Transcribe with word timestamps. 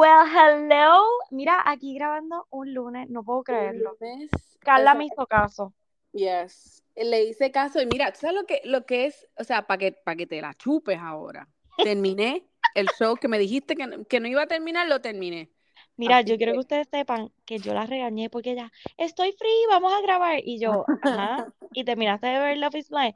Well, 0.00 0.24
hello. 0.24 1.02
Mira, 1.30 1.62
aquí 1.66 1.94
grabando 1.94 2.46
un 2.48 2.72
lunes, 2.72 3.10
no 3.10 3.22
puedo 3.22 3.42
creerlo. 3.42 3.98
Lunes, 4.00 4.30
Carla 4.60 4.94
me 4.94 5.04
hizo 5.04 5.26
caso. 5.26 5.74
Yes. 6.12 6.82
Le 6.96 7.24
hice 7.24 7.50
caso 7.50 7.82
y 7.82 7.86
mira, 7.86 8.10
¿tú 8.10 8.20
sabes 8.20 8.34
lo 8.36 8.46
que, 8.46 8.62
lo 8.64 8.86
que 8.86 9.04
es? 9.04 9.28
O 9.36 9.44
sea, 9.44 9.66
para 9.66 9.76
que, 9.76 9.92
para 9.92 10.16
que 10.16 10.26
te 10.26 10.40
la 10.40 10.54
chupes 10.54 10.98
ahora. 10.98 11.46
Terminé 11.76 12.46
el 12.74 12.88
show 12.98 13.14
que 13.16 13.28
me 13.28 13.38
dijiste 13.38 13.76
que, 13.76 13.86
no- 13.86 14.06
que 14.06 14.20
no 14.20 14.28
iba 14.28 14.44
a 14.44 14.46
terminar, 14.46 14.88
lo 14.88 15.02
terminé. 15.02 15.50
Mira, 15.98 16.20
Así 16.20 16.30
yo 16.30 16.38
quiero 16.38 16.52
que- 16.52 16.56
que 16.56 16.60
ustedes 16.60 16.88
sepan 16.90 17.30
que 17.44 17.58
yo 17.58 17.74
la 17.74 17.84
regañé 17.84 18.30
porque 18.30 18.52
ella, 18.52 18.72
estoy 18.96 19.32
free, 19.32 19.66
vamos 19.68 19.92
a 19.92 20.00
grabar. 20.00 20.40
Y 20.42 20.58
yo, 20.58 20.86
ajá. 21.02 21.52
Y 21.74 21.84
terminaste 21.84 22.26
de 22.26 22.38
ver 22.38 22.56
Love 22.56 22.76
is 22.76 22.88
Blind. 22.88 23.14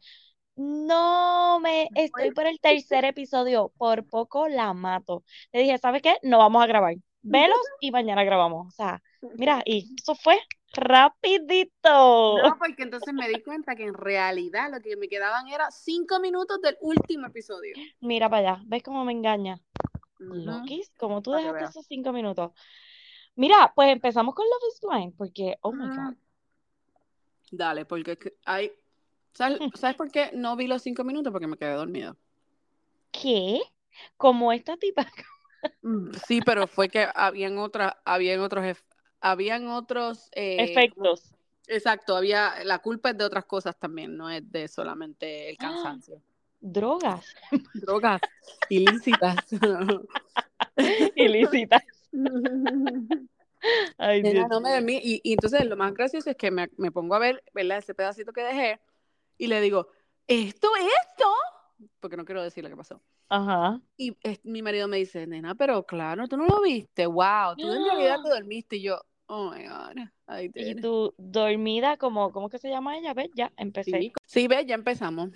No, 0.56 1.58
me 1.60 1.88
estoy 1.94 2.30
por 2.30 2.46
el 2.46 2.60
tercer 2.60 3.04
episodio, 3.04 3.72
por 3.76 4.06
poco 4.06 4.48
la 4.48 4.72
mato. 4.72 5.24
Le 5.52 5.60
dije, 5.60 5.78
¿sabes 5.78 6.00
qué? 6.02 6.16
No 6.22 6.38
vamos 6.38 6.62
a 6.62 6.66
grabar. 6.66 6.94
Velos 7.22 7.58
y 7.80 7.90
mañana 7.90 8.22
grabamos. 8.24 8.68
O 8.68 8.70
sea, 8.70 9.02
mira, 9.36 9.62
y 9.64 9.94
eso 10.00 10.14
fue 10.14 10.38
rapidito. 10.74 12.38
No, 12.38 12.58
porque 12.58 12.82
entonces 12.84 13.12
me 13.14 13.28
di 13.28 13.42
cuenta 13.42 13.74
que 13.74 13.84
en 13.84 13.94
realidad 13.94 14.70
lo 14.70 14.80
que 14.80 14.96
me 14.96 15.08
quedaban 15.08 15.48
era 15.48 15.70
cinco 15.70 16.20
minutos 16.20 16.60
del 16.60 16.76
último 16.80 17.26
episodio. 17.26 17.74
Mira 18.00 18.28
para 18.30 18.52
allá, 18.52 18.62
¿ves 18.66 18.82
cómo 18.82 19.04
me 19.04 19.12
engaña? 19.12 19.60
Ujú. 20.20 20.34
Lokis, 20.36 20.90
como 20.96 21.22
tú 21.22 21.32
dejaste 21.32 21.64
esos 21.64 21.86
cinco 21.86 22.12
minutos. 22.12 22.52
Mira, 23.36 23.72
pues 23.74 23.88
empezamos 23.90 24.34
con 24.34 24.46
Love 24.46 24.72
is 24.72 24.80
Blind, 24.80 25.16
porque, 25.16 25.56
oh 25.62 25.72
my 25.72 25.88
God. 25.88 26.14
Dale, 27.50 27.84
porque 27.84 28.16
hay... 28.44 28.72
¿Sabes, 29.34 29.58
¿Sabes 29.74 29.96
por 29.96 30.10
qué 30.10 30.30
no 30.32 30.56
vi 30.56 30.66
los 30.66 30.82
cinco 30.82 31.04
minutos? 31.04 31.32
Porque 31.32 31.46
me 31.46 31.56
quedé 31.56 31.72
dormida. 31.74 32.16
¿Qué? 33.12 33.60
Como 34.16 34.52
esta 34.52 34.76
tipa. 34.76 35.06
Mm, 35.82 36.12
Sí, 36.26 36.40
pero 36.44 36.66
fue 36.66 36.88
que 36.88 37.06
habían 37.14 37.58
otras, 37.58 37.94
habían 38.04 38.40
otros, 38.40 38.76
habían 39.20 39.68
otros 39.68 40.28
eh. 40.32 40.56
Efectos. 40.58 41.34
Exacto, 41.66 42.14
había, 42.14 42.62
la 42.64 42.78
culpa 42.80 43.10
es 43.10 43.18
de 43.18 43.24
otras 43.24 43.46
cosas 43.46 43.78
también, 43.78 44.16
no 44.16 44.28
es 44.28 44.50
de 44.52 44.68
solamente 44.68 45.48
el 45.48 45.56
cansancio. 45.56 46.20
Drogas 46.60 47.34
Drogas 47.72 48.20
ilícitas. 48.68 49.36
ilícitas. 51.16 51.82
Ay, 53.96 54.22
Nena, 54.22 54.40
Dios 54.40 54.48
no 54.50 54.60
me 54.60 54.68
mío. 54.68 54.78
dormí. 54.78 55.00
Y, 55.02 55.20
y 55.24 55.32
entonces 55.32 55.64
lo 55.66 55.76
más 55.76 55.94
gracioso 55.94 56.28
es 56.30 56.36
que 56.36 56.50
me, 56.50 56.68
me 56.76 56.92
pongo 56.92 57.14
a 57.14 57.18
ver, 57.18 57.42
¿verdad? 57.54 57.78
Ese 57.78 57.94
pedacito 57.94 58.32
que 58.32 58.42
dejé 58.42 58.78
y 59.38 59.46
le 59.46 59.60
digo, 59.60 59.88
¿esto, 60.26 60.68
esto? 60.76 61.88
Porque 62.00 62.16
no 62.16 62.24
quiero 62.24 62.42
decir 62.42 62.62
lo 62.64 62.70
que 62.70 62.76
pasó. 62.76 63.00
Ajá. 63.28 63.80
Y 63.96 64.16
mi 64.42 64.62
marido 64.62 64.88
me 64.88 64.98
dice, 64.98 65.26
nena, 65.26 65.54
pero 65.54 65.84
claro, 65.84 66.28
tú 66.28 66.36
no 66.36 66.46
lo 66.46 66.62
viste, 66.62 67.06
wow, 67.06 67.56
tú 67.56 67.70
en 67.70 67.84
realidad 67.84 68.18
te 68.22 68.28
dormiste. 68.30 68.76
Y 68.76 68.82
yo, 68.82 69.00
oh 69.26 69.50
my 69.50 69.66
God, 69.66 70.50
Y 70.54 70.74
tú 70.76 71.14
dormida, 71.18 71.96
como, 71.96 72.30
¿cómo 72.32 72.48
que 72.48 72.58
se 72.58 72.68
llama 72.68 72.96
ella? 72.96 73.14
¿Ves? 73.14 73.30
Ya 73.34 73.52
empecé. 73.56 73.98
Sí, 73.98 74.12
sí, 74.24 74.48
ves, 74.48 74.66
ya 74.66 74.74
empezamos. 74.74 75.30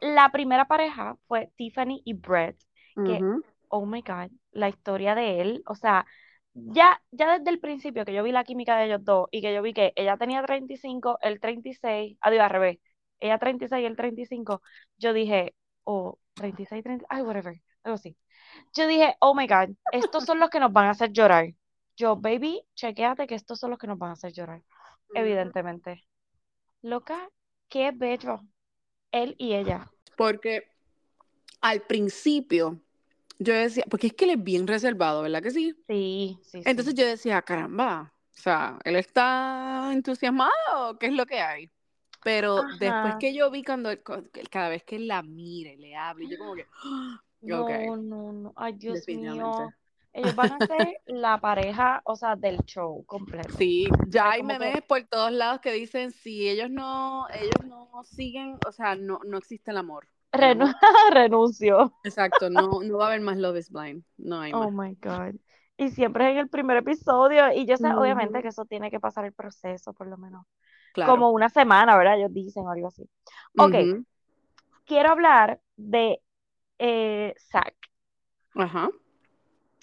La 0.00 0.30
primera 0.30 0.66
pareja 0.66 1.16
fue 1.26 1.50
Tiffany 1.56 2.02
y 2.04 2.14
Brett, 2.14 2.56
que, 2.94 3.20
oh 3.68 3.86
my 3.86 4.02
God, 4.02 4.30
la 4.52 4.68
historia 4.68 5.14
de 5.14 5.40
él, 5.40 5.62
o 5.66 5.74
sea, 5.74 6.06
ya, 6.54 7.02
ya 7.10 7.38
desde 7.38 7.50
el 7.50 7.60
principio 7.60 8.04
que 8.04 8.12
yo 8.12 8.22
vi 8.22 8.32
la 8.32 8.44
química 8.44 8.76
de 8.76 8.86
ellos 8.86 9.04
dos 9.04 9.28
y 9.30 9.40
que 9.40 9.54
yo 9.54 9.62
vi 9.62 9.72
que 9.72 9.92
ella 9.96 10.16
tenía 10.16 10.42
35, 10.42 11.18
él 11.22 11.40
36, 11.40 12.18
adiós, 12.20 12.42
al 12.42 12.50
revés, 12.50 12.78
ella 13.22 13.38
36 13.38 13.82
y 13.82 13.86
él 13.86 13.96
35, 13.96 14.62
yo 14.98 15.12
dije, 15.12 15.54
oh, 15.84 16.18
36, 16.34 16.82
30, 16.82 17.06
ay, 17.08 17.22
whatever, 17.22 17.62
algo 17.84 17.94
así. 17.94 18.16
Yo 18.74 18.86
dije, 18.86 19.16
oh 19.20 19.34
my 19.34 19.46
God, 19.46 19.70
estos 19.92 20.24
son 20.24 20.40
los 20.40 20.50
que 20.50 20.60
nos 20.60 20.72
van 20.72 20.86
a 20.86 20.90
hacer 20.90 21.12
llorar. 21.12 21.54
Yo, 21.96 22.16
baby, 22.16 22.62
chequéate 22.74 23.26
que 23.26 23.36
estos 23.36 23.60
son 23.60 23.70
los 23.70 23.78
que 23.78 23.86
nos 23.86 23.98
van 23.98 24.10
a 24.10 24.12
hacer 24.14 24.32
llorar, 24.32 24.62
evidentemente. 25.14 26.04
Loca, 26.82 27.28
qué 27.68 27.92
bello, 27.92 28.40
él 29.12 29.36
y 29.38 29.54
ella. 29.54 29.88
Porque 30.16 30.68
al 31.60 31.82
principio 31.82 32.80
yo 33.38 33.54
decía, 33.54 33.84
porque 33.88 34.08
es 34.08 34.14
que 34.14 34.24
él 34.24 34.32
es 34.32 34.42
bien 34.42 34.66
reservado, 34.66 35.22
¿verdad 35.22 35.42
que 35.42 35.52
sí? 35.52 35.74
Sí, 35.86 36.38
sí, 36.42 36.62
sí. 36.62 36.62
Entonces 36.64 36.94
yo 36.94 37.06
decía, 37.06 37.40
caramba, 37.42 38.12
o 38.36 38.40
sea, 38.40 38.78
él 38.84 38.96
está 38.96 39.90
entusiasmado, 39.92 40.98
¿qué 40.98 41.06
es 41.06 41.12
lo 41.12 41.24
que 41.26 41.40
hay? 41.40 41.71
Pero 42.24 42.62
después 42.78 43.16
que 43.18 43.34
yo 43.34 43.50
vi 43.50 43.64
cuando 43.64 43.90
cada 44.50 44.68
vez 44.68 44.84
que 44.84 44.96
él 44.96 45.08
la 45.08 45.22
mire, 45.22 45.76
le 45.76 45.96
hable, 45.96 46.28
yo 46.28 46.38
como 46.38 46.54
que, 46.54 46.66
"Ah, 46.84 47.20
No, 47.40 47.96
no, 47.96 48.32
no. 48.32 48.52
Ay, 48.56 48.74
Dios 48.74 49.04
mío. 49.08 49.72
Ellos 50.14 50.36
van 50.36 50.52
a 50.52 50.66
ser 50.66 51.00
la 51.06 51.40
pareja, 51.40 52.02
o 52.04 52.14
sea, 52.14 52.36
del 52.36 52.58
show 52.66 53.02
completo. 53.06 53.48
Sí, 53.56 53.88
ya 54.08 54.26
Es 54.28 54.32
hay 54.34 54.40
como 54.40 54.52
que- 54.52 54.58
memes 54.58 54.82
por 54.82 55.02
todos 55.04 55.32
lados 55.32 55.60
que 55.60 55.72
dicen 55.72 56.10
si 56.12 56.48
ellos 56.48 56.70
no, 56.70 57.26
ellos 57.30 57.64
no 57.66 57.88
siguen, 58.04 58.58
o 58.68 58.72
sea, 58.72 58.94
no, 58.94 59.20
no 59.24 59.38
existe 59.38 59.70
el 59.70 59.78
amor. 59.78 60.06
El 60.32 60.40
Renu- 60.40 60.62
amor- 60.64 60.76
renunció. 61.14 61.92
exacto, 62.04 62.50
no, 62.50 62.82
no 62.82 62.98
va 62.98 63.04
a 63.04 63.08
haber 63.08 63.22
más 63.22 63.38
Love 63.38 63.56
is 63.58 63.70
Blind, 63.70 64.04
no 64.18 64.40
hay 64.40 64.52
Oh 64.52 64.70
más. 64.70 64.88
my 64.88 64.94
God. 65.00 65.34
Y 65.78 65.88
siempre 65.90 66.30
en 66.30 66.36
el 66.38 66.48
primer 66.48 66.76
episodio. 66.76 67.50
Y 67.52 67.64
yo 67.66 67.76
sé, 67.78 67.88
obviamente, 67.88 68.40
que 68.42 68.48
eso 68.48 68.66
tiene 68.66 68.90
que 68.90 69.00
pasar 69.00 69.24
el 69.24 69.32
proceso, 69.32 69.94
por 69.94 70.06
lo 70.06 70.16
menos. 70.18 70.44
Claro. 70.92 71.12
Como 71.12 71.30
una 71.30 71.48
semana, 71.48 71.96
¿verdad? 71.96 72.18
Ellos 72.18 72.32
dicen 72.32 72.66
algo 72.68 72.88
así. 72.88 73.08
Ok, 73.56 73.74
quiero 74.84 75.10
hablar 75.10 75.60
de 75.76 76.20
eh, 76.78 77.34
Zack. 77.38 77.74
Ajá. 78.54 78.90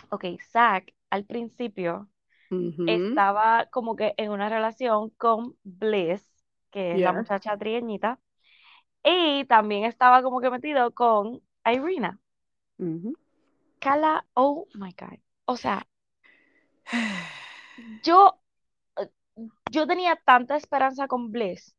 Ok, 0.10 0.26
Zack 0.52 0.94
al 1.10 1.26
principio 1.26 2.10
estaba 2.88 3.68
como 3.68 3.96
que 3.96 4.14
en 4.18 4.32
una 4.32 4.50
relación 4.50 5.12
con 5.12 5.56
Bliss, 5.64 6.28
que 6.72 6.94
es 6.94 7.00
la 7.00 7.14
muchacha 7.14 7.58
trieñita, 7.58 8.20
y 9.04 9.46
también 9.46 9.86
estaba 9.86 10.24
como 10.24 10.42
que 10.42 10.50
metido 10.50 10.92
con 10.92 11.42
Irina. 11.66 12.20
Carla, 13.80 14.26
oh 14.34 14.68
my 14.74 14.94
God. 15.00 15.20
O 15.46 15.58
sea, 15.58 15.88
yo, 18.04 18.40
yo 19.72 19.88
tenía 19.88 20.16
tanta 20.26 20.56
esperanza 20.56 21.08
con 21.08 21.32
Bliss, 21.32 21.76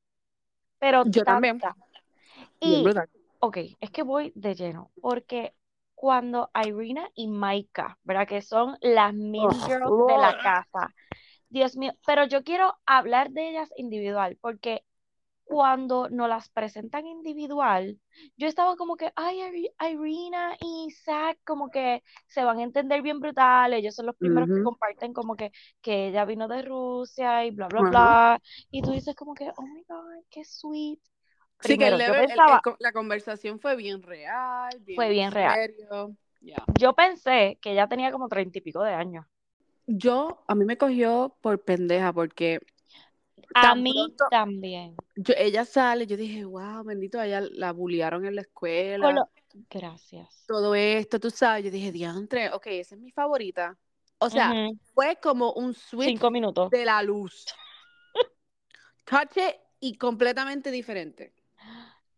pero 0.79 1.05
Yo 1.07 1.25
también. 1.25 1.59
tanta. 1.61 1.77
Y, 2.61 2.85
ok, 3.41 3.57
es 3.81 3.91
que 3.91 4.03
voy 4.03 4.33
de 4.35 4.55
lleno, 4.55 4.91
porque 5.01 5.55
cuando 5.95 6.51
Irina 6.55 7.11
y 7.15 7.29
Maika, 7.29 7.99
¿verdad? 8.05 8.27
Que 8.27 8.43
son 8.43 8.77
las 8.81 9.15
mean 9.15 9.45
Oh, 9.45 9.55
girls 9.67 10.07
de 10.07 10.19
la 10.19 10.37
casa. 10.43 10.95
Dios 11.51 11.77
mío, 11.77 11.93
pero 12.07 12.25
yo 12.27 12.45
quiero 12.45 12.79
hablar 12.87 13.31
de 13.31 13.51
ellas 13.51 13.71
individual, 13.77 14.39
porque 14.41 14.85
cuando 15.51 16.09
nos 16.11 16.29
las 16.29 16.49
presentan 16.51 17.07
individual, 17.07 17.99
yo 18.37 18.47
estaba 18.49 18.77
como 18.77 18.97
que, 18.97 19.13
ay, 19.17 19.41
Iri- 19.41 19.75
Irina 19.93 20.57
y 20.61 20.91
Zack 20.93 21.39
como 21.45 21.71
que 21.71 22.03
se 22.29 22.45
van 22.45 22.59
a 22.61 22.63
entender 22.63 23.03
bien 23.03 23.19
brutal, 23.21 23.75
ellos 23.75 23.95
son 23.97 24.07
los 24.07 24.17
primeros 24.17 24.49
que 24.51 24.63
comparten 24.63 25.13
como 25.13 25.35
que, 25.37 25.51
que 25.83 26.09
ella 26.09 26.25
vino 26.25 26.47
de 26.49 26.63
Rusia 26.63 27.45
y 27.45 27.51
bla, 27.51 27.69
bla, 27.69 27.81
Ajá. 27.81 27.91
bla, 27.91 28.41
y 28.71 28.83
tú 28.83 28.93
dices 28.93 29.15
como 29.17 29.35
que, 29.35 29.51
oh 29.57 29.63
my 29.63 29.83
God, 29.89 30.25
qué 30.31 30.45
sweet. 30.45 31.01
Sí, 31.61 31.77
que 31.77 31.89
el 31.89 31.99
Primero, 31.99 31.99
level- 31.99 32.15
el- 32.15 32.23
el 32.23 32.29
pensaba, 32.29 32.63
co- 32.63 32.77
la 32.79 32.93
conversación 32.93 33.59
fue 33.61 33.77
bien 33.77 34.03
real, 34.03 34.71
bien 34.81 34.97
fue 34.97 35.09
bien 35.11 35.33
real. 35.33 35.59
Yo 36.79 36.95
pensé 36.95 37.59
que 37.61 37.73
ella 37.73 37.89
tenía 37.89 38.13
como 38.13 38.29
treinta 38.29 38.59
y 38.59 38.61
pico 38.63 38.83
de 38.83 38.95
años. 38.95 39.27
Yo, 39.87 40.45
a 40.47 40.55
mí 40.55 40.65
me 40.65 40.79
cogió 40.79 41.37
por 41.43 41.61
pendeja 41.63 42.13
porque 42.13 42.61
A 43.55 43.75
mí 43.75 43.93
pronto 43.93 44.27
también. 44.31 44.97
yo, 45.17 45.35
ella 45.37 45.65
sale, 45.65 46.07
yo 46.07 46.17
dije, 46.17 46.45
wow, 46.45 46.85
bendito, 46.85 47.21
ella 47.21 47.41
la 47.41 47.73
bullearon 47.73 48.25
en 48.27 48.35
la 48.37 48.43
escuela, 48.43 49.13
lo- 49.13 49.29
Gracias. 49.69 50.45
todo 50.47 50.75
esto, 50.75 51.19
tú 51.19 51.31
sabes, 51.31 51.65
yo 51.65 51.71
dije, 51.71 51.93
diantre, 51.93 52.51
ok, 52.53 52.67
esa 52.69 52.95
es 52.95 53.01
mi 53.01 53.11
favorita. 53.11 53.77
O 54.19 54.29
sea, 54.31 54.53
fue 54.95 55.17
como 55.23 55.53
un 55.55 55.75
switch 55.75 56.07
Cinco 56.09 56.31
minutos. 56.31 56.71
de 56.71 56.85
la 56.85 57.03
luz. 57.03 57.47
Cache 59.05 59.61
y 59.81 59.97
completamente 59.97 60.71
diferente. 60.71 61.35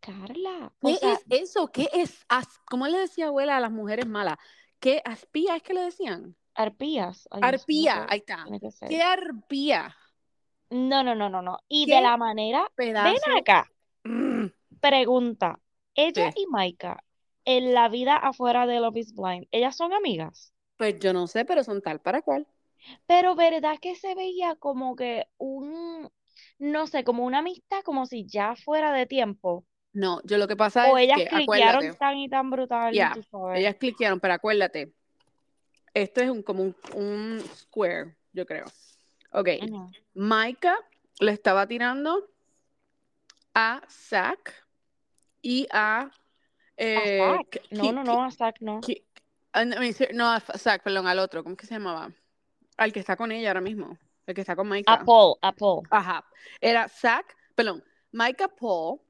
Carla, 0.00 0.72
¿Qué 0.80 0.96
sea, 0.96 1.12
es 1.12 1.24
eso? 1.30 1.68
¿Qué 1.68 1.88
es? 1.92 2.26
¿Cómo 2.64 2.88
le 2.88 2.98
decía 2.98 3.28
abuela 3.28 3.56
a 3.56 3.60
las 3.60 3.70
mujeres 3.70 4.06
malas? 4.06 4.36
¿Qué 4.80 5.00
aspía 5.04 5.56
es 5.56 5.62
que 5.62 5.74
le 5.74 5.82
decían? 5.82 6.34
arpías. 6.54 7.28
Ay, 7.30 7.40
Arpía, 7.44 8.06
ahí 8.08 8.18
está. 8.18 8.46
¿Qué 8.88 9.00
arpía? 9.02 9.96
No, 10.72 11.02
no, 11.04 11.14
no, 11.14 11.28
no, 11.28 11.42
no. 11.42 11.58
Y 11.68 11.86
de 11.86 11.96
¿Qué 11.96 12.00
la 12.00 12.16
manera, 12.16 12.68
ven 12.76 13.14
acá, 13.38 13.68
Mm, 14.04 14.46
pregunta. 14.80 15.58
Ella 15.94 16.30
y 16.34 16.46
Maika, 16.46 17.04
en 17.44 17.74
la 17.74 17.88
vida 17.88 18.16
afuera 18.16 18.66
de 18.66 18.80
Love 18.80 18.96
is 18.98 19.14
Blind, 19.14 19.46
ellas 19.50 19.76
son 19.76 19.92
amigas. 19.92 20.52
Pues 20.76 20.98
yo 20.98 21.12
no 21.14 21.26
sé, 21.26 21.44
pero 21.46 21.64
son 21.64 21.80
tal 21.80 22.00
para 22.00 22.20
cual. 22.22 22.46
Pero 23.06 23.34
verdad 23.34 23.78
que 23.80 23.94
se 23.94 24.14
veía 24.14 24.56
como 24.56 24.96
que 24.96 25.26
un, 25.38 26.10
no 26.58 26.86
sé, 26.86 27.04
como 27.04 27.24
una 27.24 27.38
amistad, 27.38 27.82
como 27.84 28.06
si 28.06 28.26
ya 28.26 28.56
fuera 28.56 28.92
de 28.92 29.06
tiempo. 29.06 29.64
No, 29.92 30.20
yo 30.24 30.38
lo 30.38 30.48
que 30.48 30.56
pasa 30.56 30.88
O 30.90 30.96
es 30.96 31.04
ellas 31.04 31.18
que, 31.18 31.26
cliquearon 31.28 31.82
acuérdate, 31.82 31.98
tan 31.98 32.16
y 32.18 32.28
tan 32.28 32.50
brutal, 32.50 32.94
ya, 32.94 33.14
tú 33.14 33.22
sabes. 33.30 33.60
ellas 33.60 33.76
cliquearon, 33.76 34.20
pero 34.20 34.34
acuérdate, 34.34 34.92
esto 35.94 36.20
es 36.20 36.30
un, 36.30 36.42
como 36.42 36.62
un, 36.62 36.76
un 36.94 37.40
square, 37.54 38.16
yo 38.32 38.46
creo. 38.46 38.64
Ok. 39.32 39.48
Maika 40.14 40.76
le 41.20 41.32
estaba 41.32 41.66
tirando 41.66 42.28
a 43.54 43.82
Zack 43.88 44.66
y 45.40 45.66
a. 45.70 46.00
A 46.02 46.10
eh. 46.76 47.36
Ki- 47.50 47.60
No, 47.70 47.92
no, 47.92 48.04
no, 48.04 48.24
a 48.24 48.30
Zack 48.30 48.60
no. 48.60 48.80
Ki- 48.80 49.04
ah, 49.52 49.64
no, 49.64 50.28
a 50.30 50.40
Zack, 50.40 50.82
perdón, 50.82 51.06
al 51.06 51.18
otro. 51.18 51.42
¿Cómo 51.44 51.56
que 51.56 51.66
se 51.66 51.74
llamaba? 51.74 52.10
Al 52.76 52.92
que 52.92 53.00
está 53.00 53.16
con 53.16 53.30
ella 53.32 53.48
ahora 53.48 53.60
mismo. 53.60 53.98
El 54.26 54.34
que 54.34 54.40
está 54.40 54.56
con 54.56 54.68
Maika. 54.68 54.92
A 54.92 55.04
Paul, 55.04 55.36
a 55.42 55.52
Paul. 55.52 55.86
Ajá. 55.90 56.24
Era 56.60 56.88
Zack, 56.88 57.36
perdón, 57.54 57.84
Maika 58.12 58.48
Paul, 58.48 59.00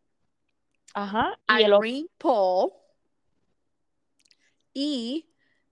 Ajá. 0.95 1.39
Y 1.49 1.63
el. 1.63 1.73
Irene 1.73 2.09
Paul 2.19 2.73
y 4.75 5.29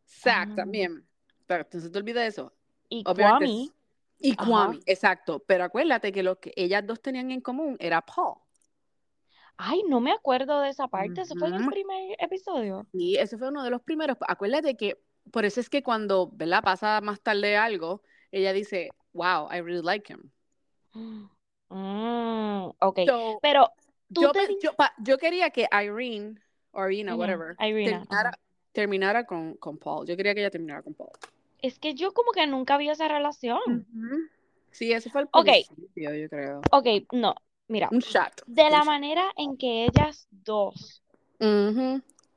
Zack 0.07 0.51
Ah. 0.53 0.57
también. 0.57 1.07
Pero 1.47 1.67
se 1.71 1.91
te 1.91 1.99
olvide 1.99 2.27
eso. 2.27 2.53
Y 2.89 3.03
Obviamente 3.07 3.47
Kwame. 3.47 3.71
Y 4.21 4.33
Ajá. 4.37 4.47
Kwame, 4.47 4.81
exacto. 4.87 5.43
Pero 5.47 5.65
acuérdate 5.65 6.13
que 6.13 6.23
lo 6.23 6.39
que 6.39 6.53
ellas 6.57 6.87
dos 6.87 7.01
tenían 7.01 7.31
en 7.31 7.41
común 7.41 7.77
era 7.81 8.03
Paul. 8.03 8.37
Ay, 9.57 9.83
no 9.89 10.01
me 10.01 10.13
acuerdo 10.13 10.61
de 10.61 10.71
esa 10.71 10.89
parte. 10.89 11.21
Eso 11.21 11.35
fue 11.39 11.49
en 11.49 11.55
el 11.55 11.67
primer 11.67 12.17
episodio. 12.19 12.87
Y 12.93 13.17
ese 13.17 13.37
fue 13.37 13.49
uno 13.49 13.63
de 13.63 13.71
los 13.71 13.83
primeros. 13.83 14.17
Acuérdate 14.27 14.77
que 14.77 15.03
por 15.31 15.45
eso 15.45 15.61
es 15.61 15.69
que 15.69 15.83
cuando, 15.83 16.31
¿verdad? 16.33 16.63
Pasa 16.63 17.01
más 17.03 17.21
tarde 17.21 17.57
algo, 17.57 18.03
ella 18.31 18.53
dice, 18.53 18.91
wow, 19.13 19.49
I 19.53 19.61
really 19.61 19.83
like 19.83 20.11
him. 20.11 20.31
Mm, 21.69 22.71
ok. 22.79 23.01
So, 23.07 23.39
Pero 23.43 23.71
tú 24.13 24.23
yo, 24.23 24.33
te 24.33 24.41
yo, 24.63 24.73
yo 24.99 25.19
quería 25.19 25.51
que 25.51 25.69
Irene, 25.71 26.41
o 26.73 26.87
Irina, 26.87 27.15
whatever, 27.15 27.55
Irina, 27.61 28.01
terminara, 28.01 28.39
terminara 28.73 29.27
con, 29.27 29.55
con 29.55 29.79
Paul. 29.79 30.07
Yo 30.07 30.17
quería 30.17 30.35
que 30.35 30.41
ella 30.41 30.51
terminara 30.51 30.83
con 30.83 30.95
Paul. 30.95 31.11
Es 31.63 31.79
que 31.79 31.95
yo 31.95 32.13
como 32.13 32.33
que 32.33 32.47
nunca 32.47 32.77
vi 32.77 32.89
esa 32.89 33.09
relación. 33.09 33.87
Sí, 34.71 34.93
ese 34.93 35.11
fue 35.11 35.23
el 35.23 35.29
principio, 35.29 36.15
yo 36.15 36.29
creo. 36.29 36.61
Ok, 36.71 36.87
no, 37.13 37.35
mira, 37.69 37.89
Un 37.91 37.99
shot. 38.01 38.43
de 38.47 38.65
un 38.65 38.71
la 38.71 38.85
manera 38.85 39.25
en 39.37 39.57
que 39.57 39.85
ellas 39.85 40.29
dos 40.31 41.03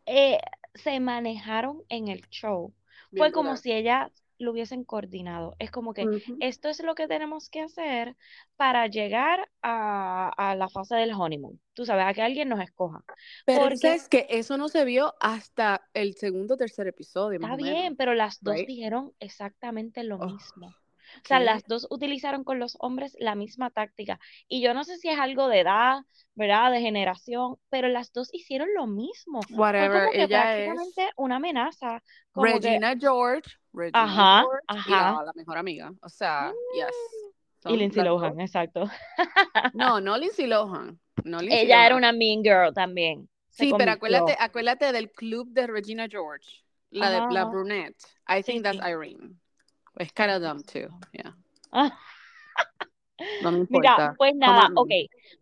eh, 0.06 0.40
se 0.75 1.00
manejaron 1.00 1.84
en 1.90 2.08
el 2.08 2.28
show, 2.30 2.74
Bien 3.12 3.22
fue 3.22 3.31
como 3.31 3.58
si 3.58 3.72
ellas 3.72 4.12
lo 4.44 4.51
hubiesen 4.51 4.84
coordinado. 4.84 5.56
Es 5.60 5.72
como 5.72 5.94
que 5.94 6.10
esto 6.40 6.69
es 6.69 6.81
lo 6.84 6.95
que 6.95 7.07
tenemos 7.07 7.50
que 7.50 7.62
hacer 7.62 8.16
para 8.57 8.88
llegar 8.88 9.50
a, 9.62 10.30
a 10.38 10.56
la 10.56 10.69
fase 10.69 10.95
del 10.95 11.13
honeymoon. 11.13 11.60
Tú 11.74 11.86
sabes, 11.86 12.06
a 12.06 12.13
que 12.13 12.22
alguien 12.22 12.50
nos 12.50 12.62
escoja. 12.62 13.04
Pero 13.45 13.69
Porque 13.69 13.78
sabes 13.78 14.07
que 14.10 14.28
eso 14.30 14.57
no 14.57 14.68
se 14.69 14.84
vio 14.86 15.13
hasta 15.19 15.88
el 15.94 16.16
segundo 16.16 16.56
o 16.56 16.57
tercer 16.57 16.88
episodio, 16.88 17.40
más 17.40 17.56
está 17.56 17.57
menos. 17.57 17.84
bien, 17.84 17.95
pero 17.95 18.16
las 18.16 18.42
dos 18.42 18.66
right? 18.66 18.66
dijeron 18.66 19.13
exactamente 19.19 20.04
lo 20.04 20.18
Oh, 20.19 20.31
mismo. 20.31 20.75
O 21.18 21.27
sea, 21.27 21.39
las 21.39 21.65
dos 21.65 21.88
utilizaron 21.89 22.44
con 22.44 22.60
los 22.60 22.75
hombres 22.80 23.15
la 23.19 23.36
misma 23.36 23.69
táctica. 23.71 24.19
Y 24.48 24.62
yo 24.62 24.74
no 24.74 24.83
sé 24.83 24.98
si 24.98 25.10
es 25.10 25.19
algo 25.19 25.48
de 25.48 25.62
edad, 25.62 26.00
¿verdad? 26.36 26.71
De 26.71 26.81
generación, 26.81 27.57
pero 27.69 27.88
las 27.89 28.12
dos 28.13 28.30
hicieron 28.33 28.69
lo 28.75 28.88
mismo. 28.88 29.48
Fue 29.48 29.57
Whatever, 29.57 29.92
como 29.92 30.13
que 30.13 30.24
ella 30.24 30.57
es 30.57 30.74
prácticamente 30.75 31.10
una 31.18 31.38
amenaza. 31.38 32.04
Como 32.31 32.60
que, 32.60 32.81
Regina 32.81 32.95
George, 33.00 33.50
Regina 33.74 34.01
ajá, 34.04 34.36
George 34.36 34.68
y 34.83 34.95
ajá. 34.95 35.00
la, 35.00 35.24
la 35.24 35.31
mejor 35.36 35.57
amiga. 35.57 35.92
O 36.01 36.10
sea, 36.10 36.57
yes. 36.71 36.95
Y 37.66 37.77
Son 37.77 37.77
Lindsay 37.77 38.04
las 38.04 38.12
dos. 38.16 38.33
Lohan, 38.33 38.39
exacto. 38.42 38.89
No, 39.71 40.00
no 40.01 40.18
Lindsay 40.18 40.48
Lohan. 40.48 41.00
No 41.24 41.42
Lindsay 41.42 41.68
Ella 41.68 41.86
era 41.86 41.95
Lohan. 41.95 41.98
una 41.98 42.12
mean 42.12 42.44
girl 42.44 42.74
también. 42.74 43.30
Sí, 43.50 43.74
pero 43.77 43.92
acuérdate, 43.92 44.36
acuérdate 44.39 44.92
del 44.92 45.12
club 45.12 45.50
de 45.51 45.68
Regina 45.68 46.07
George. 46.09 46.63
La 46.92 47.09
de 47.09 47.18
Ajá, 47.18 47.30
la 47.30 47.44
ajá. 47.44 47.45
brunette. 47.45 47.95
I 48.27 48.42
Sí, 48.42 48.44
think 48.44 48.63
that's 48.63 48.80
sí. 48.80 48.81
Irene. 48.81 49.36
It's 50.00 50.12
kind 50.12 50.31
of 50.31 50.42
dumb 50.42 50.63
too. 50.63 50.90
Yeah. 51.13 51.31
Ah, 51.72 51.92
No 53.42 53.51
me 53.51 53.60
Mira, 53.69 54.00
importa. 54.00 54.18
pues 54.18 54.34
Come 54.44 54.60
nada, 54.60 54.72
ok. 54.75 54.90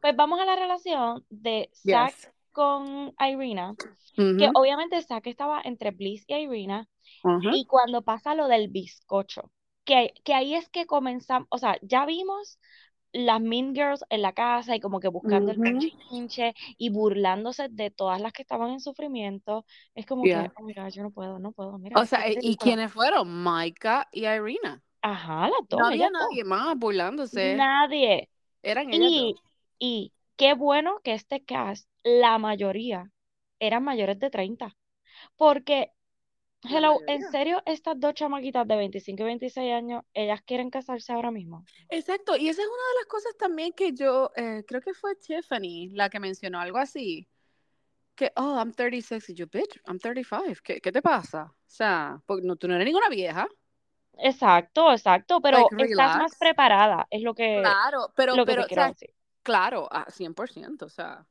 Pues 0.02 0.16
vamos 0.16 0.40
a 0.40 0.46
la 0.46 0.56
relación 0.56 1.26
de 1.30 1.70
Zack 1.74 2.16
Yes. 2.16 2.30
con 2.52 3.14
Irina. 3.20 3.76
que 4.38 4.50
Ujú, 4.50 4.54
obviamente 4.56 5.02
Zack 5.04 5.28
estaba 5.28 5.62
entre 5.64 5.92
Bliss 5.92 6.26
y 6.28 6.36
Irina, 6.36 6.90
ujú. 7.24 7.52
y 7.52 7.66
cuando 7.68 8.04
pasa 8.04 8.36
lo 8.36 8.48
del 8.50 8.70
bizcocho, 8.70 9.52
que, 9.86 10.14
que 10.26 10.34
ahí 10.36 10.56
es 10.56 10.70
que 10.70 10.86
comenzamos, 10.88 11.48
o 11.52 11.58
sea, 11.60 11.78
ya 11.84 12.06
vimos 12.06 12.60
las 13.14 13.42
Mean 13.42 13.74
Girls 13.76 14.04
en 14.10 14.22
la 14.22 14.34
casa 14.34 14.76
y 14.76 14.80
como 14.80 15.00
que 15.00 15.08
buscando 15.10 15.52
el 15.52 15.60
pinche 16.10 16.54
y 16.78 16.90
burlándose 16.90 17.70
de 17.70 17.92
todas 17.92 18.22
las 18.22 18.34
que 18.34 18.42
estaban 18.44 18.72
en 18.72 18.80
sufrimiento, 18.80 19.66
es 19.96 20.06
como 20.06 20.30
que, 20.30 20.52
oh 20.56 20.64
my 20.64 20.74
God, 20.74 20.90
yo 20.90 21.04
no 21.04 21.12
puedo, 21.12 21.40
no 21.40 21.52
puedo, 21.52 21.78
mira, 21.80 22.00
O 22.00 22.06
sea, 22.06 22.28
es 22.28 22.38
¿y 22.42 22.58
quiénes 22.58 22.92
fueron? 22.92 23.30
Maika 23.44 24.08
y 24.12 24.26
Irina. 24.28 24.82
Ajá, 25.04 25.48
las 25.50 25.68
No 25.72 25.86
dos, 25.86 25.88
había 25.88 26.08
ellas 26.08 26.12
dos. 26.18 26.32
nadie 26.32 26.44
más 26.46 26.78
burlándose. 26.78 27.68
Nadie. 27.70 28.30
Eran 28.64 28.90
ellas 28.92 29.14
Y, 29.14 29.16
dos. 29.16 29.44
y 29.80 30.14
qué 30.38 30.54
bueno 30.56 31.02
que 31.04 31.14
este 31.14 31.44
cast, 31.46 31.90
la 32.04 32.38
mayoría, 32.40 33.12
eran 33.60 33.84
mayores 33.84 34.20
de 34.20 34.30
30. 34.32 34.78
Porque 35.38 35.94
Hello, 36.64 37.04
¿en 37.06 37.24
serio 37.24 37.62
estas 37.68 38.00
dos 38.00 38.16
chamaquitas 38.16 38.68
de 38.68 38.76
25 38.76 39.22
y 39.22 39.26
26 39.28 39.72
años, 39.74 40.04
ellas 40.16 40.42
quieren 40.42 40.72
casarse 40.72 41.14
ahora 41.14 41.30
mismo? 41.30 41.68
Exacto, 41.90 42.38
y 42.38 42.48
esa 42.50 42.62
es 42.62 42.68
una 42.68 42.76
de 42.78 43.00
las 43.00 43.06
cosas 43.08 43.38
también 43.38 43.74
que 43.74 43.94
yo, 43.94 44.32
eh, 44.36 44.64
creo 44.68 44.82
que 44.82 44.94
fue 44.94 45.16
Tiffany 45.16 45.90
la 45.92 46.10
que 46.10 46.20
mencionó 46.20 46.60
algo 46.60 46.78
así, 46.78 47.28
que, 48.16 48.32
oh, 48.38 48.58
I'm 48.58 48.74
36, 48.74 49.30
y 49.30 49.36
yo, 49.36 49.48
bitch, 49.48 49.80
I'm 49.88 50.00
35, 50.00 50.62
¿qué, 50.64 50.82
qué 50.82 50.92
te 50.92 51.02
pasa? 51.02 51.46
O 51.46 51.56
sea, 51.68 52.22
porque 52.28 52.46
no, 52.48 52.56
tú 52.58 52.68
no 52.68 52.76
eres 52.76 52.86
ninguna 52.86 53.10
vieja. 53.10 53.48
Exacto, 54.30 54.92
exacto, 54.94 55.42
pero 55.42 55.74
Like, 55.76 55.76
estás 55.78 56.14
más 56.16 56.36
preparada, 56.38 57.08
es 57.10 57.24
lo 57.24 57.34
que, 57.36 57.78
Claro, 57.80 58.12
pero, 58.16 58.34
lo 58.40 58.46
que 58.46 58.56
pero, 58.56 58.62
te 58.62 58.66
o 58.66 58.70
quiero 58.70 58.84
sea, 58.86 58.88
decir. 58.88 59.14
claro, 59.44 59.88
a 59.92 60.10
100%, 60.12 60.86
o 60.86 60.90
sea, 60.90 61.26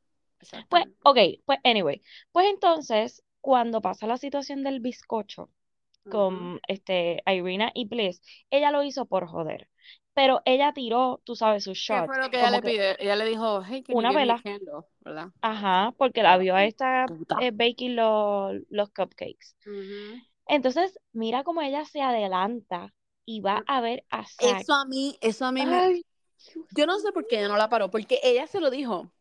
Pues, 0.68 0.84
ok, 1.02 1.18
pues 1.44 1.58
anyway, 1.64 2.00
pues 2.32 2.46
entonces, 2.48 3.22
cuando 3.40 3.80
pasa 3.80 4.06
la 4.06 4.16
situación 4.16 4.62
del 4.62 4.80
bizcocho 4.80 5.50
con 6.08 6.60
este 6.66 7.22
Irina 7.26 7.70
y 7.74 7.86
Bliss, 7.86 8.22
ella 8.50 8.70
lo 8.70 8.82
hizo 8.82 9.06
por 9.06 9.26
joder, 9.26 9.68
pero 10.14 10.42
ella 10.44 10.72
tiró, 10.72 11.20
tú 11.24 11.36
sabes, 11.36 11.64
sus 11.64 11.78
¿Qué 11.86 11.94
shots, 11.94 12.06
fue 12.06 12.18
lo 12.18 12.30
que 12.30 12.38
ella 12.38 12.50
le 12.50 12.60
que 12.60 12.68
pide? 12.68 12.96
Ella 13.02 13.16
le 13.16 13.24
dijo, 13.26 13.62
hey, 13.62 13.84
you 13.86 13.96
una 13.96 14.12
vela, 14.12 14.40
candle? 14.42 14.82
¿Verdad? 15.00 15.28
ajá, 15.40 15.94
porque 15.98 16.22
la 16.22 16.36
vio 16.38 16.54
a 16.54 16.64
esta 16.64 17.06
eh, 17.40 17.50
baking 17.52 17.96
los, 17.96 18.54
los 18.70 18.90
cupcakes. 18.90 19.54
Entonces, 20.46 20.98
mira 21.12 21.44
cómo 21.44 21.62
ella 21.62 21.84
se 21.84 22.02
adelanta 22.02 22.92
y 23.24 23.40
va 23.40 23.62
a 23.66 23.80
ver 23.80 24.04
a. 24.10 24.22
Eso 24.22 24.74
a 24.74 24.84
mí, 24.84 25.16
eso 25.20 25.46
a 25.46 25.52
mí 25.52 25.64
me, 25.64 25.76
Ay, 25.76 26.04
yo 26.76 26.86
no 26.86 26.98
sé 26.98 27.12
por 27.12 27.26
qué 27.26 27.38
ella 27.38 27.48
no 27.48 27.56
la 27.56 27.68
paró, 27.68 27.90
porque 27.90 28.18
ella 28.22 28.46
se 28.46 28.60
lo 28.60 28.70
dijo, 28.70 29.12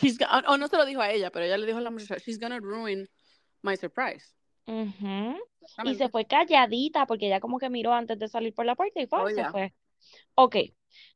she's 0.00 0.18
o 0.46 0.56
no 0.56 0.68
se 0.68 0.76
lo 0.76 0.84
dijo 0.84 1.00
a 1.00 1.10
ella, 1.10 1.30
pero 1.30 1.44
ella 1.44 1.58
le 1.58 1.66
dijo 1.66 1.78
a 1.78 1.82
la 1.82 1.90
muchacha, 1.90 2.18
she's 2.18 2.38
gonna 2.38 2.60
ruin 2.60 3.08
my 3.62 3.76
surprise. 3.76 4.34
Ujú. 4.66 5.36
Y 5.82 5.94
se 5.96 6.08
fue 6.08 6.26
calladita 6.26 7.06
porque 7.06 7.26
ella 7.26 7.40
como 7.40 7.58
que 7.58 7.70
miró 7.70 7.92
antes 7.92 8.18
de 8.18 8.28
salir 8.28 8.54
por 8.54 8.66
la 8.66 8.76
puerta 8.76 9.00
y 9.00 9.06
fue, 9.06 9.20
Oh, 9.20 9.28
se 9.28 9.44
yeah. 9.44 9.46
fue. 9.46 9.74
Ok, 10.36 10.56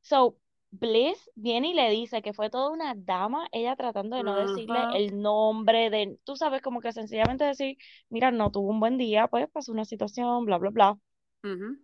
so 0.03 0.39
Bliss 0.73 1.31
viene 1.37 1.71
y 1.71 1.75
le 1.75 1.91
dice 1.91 2.23
que 2.23 2.35
fue 2.35 2.51
toda 2.51 2.71
una 2.71 2.95
dama, 2.97 3.49
ella 3.53 3.77
tratando 3.77 4.17
de 4.17 4.25
no 4.25 4.37
decirle 4.37 4.87
el 4.91 5.21
nombre 5.23 5.91
de, 5.91 6.19
tú 6.25 6.37
sabes, 6.37 6.63
como 6.63 6.81
que 6.83 6.93
sencillamente 6.93 7.45
decir, 7.45 7.79
mira, 8.11 8.31
no 8.33 8.51
tuvo 8.53 8.71
un 8.71 8.81
buen 8.81 8.99
día, 8.99 9.29
pues 9.29 9.49
pasó 9.51 9.73
una 9.73 9.85
situación, 9.87 10.45
bla, 10.47 10.59
bla, 10.59 10.71
bla. 10.71 10.99
Ujú. 11.45 11.79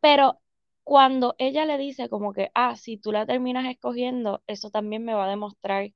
Pero 0.00 0.40
cuando 0.84 1.34
ella 1.38 1.64
le 1.66 1.78
dice 1.78 2.08
como 2.08 2.32
que, 2.32 2.50
ah, 2.54 2.76
si 2.76 2.96
tú 2.98 3.12
la 3.12 3.26
terminas 3.26 3.66
escogiendo, 3.66 4.42
eso 4.46 4.70
también 4.70 5.04
me 5.04 5.14
va 5.14 5.26
a 5.26 5.30
demostrar 5.30 5.90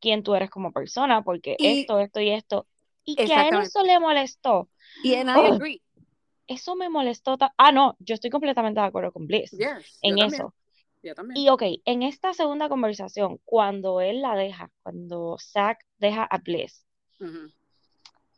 quién 0.00 0.22
tú 0.22 0.34
eres 0.34 0.50
como 0.50 0.72
persona, 0.72 1.22
porque 1.24 1.58
Y 1.58 1.62
esto, 1.62 1.98
esto 2.00 2.20
y 2.20 2.30
esto. 2.30 2.66
Y 3.04 3.16
que 3.16 3.34
a 3.34 3.48
él 3.48 3.54
eso 3.62 3.82
le 3.82 3.98
molestó. 4.00 4.68
Y 5.02 5.12
I 5.14 5.22
¡Ugh! 5.22 5.54
agree. 5.54 5.82
eso 6.46 6.76
me 6.76 6.88
molestó. 6.88 7.36
Ah, 7.56 7.72
no, 7.72 7.96
yo 7.98 8.14
estoy 8.14 8.30
completamente 8.30 8.80
de 8.80 8.86
acuerdo 8.86 9.12
con 9.12 9.26
Bliss 9.26 9.50
Yes, 9.52 9.58
yo 9.60 9.68
en 10.02 10.16
también. 10.16 10.34
eso. 10.34 10.54
Yo 11.02 11.14
también. 11.14 11.36
Y 11.36 11.48
ok, 11.50 11.62
en 11.84 12.02
esta 12.02 12.32
segunda 12.32 12.68
conversación, 12.68 13.38
cuando 13.44 14.00
él 14.00 14.22
la 14.22 14.34
deja, 14.36 14.70
cuando 14.82 15.36
Zack 15.38 15.84
deja 15.98 16.24
a 16.24 16.38
Bliss, 16.38 16.86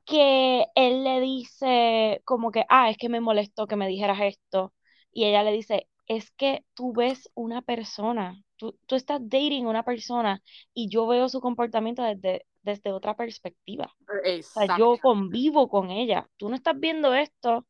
que 0.04 0.66
él 0.74 1.04
le 1.04 1.20
dice 1.20 2.22
como 2.24 2.50
que, 2.50 2.64
ah, 2.68 2.90
es 2.90 2.96
que 2.96 3.08
me 3.08 3.20
molestó 3.20 3.66
que 3.66 3.76
me 3.76 3.88
dijeras 3.88 4.18
esto. 4.20 4.72
Y 5.12 5.24
ella 5.24 5.42
le 5.42 5.52
dice, 5.52 5.88
es 6.06 6.30
que 6.32 6.64
tú 6.74 6.92
ves 6.92 7.30
una 7.34 7.62
persona, 7.62 8.42
tú, 8.56 8.78
tú 8.86 8.94
estás 8.94 9.20
dating 9.22 9.66
una 9.66 9.82
persona 9.82 10.42
y 10.74 10.88
yo 10.88 11.06
veo 11.06 11.28
su 11.28 11.40
comportamiento 11.40 12.02
desde, 12.02 12.46
desde 12.66 12.92
otra 12.92 13.16
perspectiva. 13.16 13.94
O 14.38 14.42
sea, 14.42 14.76
yo 14.78 14.98
convivo 14.98 15.68
con 15.70 15.90
ella. 15.90 16.28
Tú 16.36 16.50
no 16.50 16.56
estás 16.56 16.78
viendo 16.78 17.14
esto, 17.14 17.66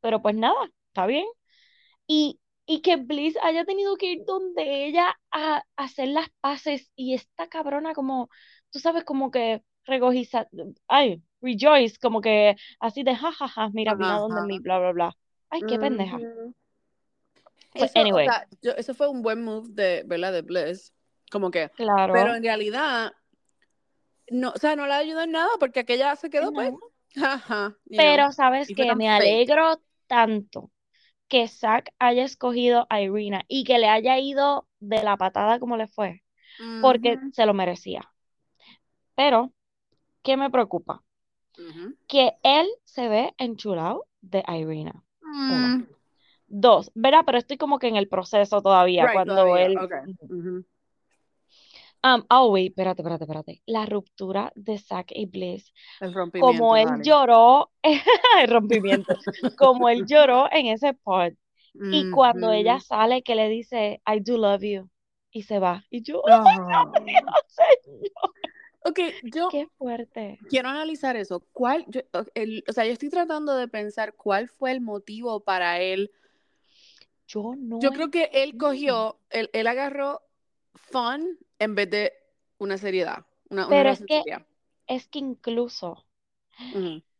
pero 0.00 0.20
pues 0.22 0.34
nada, 0.34 0.68
está 0.88 1.06
bien. 1.06 1.26
Y, 2.06 2.40
y 2.66 2.82
que 2.82 2.96
Bliss 2.96 3.36
haya 3.42 3.64
tenido 3.64 3.96
que 3.96 4.12
ir 4.12 4.24
donde 4.26 4.86
ella 4.86 5.16
a, 5.30 5.58
a 5.58 5.84
hacer 5.84 6.08
las 6.08 6.28
paces 6.40 6.90
y 6.96 7.14
esta 7.14 7.48
cabrona 7.48 7.94
como, 7.94 8.28
tú 8.70 8.80
sabes, 8.80 9.04
como 9.04 9.30
que 9.30 9.62
regociza, 9.84 10.48
ay, 10.88 11.22
rejoice, 11.40 11.98
como 12.00 12.20
que 12.20 12.56
así 12.80 13.02
de 13.02 13.14
jajaja, 13.16 13.70
mira, 13.72 13.94
vino 13.94 14.14
a 14.14 14.18
donde 14.18 14.40
Ajá. 14.40 14.46
mí, 14.46 14.58
bla, 14.58 14.78
bla, 14.78 14.92
bla. 14.92 15.16
Ay, 15.50 15.62
qué 15.68 15.78
pendeja. 15.78 16.16
Ujú. 16.16 16.54
Pues, 17.72 17.90
Eso, 17.90 18.00
o 18.00 18.02
anyway. 18.02 18.26
sea, 18.26 18.46
yo- 18.62 18.72
eso 18.72 18.94
fue 18.94 19.08
un 19.08 19.22
buen 19.22 19.44
move 19.44 19.68
de, 19.70 20.02
¿verdad? 20.06 20.32
De 20.32 20.42
Bliss. 20.42 20.92
Como 21.30 21.50
que, 21.50 21.70
Claro. 21.76 22.12
pero 22.12 22.34
en 22.34 22.42
realidad, 22.42 23.12
no, 24.30 24.50
o 24.50 24.58
sea, 24.58 24.76
no 24.76 24.86
le 24.86 24.94
ayudó 24.94 25.22
en 25.22 25.32
nada 25.32 25.50
porque 25.58 25.80
aquella 25.80 26.16
se 26.16 26.30
quedó, 26.30 26.52
pues, 26.52 26.70
No. 26.70 26.80
ajá, 27.22 27.76
you 27.86 27.96
Pero 27.96 28.22
know. 28.24 28.32
sabes 28.32 28.72
que 28.72 28.94
me 28.94 29.08
fake. 29.08 29.10
alegro 29.10 29.80
tanto 30.06 30.72
que 31.28 31.48
Zack 31.48 31.94
haya 31.98 32.24
escogido 32.24 32.86
a 32.90 33.02
Irina 33.02 33.44
y 33.48 33.64
que 33.64 33.78
le 33.78 33.88
haya 33.88 34.18
ido 34.18 34.68
de 34.80 35.02
la 35.02 35.16
patada 35.16 35.60
como 35.60 35.76
le 35.76 35.88
fue, 35.88 36.22
porque 36.80 37.18
se 37.32 37.46
lo 37.46 37.54
merecía. 37.54 38.10
Pero, 39.14 39.52
¿qué 40.24 40.36
me 40.36 40.50
preocupa? 40.50 41.04
Que 42.08 42.32
él 42.42 42.68
se 42.84 43.08
ve 43.08 43.34
enchulado 43.38 44.06
de 44.20 44.44
Irina. 44.48 45.02
Mm, 45.22 45.84
Dos, 46.48 46.90
¿verdad? 46.94 47.20
Pero 47.24 47.38
estoy 47.38 47.56
como 47.56 47.78
que 47.78 47.88
en 47.88 47.96
el 47.96 48.08
proceso 48.08 48.60
todavía, 48.60 49.04
right, 49.04 49.14
cuando 49.14 49.34
todavía, 49.34 49.66
él... 49.66 49.78
okay. 49.84 50.14
Um, 52.02 52.24
oh, 52.30 52.50
wait, 52.52 52.70
espérate, 52.70 53.02
espérate, 53.02 53.24
espérate. 53.24 53.62
La 53.66 53.84
ruptura 53.84 54.52
de 54.54 54.78
Zack 54.78 55.12
y 55.14 55.26
Bliss. 55.26 55.72
El 56.00 56.14
rompimiento, 56.14 56.58
Como 56.58 56.76
él 56.76 56.88
lloró, 57.02 57.70
el 58.42 58.48
rompimiento, 58.48 59.14
como 59.58 59.88
él 59.88 60.04
lloró 60.06 60.48
en 60.50 60.66
ese 60.66 60.94
pod. 60.94 61.32
Y 61.74 62.10
cuando 62.10 62.50
ella 62.52 62.80
sale 62.80 63.22
que 63.22 63.34
le 63.36 63.48
dice, 63.48 64.00
I 64.06 64.20
do 64.20 64.36
love 64.38 64.62
you, 64.62 64.88
y 65.30 65.42
se 65.42 65.58
va. 65.60 65.84
Y 65.90 66.02
yo, 66.02 66.22
Ah. 66.28 66.42
¡ay, 66.96 67.04
Dios! 67.04 67.22
Ok, 68.82 68.98
yo 69.24 69.48
Qué 69.50 69.68
fuerte. 69.76 70.38
quiero 70.48 70.70
analizar 70.70 71.14
eso. 71.16 71.44
¿Cuál, 71.52 71.84
yo- 71.88 72.00
el- 72.34 72.64
o 72.68 72.72
sea, 72.72 72.86
yo 72.86 72.92
estoy 72.92 73.10
tratando 73.10 73.54
de 73.54 73.68
pensar 73.68 74.14
cuál 74.14 74.48
fue 74.48 74.72
el 74.72 74.80
motivo 74.80 75.40
para 75.40 75.80
él. 75.80 76.10
Yo 77.26 77.52
no 77.58 77.78
Yo 77.78 77.90
creo 77.92 78.10
que 78.10 78.30
él 78.32 78.56
cogió, 78.56 79.18
él, 79.28 79.50
él 79.52 79.66
agarró 79.66 80.22
fun 80.74 81.38
en 81.58 81.74
vez 81.74 81.90
de 81.90 82.12
una 82.58 82.78
seriedad, 82.78 83.26
una, 83.50 83.66
una 83.66 83.70
Pero 83.70 83.90
es 83.90 84.00
que, 84.04 84.22
es 84.86 85.08
que 85.08 85.18
incluso 85.18 86.04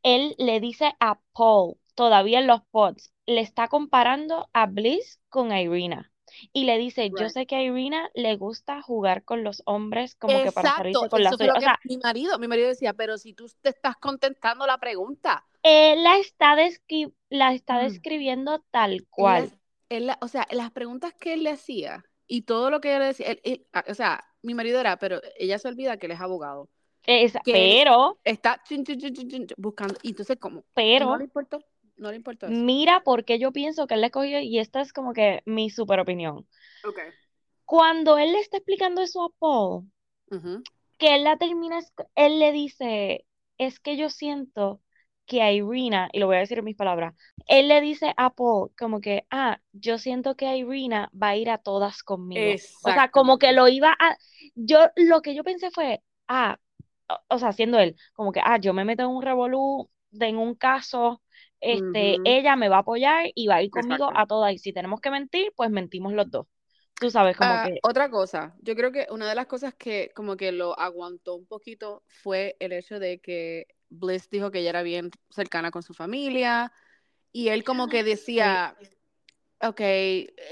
él 0.02 0.34
le 0.38 0.60
dice 0.60 0.92
a 1.00 1.20
Paul, 1.32 1.76
todavía 1.94 2.38
en 2.40 2.46
los 2.46 2.62
pods, 2.70 3.12
le 3.26 3.40
está 3.40 3.68
comparando 3.68 4.48
a 4.52 4.66
Bliss 4.66 5.20
con 5.28 5.52
Irina. 5.52 6.12
Y 6.52 6.64
le 6.64 6.78
dice, 6.78 7.10
yo 7.10 7.28
sé 7.28 7.46
que 7.46 7.56
a 7.56 7.62
Irina 7.62 8.08
le 8.14 8.36
gusta 8.36 8.82
jugar 8.82 9.24
con 9.24 9.42
los 9.42 9.62
hombres 9.66 10.14
como 10.14 10.40
que 10.40 10.52
para 10.52 10.70
salirse 10.70 11.08
con 11.08 11.24
la 11.24 11.32
suya. 11.32 11.52
O 11.52 11.54
que 11.54 11.60
sea, 11.60 11.80
mi 11.84 11.98
marido, 11.98 12.38
mi 12.38 12.46
marido 12.46 12.68
decía, 12.68 12.92
pero 12.92 13.18
si 13.18 13.34
tú 13.34 13.50
te 13.60 13.70
estás 13.70 13.96
contestando 13.96 14.66
la 14.66 14.78
pregunta, 14.78 15.44
él 15.62 16.04
la 16.04 16.18
está, 16.18 16.54
descri- 16.54 17.12
la 17.30 17.52
está 17.52 17.78
Mm. 17.78 17.82
describiendo 17.82 18.60
tal 18.70 19.04
cual. 19.10 19.50
él 19.88 20.10
o 20.20 20.28
sea, 20.28 20.46
las 20.52 20.70
preguntas 20.70 21.12
que 21.14 21.34
él 21.34 21.42
le 21.42 21.50
hacía 21.50 22.04
y 22.30 22.42
todo 22.42 22.70
lo 22.70 22.80
que 22.80 22.88
ella 22.90 23.00
le 23.00 23.06
decía, 23.06 23.26
él- 23.32 23.40
él- 23.44 23.66
ah, 23.72 23.84
o 23.88 23.94
sea, 23.94 24.24
mi 24.42 24.54
marido 24.54 24.78
era, 24.80 24.96
pero 24.98 25.20
ella 25.36 25.58
se 25.58 25.66
olvida 25.68 25.96
que 25.98 26.06
él 26.06 26.12
es 26.12 26.20
abogado, 26.20 26.68
Es- 27.04 27.32
que 27.44 27.52
pero, 27.52 28.18
está 28.24 28.62
chin, 28.66 28.84
chin, 28.84 28.98
chin, 29.00 29.12
chin, 29.14 29.28
chin, 29.28 29.46
buscando, 29.56 29.96
y 30.02 30.10
entonces, 30.10 30.38
¿cómo? 30.40 30.58
No 30.58 30.64
pero, 30.74 31.18
le 31.18 31.24
importó, 31.24 31.58
no 31.96 32.10
le 32.10 32.16
importó 32.16 32.46
eso. 32.46 32.54
mira 32.54 33.02
por 33.02 33.24
qué 33.24 33.38
yo 33.40 33.52
pienso 33.52 33.86
que 33.86 33.94
él 33.94 34.00
le 34.02 34.06
escogió, 34.06 34.40
y 34.40 34.58
esta 34.60 34.80
es 34.80 34.92
como 34.92 35.12
que 35.12 35.42
mi 35.44 35.70
super 35.70 35.98
opinión. 35.98 36.46
Ok. 36.86 37.00
Cuando 37.64 38.16
él 38.18 38.32
le 38.32 38.40
está 38.40 38.58
explicando 38.58 39.00
eso 39.02 39.24
a 39.24 39.30
Paul, 39.38 39.90
que 40.98 41.14
él 41.16 41.24
la 41.24 41.36
termina, 41.36 41.80
él 42.14 42.38
le 42.38 42.52
dice, 42.52 43.26
es 43.58 43.80
que 43.80 43.96
yo 43.96 44.08
siento 44.10 44.80
que 45.30 45.42
a 45.42 45.52
Irina, 45.52 46.08
y 46.12 46.18
lo 46.18 46.26
voy 46.26 46.36
a 46.36 46.40
decir 46.40 46.58
en 46.58 46.64
mis 46.64 46.76
palabras, 46.76 47.14
él 47.46 47.68
le 47.68 47.80
dice 47.80 48.12
a 48.16 48.30
Paul 48.34 48.72
como 48.76 49.00
que, 49.00 49.26
ah, 49.30 49.60
yo 49.72 49.96
siento 49.98 50.34
que 50.36 50.56
Irina 50.56 51.10
va 51.14 51.28
a 51.30 51.36
ir 51.36 51.50
a 51.50 51.58
todas 51.58 52.02
conmigo. 52.02 52.52
O 52.82 52.92
sea, 52.92 53.10
como 53.10 53.38
que 53.38 53.52
lo 53.52 53.68
iba 53.68 53.92
a, 53.98 54.16
yo, 54.56 54.88
lo 54.96 55.22
que 55.22 55.34
yo 55.36 55.44
pensé 55.44 55.70
fue, 55.70 56.02
ah, 56.28 56.58
o, 57.08 57.36
o 57.36 57.38
sea, 57.38 57.52
siendo 57.52 57.78
él, 57.78 57.96
como 58.14 58.32
que, 58.32 58.40
ah, 58.44 58.58
yo 58.58 58.74
me 58.74 58.84
meto 58.84 59.04
en 59.04 59.10
un 59.10 59.22
revolú, 59.22 59.88
en 60.18 60.36
un 60.36 60.56
caso, 60.56 61.22
este, 61.60 62.18
ella 62.24 62.56
me 62.56 62.68
va 62.68 62.76
a 62.78 62.80
apoyar 62.80 63.26
y 63.34 63.46
va 63.46 63.56
a 63.56 63.62
ir 63.62 63.70
conmigo 63.70 64.06
Exacto. 64.06 64.20
a 64.20 64.26
todas, 64.26 64.52
y 64.52 64.58
si 64.58 64.72
tenemos 64.72 65.00
que 65.00 65.10
mentir, 65.10 65.52
pues 65.56 65.70
mentimos 65.70 66.12
los 66.12 66.30
dos. 66.30 66.46
Tú 67.00 67.10
sabes, 67.10 67.36
como 67.36 67.54
Ah, 67.54 67.64
que, 67.64 67.80
otra 67.82 68.10
cosa, 68.10 68.54
yo 68.60 68.74
creo 68.76 68.92
que 68.92 69.06
una 69.10 69.28
de 69.28 69.34
las 69.34 69.46
cosas 69.46 69.74
que 69.74 70.10
como 70.14 70.36
que 70.36 70.52
lo 70.52 70.78
aguantó 70.78 71.34
un 71.36 71.46
poquito 71.46 72.02
fue 72.06 72.56
el 72.60 72.72
hecho 72.72 72.98
de 72.98 73.20
que 73.20 73.66
Bliss 73.90 74.30
dijo 74.30 74.50
que 74.50 74.60
ella 74.60 74.70
era 74.70 74.82
bien 74.82 75.10
cercana 75.28 75.70
con 75.70 75.82
su 75.82 75.92
familia 75.92 76.72
y 77.32 77.48
él 77.48 77.64
como 77.64 77.88
que 77.88 78.02
decía, 78.02 78.76
ok, 79.60 79.80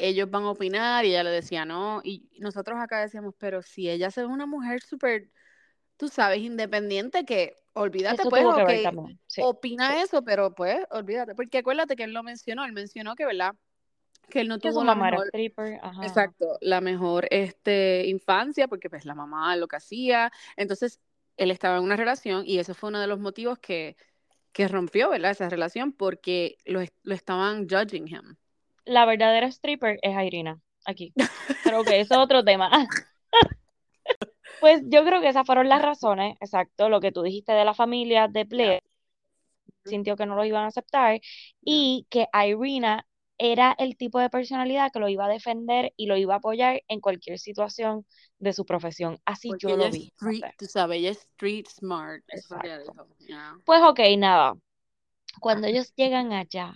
ellos 0.01 0.31
van 0.31 0.45
a 0.45 0.51
opinar 0.51 1.05
y 1.05 1.11
ella 1.11 1.25
le 1.25 1.31
decía 1.31 1.65
no 1.65 2.01
y 2.05 2.29
nosotros 2.39 2.79
acá 2.79 3.01
decíamos, 3.01 3.35
pero 3.39 3.63
si 3.63 3.89
ella 3.89 4.09
es 4.09 4.19
una 4.19 4.47
mujer 4.47 4.83
súper, 4.83 5.31
tú 5.97 6.09
sabes, 6.09 6.41
independiente 6.41 7.25
que 7.25 7.55
olvídate 7.75 8.23
eso 8.23 8.31
pues, 8.31 8.43
tuvo 8.43 8.57
que 8.57 8.65
ver 8.65 8.77
ok, 8.79 8.83
también. 8.83 9.21
Sí, 9.27 9.41
opina 9.45 9.95
sí. 9.95 10.03
eso, 10.03 10.23
pero 10.23 10.55
pues 10.55 10.85
olvídate, 10.91 11.35
porque 11.35 11.59
acuérdate 11.59 11.97
que 11.97 12.05
él 12.05 12.13
lo 12.13 12.23
mencionó, 12.23 12.65
él 12.65 12.73
mencionó 12.73 13.15
que, 13.15 13.25
¿verdad? 13.25 13.55
Que 14.29 14.41
él 14.41 14.49
no 14.49 14.59
tuvo 14.59 14.85
la 14.85 14.95
mamá 14.95 15.11
mejor 15.11 15.31
ajá. 15.81 16.07
Exacto, 16.07 16.59
la 16.61 16.81
mejor 16.81 17.27
este, 17.31 18.07
infancia, 18.07 18.69
porque 18.69 18.91
pues 18.91 19.05
la 19.05 19.15
mamá 19.15 19.57
lo 19.57 19.69
que 19.69 19.77
hacía, 19.77 20.31
entonces 20.57 21.01
él 21.39 21.51
estaba 21.51 21.79
en 21.79 21.85
una 21.85 21.97
relación 21.97 22.43
y 22.47 22.59
ese 22.59 22.75
fue 22.75 22.91
uno 22.91 23.01
de 23.01 23.07
los 23.07 23.19
motivos 23.19 23.59
que, 23.59 23.97
que 24.53 24.69
rompió, 24.69 25.11
¿verdad? 25.11 25.31
Esa 25.31 25.49
relación 25.49 25.93
porque 25.93 26.57
lo, 26.67 26.81
lo 27.05 27.15
estaban 27.15 27.69
judging 27.69 28.09
him. 28.09 28.37
La 28.85 29.07
verdadera 29.07 29.47
stripper 29.47 29.99
es 30.03 30.17
Irina, 30.23 30.61
aquí. 30.85 31.13
Pero 31.65 31.85
que 31.85 32.01
eso 32.01 32.15
es 32.15 32.21
otro 32.21 32.45
tema. 32.45 32.71
Pues 34.61 34.83
yo 34.87 35.05
creo 35.05 35.21
que 35.21 35.29
esas 35.29 35.47
fueron 35.47 35.69
las 35.69 35.83
razones, 35.83 36.37
exacto, 36.41 36.89
lo 36.89 37.01
que 37.01 37.13
tú 37.13 37.23
dijiste 37.23 37.53
de 37.53 37.65
la 37.65 37.75
familia 37.75 38.27
de 38.29 38.43
Blair, 38.45 38.83
sintió 39.85 40.17
que 40.17 40.27
no 40.27 40.35
lo 40.35 40.45
iban 40.45 40.65
a 40.65 40.69
aceptar 40.69 41.21
y 41.63 42.07
que 42.11 42.27
Irina 42.33 43.07
era 43.39 43.75
el 43.79 43.97
tipo 43.97 44.19
de 44.21 44.31
personalidad 44.31 44.91
que 44.93 44.99
lo 45.01 45.09
iba 45.09 45.27
a 45.27 45.29
defender 45.29 45.93
y 45.97 46.07
lo 46.07 46.17
iba 46.17 46.35
a 46.35 46.39
apoyar 46.39 46.83
en 46.89 47.01
cualquier 47.01 47.39
situación 47.39 48.07
de 48.39 48.53
su 48.53 48.65
profesión. 48.67 49.19
Así 49.25 49.51
Porque 49.51 49.67
yo 49.67 49.77
lo 49.77 49.91
vi. 49.91 50.13
street, 50.19 50.45
tú 50.59 50.67
sabes, 50.67 50.99
ella 50.99 51.11
es 51.11 51.19
street 51.19 51.67
smart, 51.69 52.23
Exacto. 52.29 52.95
yeah. 53.21 53.55
Pues 53.65 53.83
ok, 53.83 54.01
nada. 54.19 54.55
Cuando 55.41 55.67
ellos 55.69 55.95
llegan 55.97 56.33
allá, 56.33 56.75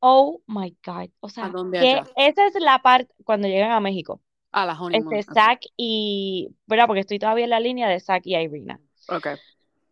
oh 0.00 0.42
my 0.46 0.76
God, 0.84 1.10
o 1.20 1.28
¿A 1.40 1.48
sea, 1.48 1.50
dónde 1.50 1.78
que 1.78 1.92
allá? 1.92 2.08
esa 2.16 2.46
es 2.46 2.54
la 2.60 2.80
parte 2.82 3.14
cuando 3.24 3.48
llegan 3.48 3.72
a 3.72 3.80
México. 3.80 4.22
A 4.52 4.64
la 4.66 4.74
honeymoon. 4.80 5.18
Este, 5.18 5.24
ok. 5.28 5.42
Zack 5.42 5.62
y, 5.76 6.48
¿verdad? 6.66 6.86
Porque 6.88 7.00
estoy 7.02 7.18
todavía 7.18 7.44
en 7.44 7.50
la 7.50 7.60
línea 7.60 7.88
de 7.88 8.00
Zack 8.00 8.26
y 8.26 8.36
Irina, 8.36 8.80
Ok. 9.08 9.26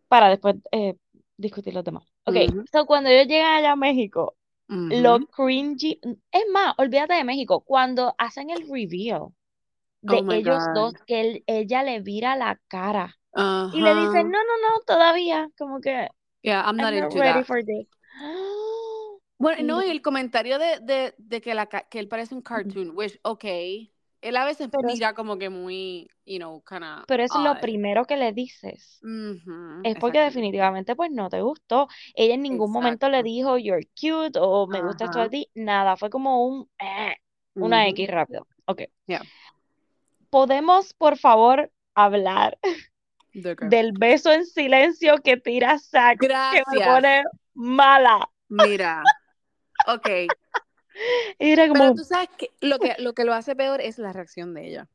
para 0.09 0.29
después 0.29 0.57
eh, 0.73 0.97
discutir 1.37 1.75
los 1.75 1.85
demás. 1.85 2.05
Ok, 2.25 2.37
Ujú, 2.37 2.65
so 2.73 2.87
cuando 2.87 3.11
ellos 3.11 3.27
llegan 3.29 3.57
allá 3.59 3.73
a 3.73 3.77
México, 3.77 4.37
lo 4.89 5.21
cringy, 5.29 6.01
es 6.33 6.43
más, 6.53 6.75
olvídate 6.79 7.15
de 7.15 7.25
México, 7.25 7.63
cuando 7.65 8.15
hacen 8.19 8.51
el 8.51 8.69
reveal 8.71 9.29
de 10.03 10.25
Oh 10.25 10.31
ellos 10.31 10.71
God. 10.71 10.71
dos, 10.73 10.95
que 11.07 11.21
él- 11.23 11.45
ella 11.49 11.83
le 11.85 12.01
vira 12.01 12.37
la 12.37 12.61
cara 12.69 13.19
y 13.71 13.83
le 13.83 13.95
dice, 13.95 14.25
no, 14.25 14.31
no, 14.31 14.39
no, 14.63 14.81
todavía, 14.87 15.51
como 15.59 15.81
que, 15.83 16.09
Yeah, 16.43 16.63
I'm 16.67 16.79
I'm 16.79 16.91
not 16.91 16.95
not 16.95 16.95
into 16.95 17.21
ready 17.21 17.43
that. 17.43 17.45
for 17.45 17.63
this. 17.65 17.87
Bueno, 19.39 19.63
no, 19.65 19.81
Y- 19.87 19.91
el 19.91 20.03
comentario 20.03 20.59
de, 20.59 20.79
de, 20.83 21.15
de 21.19 21.41
que, 21.41 21.55
la, 21.55 21.67
que 21.67 21.99
él 21.99 22.09
parece 22.09 22.35
un 22.35 22.43
cartoon, 22.43 22.91
which, 22.95 23.19
ok, 23.23 23.45
él 24.23 24.37
a 24.37 24.45
veces 24.45 24.69
Pero 24.71 24.89
es- 24.89 24.95
mira 24.95 25.15
como 25.15 25.39
que 25.39 25.49
muy, 25.51 26.09
you 26.27 26.39
know, 26.39 26.63
kind 26.63 26.85
of 26.85 27.05
Pero 27.07 27.23
eso 27.23 27.39
es 27.39 27.45
lo 27.45 27.51
odd. 27.53 27.61
primero 27.61 28.05
que 28.05 28.17
le 28.17 28.33
dices. 28.33 29.01
Ujú, 29.03 29.83
Es 29.83 29.97
porque 29.99 30.21
definitivamente 30.21 30.95
pues 30.95 31.11
no 31.11 31.29
te 31.31 31.41
gustó. 31.41 31.89
Ella 32.15 32.35
en 32.35 32.43
ningún 32.43 32.71
momento 32.71 33.09
le 33.09 33.19
Exacto. 33.19 33.31
dijo 33.31 33.59
you're 33.59 33.87
cute 33.99 34.39
o 34.39 34.67
me 34.67 34.83
gusta 34.83 35.05
esto 35.07 35.21
de 35.21 35.29
ti. 35.31 35.51
Nada, 35.55 35.97
fue 35.97 36.11
como 36.11 36.45
un 36.45 36.71
eh, 36.79 37.17
una 37.55 37.89
Ujú, 37.89 37.91
X 37.91 38.11
rápido. 38.11 38.47
Ok. 38.67 38.83
yeah. 39.07 39.23
¿Podemos, 40.31 40.95
por 40.95 41.17
favor, 41.19 41.73
hablar 41.95 42.59
del 43.33 43.93
beso 43.93 44.33
en 44.33 44.47
silencio 44.47 45.17
que 45.25 45.37
tira 45.37 45.79
Zack 45.79 46.19
que 46.21 46.63
me 46.73 46.81
pone 46.85 47.25
mala? 47.55 48.29
Mira, 48.49 49.03
ok, 49.87 50.07
Era 51.39 51.69
pero 51.73 51.91
como, 51.91 51.95
tú 51.95 52.05
sabes 52.05 52.29
que 52.39 52.51
lo 52.61 52.81
que 52.81 52.95
lo 52.99 53.15
que 53.15 53.25
lo 53.25 53.35
hace 53.35 53.57
peor 53.57 53.81
es 53.81 53.99
la 53.99 54.13
reacción 54.13 54.55
de 54.55 54.69
ella. 54.69 54.89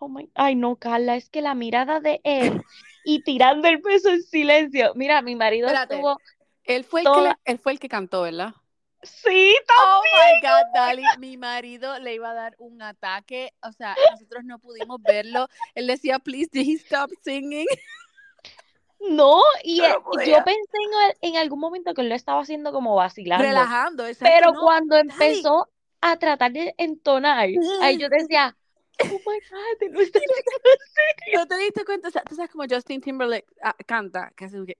oh 0.00 0.08
my, 0.08 0.30
ay 0.34 0.54
no, 0.56 0.76
Carla, 0.76 1.16
es 1.16 1.28
que 1.30 1.40
la 1.42 1.54
mirada 1.54 2.00
de 2.00 2.20
él 2.24 2.62
y 3.04 3.22
tirando 3.24 3.68
el 3.68 3.78
beso 3.78 4.10
en 4.10 4.22
silencio. 4.22 4.92
Mira, 4.94 5.22
mi 5.22 5.34
marido 5.36 5.68
Espérate, 5.68 5.94
estuvo 5.94 6.18
él 6.64 6.84
fue 6.84 7.02
el 7.02 7.06
que 7.06 7.12
toda, 7.14 7.30
le- 7.30 7.38
él 7.44 7.58
fue 7.58 7.72
el 7.72 7.80
que 7.80 7.88
cantó, 7.88 8.22
¿verdad? 8.22 8.54
sí, 9.02 9.56
Oh 9.76 10.02
my 10.12 10.36
también. 10.36 10.40
God, 10.40 10.72
Dali, 10.74 11.12
mi 11.12 11.36
marido 11.36 11.98
le 11.98 12.14
iba 12.14 12.30
a 12.30 12.34
dar 12.34 12.54
un 12.58 12.82
ataque, 12.82 13.52
o 13.62 13.72
sea, 13.72 13.98
nosotros 14.04 14.44
no 14.44 14.58
pudimos 14.58 15.02
verlo. 15.04 15.48
Él 15.74 15.86
decía, 15.86 16.18
please, 16.18 16.48
did 16.52 16.66
he 16.68 16.74
stop 16.78 17.10
singing? 17.22 17.66
No, 19.10 19.42
y 19.64 19.78
Yo 19.78 19.88
no 19.88 20.20
eh, 20.20 20.30
yo 20.30 20.44
pensé 20.44 20.76
en, 20.86 20.94
al- 20.94 21.16
en 21.20 21.36
algún 21.36 21.58
momento 21.60 21.92
que 21.94 22.02
él 22.02 22.08
lo 22.08 22.14
estaba 22.14 22.40
haciendo 22.40 22.72
como 22.72 22.94
vacilando, 22.94 23.44
Relajando, 23.44 24.06
exacto, 24.06 24.32
pero 24.34 24.52
no, 24.52 24.60
cuando 24.60 24.96
empezó 24.96 25.68
a 26.00 26.16
tratar 26.18 26.52
de 26.52 26.74
entonar, 26.78 27.38
ahí 27.80 27.98
yo 27.98 28.08
decía, 28.08 28.56
oh 29.00 29.04
my 29.04 29.08
God, 29.18 29.82
él 29.82 29.92
lo 29.92 30.00
está 30.00 30.18
haciendo 30.20 31.40
¿No 31.40 31.46
te 31.46 31.56
diste 31.58 31.84
cuenta? 31.84 32.08
O 32.08 32.10
sea, 32.10 32.22
tú 32.22 32.34
sabes 32.36 32.50
como 32.50 32.64
Justin 32.68 33.00
Timberlake 33.00 33.46
ah, 33.62 33.74
canta, 33.86 34.32
que 34.36 34.44
hace 34.44 34.58
un 34.58 34.66
que- 34.66 34.78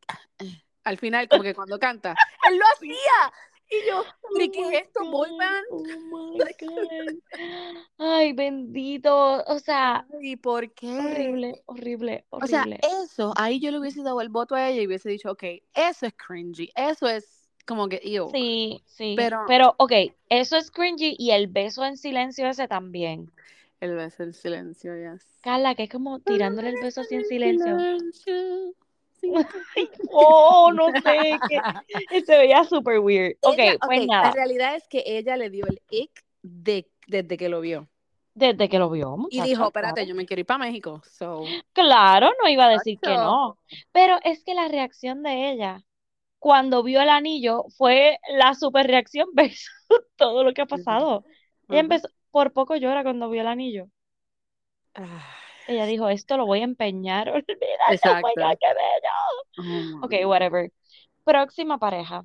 al 0.85 0.99
final, 0.99 1.29
como 1.29 1.43
que 1.43 1.55
cuando 1.55 1.79
canta, 1.79 2.15
él 2.49 2.59
lo 2.59 2.65
hacía. 2.75 3.33
Y 3.73 3.89
yo, 3.89 4.05
¿pero 4.35 4.47
Oh 4.47 4.53
qué 4.53 4.61
es 4.77 4.83
esto? 4.85 5.11
Boy 5.11 5.31
band. 5.39 5.67
Oh. 5.71 5.83
Ay, 7.99 8.33
bendito. 8.33 9.43
O 9.47 9.59
sea, 9.59 10.07
¿Y 10.21 10.37
por 10.37 10.73
qué? 10.73 10.89
horrible, 10.99 11.63
horrible, 11.67 12.25
O 12.31 12.47
sea, 12.47 12.61
horrible. 12.63 12.81
eso, 13.05 13.33
ahí 13.37 13.61
yo 13.61 13.71
le 13.71 13.79
hubiese 13.79 14.03
dado 14.03 14.21
el 14.21 14.29
voto 14.29 14.55
a 14.55 14.69
ella 14.69 14.83
y 14.83 14.87
hubiese 14.87 15.09
dicho, 15.09 15.31
ok, 15.31 15.43
eso 15.75 16.07
es 16.07 16.13
cringy, 16.15 16.71
eso 16.75 17.09
es 17.09 17.49
como 17.67 17.89
que, 17.89 18.01
ew. 18.03 18.29
Sí, 18.31 18.83
sí. 18.87 19.15
Pero- 19.17 19.45
Pero, 19.47 19.75
ok, 19.79 19.93
eso 20.29 20.57
es 20.57 20.71
cringy 20.71 21.15
y 21.19 21.31
el 21.31 21.47
beso 21.47 21.85
en 21.85 21.97
silencio 21.97 22.47
ese 22.49 22.69
también. 22.69 23.31
El 23.81 23.95
beso 23.97 24.23
en 24.23 24.33
silencio, 24.33 24.93
yes. 24.97 25.25
Carla, 25.41 25.75
que 25.75 25.85
es 25.85 25.91
como 25.91 26.21
tirándole 26.21 26.69
el 26.69 26.81
beso 26.81 27.01
así 27.01 27.15
en 27.17 27.25
silencio. 27.25 27.77
Oh, 30.11 30.71
no 30.75 30.93
sé, 31.03 31.43
que 31.47 31.65
se 32.25 32.37
veía 32.39 32.65
súper 32.65 32.99
weird. 33.01 33.37
Ok, 33.43 33.59
Ella- 33.59 33.77
pues 33.85 34.03
ok, 34.03 34.07
nada, 34.07 34.31
La 34.31 34.31
realidad 34.33 34.75
es 34.77 34.89
que 34.89 35.03
ella 35.07 35.37
le 35.37 35.51
dio 35.51 35.67
el 35.67 35.81
ick 35.91 36.25
de, 36.43 36.89
desde 37.07 37.37
que 37.37 37.49
lo 37.49 37.61
vio. 37.61 37.89
desde 38.35 38.69
que 38.69 38.79
lo 38.79 38.91
vio, 38.91 39.17
Y 39.29 39.43
dijo, 39.43 39.69
espérate, 39.69 40.07
claro. 40.07 40.07
yo 40.07 40.15
me 40.15 40.27
quiero 40.27 40.41
ir 40.41 40.47
para 40.47 40.65
México. 40.65 41.03
So, 41.07 41.59
Claro, 41.73 42.31
no 42.43 42.49
iba 42.49 42.67
a 42.67 42.69
decir 42.71 43.01
que 43.01 43.19
no. 43.19 43.59
Pero 43.93 44.19
es 44.25 44.45
que 44.45 44.55
la 44.55 44.69
reacción 44.69 45.23
de 45.23 45.51
ella 45.53 45.83
cuando 46.41 46.83
vio 46.85 47.03
el 47.03 47.11
anillo 47.11 47.65
fue 47.79 48.19
la 48.31 48.55
super 48.55 48.87
reacción 48.89 49.29
versus 49.35 49.71
todo 50.17 50.45
lo 50.45 50.55
que 50.55 50.63
ha 50.63 50.67
pasado. 50.67 51.25
Ella 51.71 51.81
Ujú. 51.81 51.83
empezó, 51.83 52.09
por 52.33 52.53
poco 52.55 52.77
llora 52.77 53.03
cuando 53.05 53.31
vio 53.31 53.43
el 53.43 53.49
anillo. 53.49 53.89
ah, 54.95 55.42
Ella 55.69 55.87
dijo, 55.87 56.09
esto 56.09 56.37
lo 56.37 56.47
voy 56.47 56.61
a 56.61 56.65
empeñar. 56.65 57.29
Olvídate, 57.31 57.57
oh 57.89 57.93
Exacto. 57.93 58.29
God, 58.37 58.57
qué 58.61 58.69
bello. 58.69 60.03
oh 60.03 60.07
Ok, 60.07 60.27
whatever. 60.27 60.71
Próxima 61.25 61.79
pareja. 61.79 62.23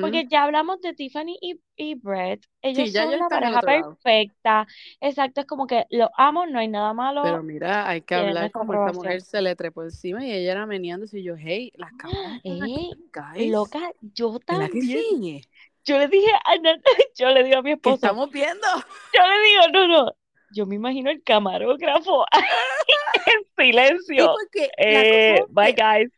Porque 0.00 0.26
ya 0.28 0.44
hablamos 0.44 0.80
de 0.80 0.92
Tiffany 0.92 1.36
y, 1.40 1.60
y 1.76 1.94
Brett. 1.94 2.44
Ellos 2.62 2.92
ya 2.92 3.04
son 3.04 3.18
la 3.18 3.28
pareja 3.28 3.60
perfecta. 3.62 4.66
Exacto, 5.00 5.40
es 5.40 5.46
como 5.46 5.66
que 5.66 5.86
los 5.90 6.08
amo, 6.16 6.46
no 6.46 6.58
hay 6.58 6.68
nada 6.68 6.92
malo. 6.92 7.22
Pero 7.22 7.42
mira, 7.42 7.88
hay 7.88 8.00
que 8.02 8.14
hablar 8.14 8.50
como 8.52 8.74
esta 8.74 8.92
mujer 8.92 9.22
se 9.22 9.40
le 9.40 9.56
trepó 9.56 9.82
encima 9.82 10.24
y 10.24 10.32
ella 10.32 10.52
era 10.52 10.66
meneándose 10.66 11.20
y 11.20 11.22
yo, 11.22 11.36
hey, 11.36 11.72
las 11.76 11.92
cámaras 11.92 12.40
guys. 12.44 13.52
Loca, 13.52 13.80
yo 14.00 14.32
¿Verdad 14.32 14.70
que 14.70 14.80
también. 14.80 14.82
sí? 14.82 15.44
Yo 15.84 15.98
le 15.98 16.08
dije, 16.08 16.30
a 16.44 16.54
yo 17.18 17.28
le 17.30 17.44
digo 17.44 17.58
a 17.58 17.62
mi 17.62 17.70
¿Qué 17.70 17.74
esposo, 17.74 17.96
estamos 17.96 18.30
viendo? 18.30 18.66
yo 19.12 19.22
le 19.26 19.42
digo, 19.44 19.62
no, 19.72 19.88
no. 19.88 20.12
Yo 20.54 20.66
me 20.66 20.76
imagino 20.76 21.10
el 21.10 21.22
camarógrafo 21.22 22.24
en 23.26 23.42
Sí, 23.56 23.56
silencio. 23.56 24.34
Eh, 24.78 25.42
bye, 25.50 25.72
guys. 25.72 26.10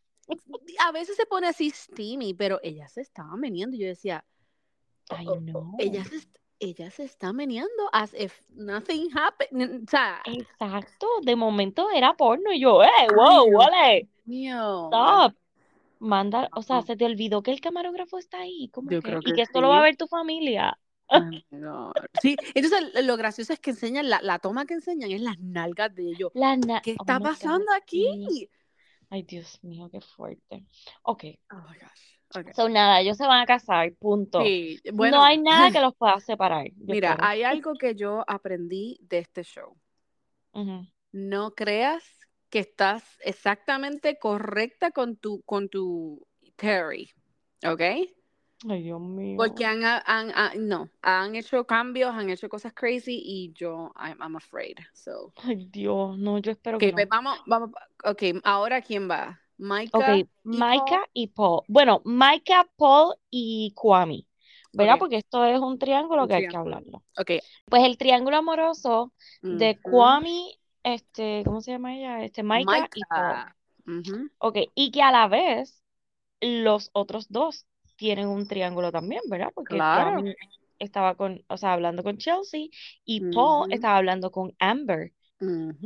a 0.80 0.92
veces 0.92 1.16
se 1.16 1.26
pone 1.26 1.46
así 1.48 1.70
steamy, 1.70 2.34
pero 2.34 2.60
ella 2.62 2.88
se 2.88 3.00
estaba 3.00 3.36
meneando 3.36 3.76
yo 3.76 3.86
decía, 3.86 4.24
Ay, 5.08 5.26
oh, 5.28 5.40
no. 5.40 5.76
ella 5.78 6.04
se, 6.04 6.20
ella 6.58 6.90
se 6.90 7.04
está 7.04 7.32
meneando 7.32 7.88
as 7.92 8.14
if 8.14 8.40
nothing 8.50 9.08
happened. 9.16 9.84
O 9.86 9.90
sea, 9.90 10.22
Exacto, 10.24 11.06
de 11.22 11.36
momento 11.36 11.88
era 11.90 12.14
porno 12.14 12.52
y 12.52 12.60
yo, 12.60 12.82
eh, 12.82 12.88
Ay, 13.08 13.08
wow, 13.14 13.52
vale, 13.58 14.08
mío. 14.26 14.88
stop. 14.88 15.34
Manda, 16.00 16.48
o 16.54 16.62
sea, 16.62 16.82
se 16.82 16.96
te 16.96 17.06
olvidó 17.06 17.42
que 17.42 17.52
el 17.52 17.60
camarógrafo 17.60 18.18
está 18.18 18.40
ahí, 18.40 18.68
¿cómo 18.72 18.90
Yo 18.90 19.00
que? 19.00 19.08
creo 19.08 19.22
Y 19.22 19.32
que 19.32 19.42
esto 19.42 19.60
lo 19.60 19.68
va 19.70 19.80
a 19.80 19.82
ver 19.82 19.96
tu 19.96 20.06
familia. 20.08 20.78
Oh. 21.08 21.92
Sí, 22.20 22.36
entonces 22.54 23.04
lo 23.04 23.16
gracioso 23.16 23.52
es 23.52 23.60
que 23.60 23.70
enseñan, 23.70 24.08
la, 24.10 24.20
la 24.22 24.38
toma 24.38 24.66
que 24.66 24.74
enseñan 24.74 25.10
es 25.10 25.20
las 25.20 25.38
nalgas 25.38 25.94
de 25.94 26.04
ellos. 26.04 26.30
La 26.34 26.56
na- 26.56 26.80
¿Qué 26.80 26.92
oh 26.92 26.96
está 27.00 27.20
pasando 27.20 27.66
aquí? 27.76 28.48
Ay, 29.10 29.22
Dios 29.22 29.62
mío, 29.62 29.88
qué 29.90 30.00
fuerte. 30.00 30.64
Ok, 31.02 31.24
Oh 31.52 31.56
my 31.56 31.78
gosh. 31.78 32.16
Okay. 32.34 32.52
so 32.54 32.68
nada, 32.68 33.00
ellos 33.00 33.16
se 33.16 33.26
van 33.26 33.40
a 33.40 33.46
casar, 33.46 33.92
punto. 33.94 34.40
Sí, 34.40 34.80
No 34.84 34.92
bueno, 34.94 35.22
hay 35.22 35.38
nada 35.38 35.70
que 35.70 35.80
los 35.80 35.94
pueda 35.94 36.18
separar, 36.20 36.66
mira, 36.76 37.16
hay 37.20 37.44
algo 37.44 37.74
que 37.74 37.94
yo 37.94 38.24
aprendí 38.26 38.98
de 39.02 39.18
este 39.18 39.44
show. 39.44 39.76
No 41.12 41.54
creas 41.54 42.02
que 42.50 42.58
estás 42.60 43.02
exactamente 43.20 44.18
correcta 44.18 44.90
con 44.90 45.16
tu, 45.16 45.42
con 45.42 45.68
tu 45.68 46.26
Terry, 46.56 47.10
¿ok? 47.64 47.82
Ay, 48.68 48.82
Dios 48.82 49.00
mío. 49.00 49.36
Porque 49.38 49.64
han, 49.64 49.84
han- 49.84 50.32
han- 50.34 50.68
no, 50.68 50.88
han 51.02 51.34
hecho 51.36 51.66
cambios, 51.66 52.14
han 52.14 52.30
hecho 52.30 52.48
cosas 52.48 52.72
crazy 52.72 53.20
y 53.24 53.52
yo, 53.52 53.92
I'm, 53.96 54.18
I'm 54.20 54.36
afraid. 54.36 54.76
So, 54.94 55.32
Ay, 55.36 55.66
Dios, 55.70 56.18
no, 56.18 56.38
yo 56.38 56.50
espero 56.52 56.78
que 56.78 56.90
no. 56.92 56.98
vamos, 57.10 57.38
vamos, 57.46 57.70
ok, 58.04 58.22
ahora 58.44 58.80
quién 58.82 59.08
va? 59.10 59.40
Maika 59.58 59.98
Ok, 59.98 60.08
y 60.08 60.24
Paul. 60.24 60.58
Maika 60.58 61.00
y 61.12 61.26
Paul. 61.28 61.62
Bueno, 61.68 62.02
Maika, 62.04 62.68
Paul 62.76 63.14
y 63.30 63.72
Kwame, 63.74 64.26
¿verdad? 64.72 64.96
Porque 64.98 65.16
esto 65.16 65.44
es 65.44 65.58
un 65.60 65.78
triángulo 65.78 66.22
Un 66.22 66.28
que 66.28 66.34
hay 66.34 66.46
que 66.48 66.56
hablarlo. 66.56 67.02
Ok. 67.18 67.30
Pues 67.66 67.84
el 67.84 67.96
triángulo 67.98 68.36
amoroso 68.36 69.12
de. 69.42 69.78
Kwame, 69.80 70.58
este, 70.82 71.42
¿cómo 71.44 71.60
se 71.60 71.72
llama 71.72 71.94
ella? 71.96 72.24
Este, 72.24 72.42
Maika 72.42 72.88
y 72.94 73.04
Paul. 73.04 73.44
Ok, 74.38 74.56
y 74.74 74.90
que 74.90 75.02
a 75.02 75.12
la 75.12 75.28
vez 75.28 75.82
los 76.40 76.90
otros 76.92 77.28
dos 77.30 77.66
tienen 77.96 78.28
un 78.28 78.46
triángulo 78.46 78.92
también, 78.92 79.22
¿verdad? 79.28 79.50
Porque 79.54 79.76
Claro. 79.76 80.22
Estaba 80.78 81.14
con, 81.14 81.42
o 81.48 81.56
sea, 81.56 81.72
hablando 81.72 82.02
con 82.02 82.18
Chelsea 82.18 82.66
y 83.04 83.20
Paul 83.20 83.72
estaba 83.72 83.96
hablando 83.96 84.30
con 84.30 84.54
Amber. 84.58 85.12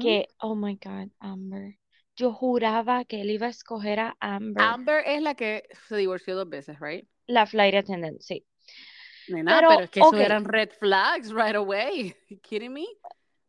Que, 0.01 0.27
oh 0.41 0.55
my 0.55 0.79
God, 0.83 1.11
Amber. 1.21 1.77
Yo 2.17 2.33
juraba 2.33 3.05
que 3.05 3.21
él 3.21 3.31
iba 3.31 3.47
a 3.47 3.51
escoger 3.51 4.01
a 4.01 4.17
Amber, 4.21 4.63
Amber 4.65 5.03
es 5.07 5.23
la 5.23 5.35
que 5.35 5.65
se 5.89 5.97
divorció 5.97 6.37
dos 6.37 6.49
veces, 6.49 6.79
right? 6.81 7.07
la 7.29 7.47
flight 7.47 7.75
attendant, 7.75 8.21
sí. 8.21 8.45
Nena, 9.29 9.55
Pero, 9.55 9.69
pero 9.69 9.85
es 9.85 9.91
que 9.91 10.01
ok. 10.01 10.15
eso 10.15 10.23
eran 10.25 10.45
red 10.45 10.71
flags 10.71 11.33
right 11.33 11.55
away. 11.55 12.15
You 12.29 12.39
kidding 12.41 12.73
me? 12.73 12.87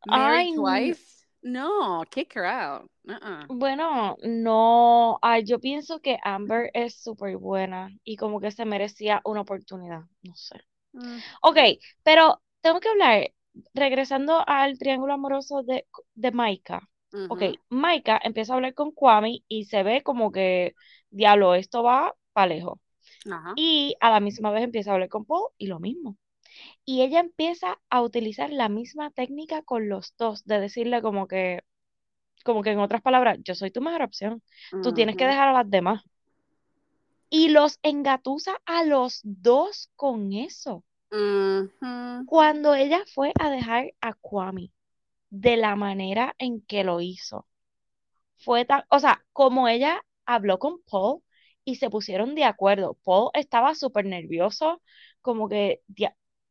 Married 0.05 0.55
twice? 0.55 1.20
No, 1.43 2.03
kick 2.09 2.33
her 2.33 2.45
out. 2.45 2.89
Uh-uh. 3.07 3.45
Bueno, 3.49 4.17
no, 4.23 5.19
ay, 5.21 5.43
yo 5.45 5.59
pienso 5.59 5.99
que 5.99 6.17
Amber 6.23 6.69
es 6.73 7.01
súper 7.01 7.37
buena 7.37 7.89
y 8.03 8.15
como 8.15 8.39
que 8.39 8.51
se 8.51 8.65
merecía 8.65 9.21
una 9.25 9.41
oportunidad, 9.41 10.01
no 10.21 10.35
sé. 10.35 10.61
Mm. 10.93 11.17
Ok, 11.41 11.57
pero 12.03 12.41
tengo 12.61 12.79
que 12.79 12.89
hablar, 12.89 13.31
regresando 13.73 14.43
al 14.47 14.77
triángulo 14.77 15.13
amoroso 15.13 15.63
de, 15.63 15.85
de 16.15 16.31
Maika. 16.31 16.87
Ok, 17.27 17.41
Ujú. 17.41 17.55
Maika 17.69 18.19
empieza 18.23 18.53
a 18.53 18.55
hablar 18.57 18.73
con 18.73 18.91
Kwame 18.91 19.43
y 19.47 19.65
se 19.65 19.83
ve 19.83 20.03
como 20.03 20.31
que, 20.31 20.75
diablo, 21.09 21.55
esto 21.55 21.83
va 21.83 22.15
para 22.33 22.47
lejos. 22.47 22.79
Y 23.55 23.95
a 23.99 24.11
la 24.11 24.19
misma 24.19 24.51
vez 24.51 24.63
empieza 24.63 24.91
a 24.91 24.93
hablar 24.95 25.09
con 25.09 25.25
Paul 25.25 25.49
y 25.57 25.67
lo 25.67 25.79
mismo. 25.79 26.17
Y 26.85 27.01
ella 27.01 27.19
empieza 27.19 27.79
a 27.89 28.01
utilizar 28.01 28.49
la 28.51 28.69
misma 28.69 29.11
técnica 29.11 29.61
con 29.63 29.89
los 29.89 30.15
dos, 30.17 30.43
de 30.45 30.59
decirle 30.59 31.01
como 31.01 31.27
que, 31.27 31.61
como 32.43 32.63
que 32.63 32.71
en 32.71 32.79
otras 32.79 33.01
palabras, 33.01 33.37
yo 33.43 33.55
soy 33.55 33.71
tu 33.71 33.81
mejor 33.81 34.01
opción, 34.03 34.43
tú 34.81 34.93
tienes 34.93 35.15
que 35.15 35.25
dejar 35.27 35.49
a 35.49 35.53
las 35.53 35.69
demás. 35.69 36.03
Y 37.29 37.49
los 37.49 37.79
engatusa 37.83 38.53
a 38.65 38.83
los 38.83 39.21
dos 39.23 39.89
con 39.95 40.33
eso. 40.33 40.83
Cuando 42.25 42.73
ella 42.75 43.03
fue 43.13 43.31
a 43.39 43.49
dejar 43.49 43.93
a 44.01 44.13
Kwame, 44.13 44.71
de 45.29 45.57
la 45.57 45.75
manera 45.75 46.35
en 46.39 46.61
que 46.61 46.83
lo 46.83 47.01
hizo, 47.01 47.47
fue 48.37 48.65
tan, 48.65 48.83
o 48.89 48.99
sea, 48.99 49.23
como 49.33 49.67
ella 49.67 50.03
habló 50.25 50.59
con 50.59 50.81
Paul 50.89 51.21
y 51.65 51.75
se 51.75 51.89
pusieron 51.89 52.35
de 52.35 52.45
acuerdo. 52.45 52.97
Paul 53.03 53.29
estaba 53.33 53.75
súper 53.75 54.05
nervioso, 54.05 54.81
como 55.21 55.47
que, 55.49 55.81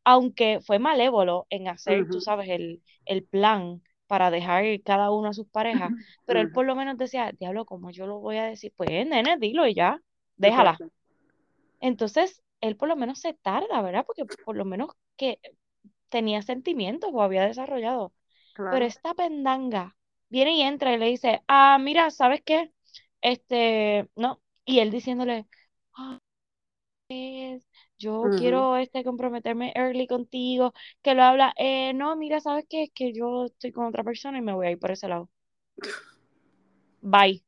aunque 0.05 0.61
fue 0.61 0.79
malévolo 0.79 1.47
en 1.51 1.69
hacer, 1.69 2.09
tú 2.09 2.21
Ujú. 2.21 2.21
sabes, 2.21 2.49
el, 2.51 2.83
el 3.07 3.25
plan 3.25 3.83
para 4.07 4.31
dejar 4.31 4.65
cada 4.83 5.11
uno 5.13 5.29
a 5.29 5.33
sus 5.35 5.47
parejas, 5.49 5.93
pero 6.27 6.41
él 6.41 6.51
por 6.51 6.67
lo 6.67 6.75
menos 6.77 6.97
decía, 6.99 7.33
diablo, 7.39 7.65
¿cómo 7.67 7.91
yo 7.91 8.07
lo 8.07 8.19
voy 8.21 8.39
a 8.39 8.45
decir? 8.47 8.73
Pues, 8.77 8.91
nene, 9.07 9.37
dilo 9.39 9.67
y 9.67 9.75
ya, 9.75 10.01
déjala. 10.37 10.83
Exacto. 10.83 10.91
Entonces, 11.81 12.43
él 12.61 12.77
por 12.77 12.89
lo 12.89 12.97
menos 12.97 13.21
se 13.21 13.35
tarda, 13.35 13.83
¿verdad? 13.83 14.05
Porque 14.07 14.25
por 14.45 14.57
lo 14.57 14.65
menos 14.65 14.91
que 15.17 15.39
tenía 16.09 16.43
sentimientos 16.43 17.11
o 17.13 17.23
había 17.23 17.47
desarrollado. 17.47 18.13
Pero 18.69 18.87
esta 18.87 19.15
pendanga 19.15 19.97
viene 20.31 20.57
y 20.57 20.63
entra 20.63 20.95
y 20.95 20.99
le 20.99 21.07
dice, 21.09 21.43
ah, 21.49 21.79
mira, 21.81 22.11
¿sabes 22.11 22.43
qué? 22.45 22.73
Este, 23.23 24.09
no. 24.17 24.43
Y 24.65 24.81
él 24.81 24.91
diciéndole, 24.91 25.47
ah, 25.95 26.21
es, 27.09 27.69
yo 28.01 28.25
quiero 28.39 28.77
este 28.77 29.05
comprometerme 29.05 29.73
early 29.77 30.07
contigo, 30.07 30.73
que 31.03 31.15
lo 31.15 31.23
habla, 31.23 31.53
eh, 31.57 31.93
no, 31.95 32.17
mira, 32.17 32.41
¿sabes 32.41 32.65
qué? 32.69 32.85
Es 32.85 32.91
que 32.95 33.13
yo 33.13 33.45
estoy 33.47 33.73
con 33.73 33.85
otra 33.87 34.03
persona 34.03 34.39
y 34.39 34.43
me 34.43 34.55
voy 34.55 34.67
a 34.67 34.71
ir 34.73 34.79
por 34.79 34.91
ese 34.91 35.07
lado. 35.07 35.29
Bye. 37.03 37.45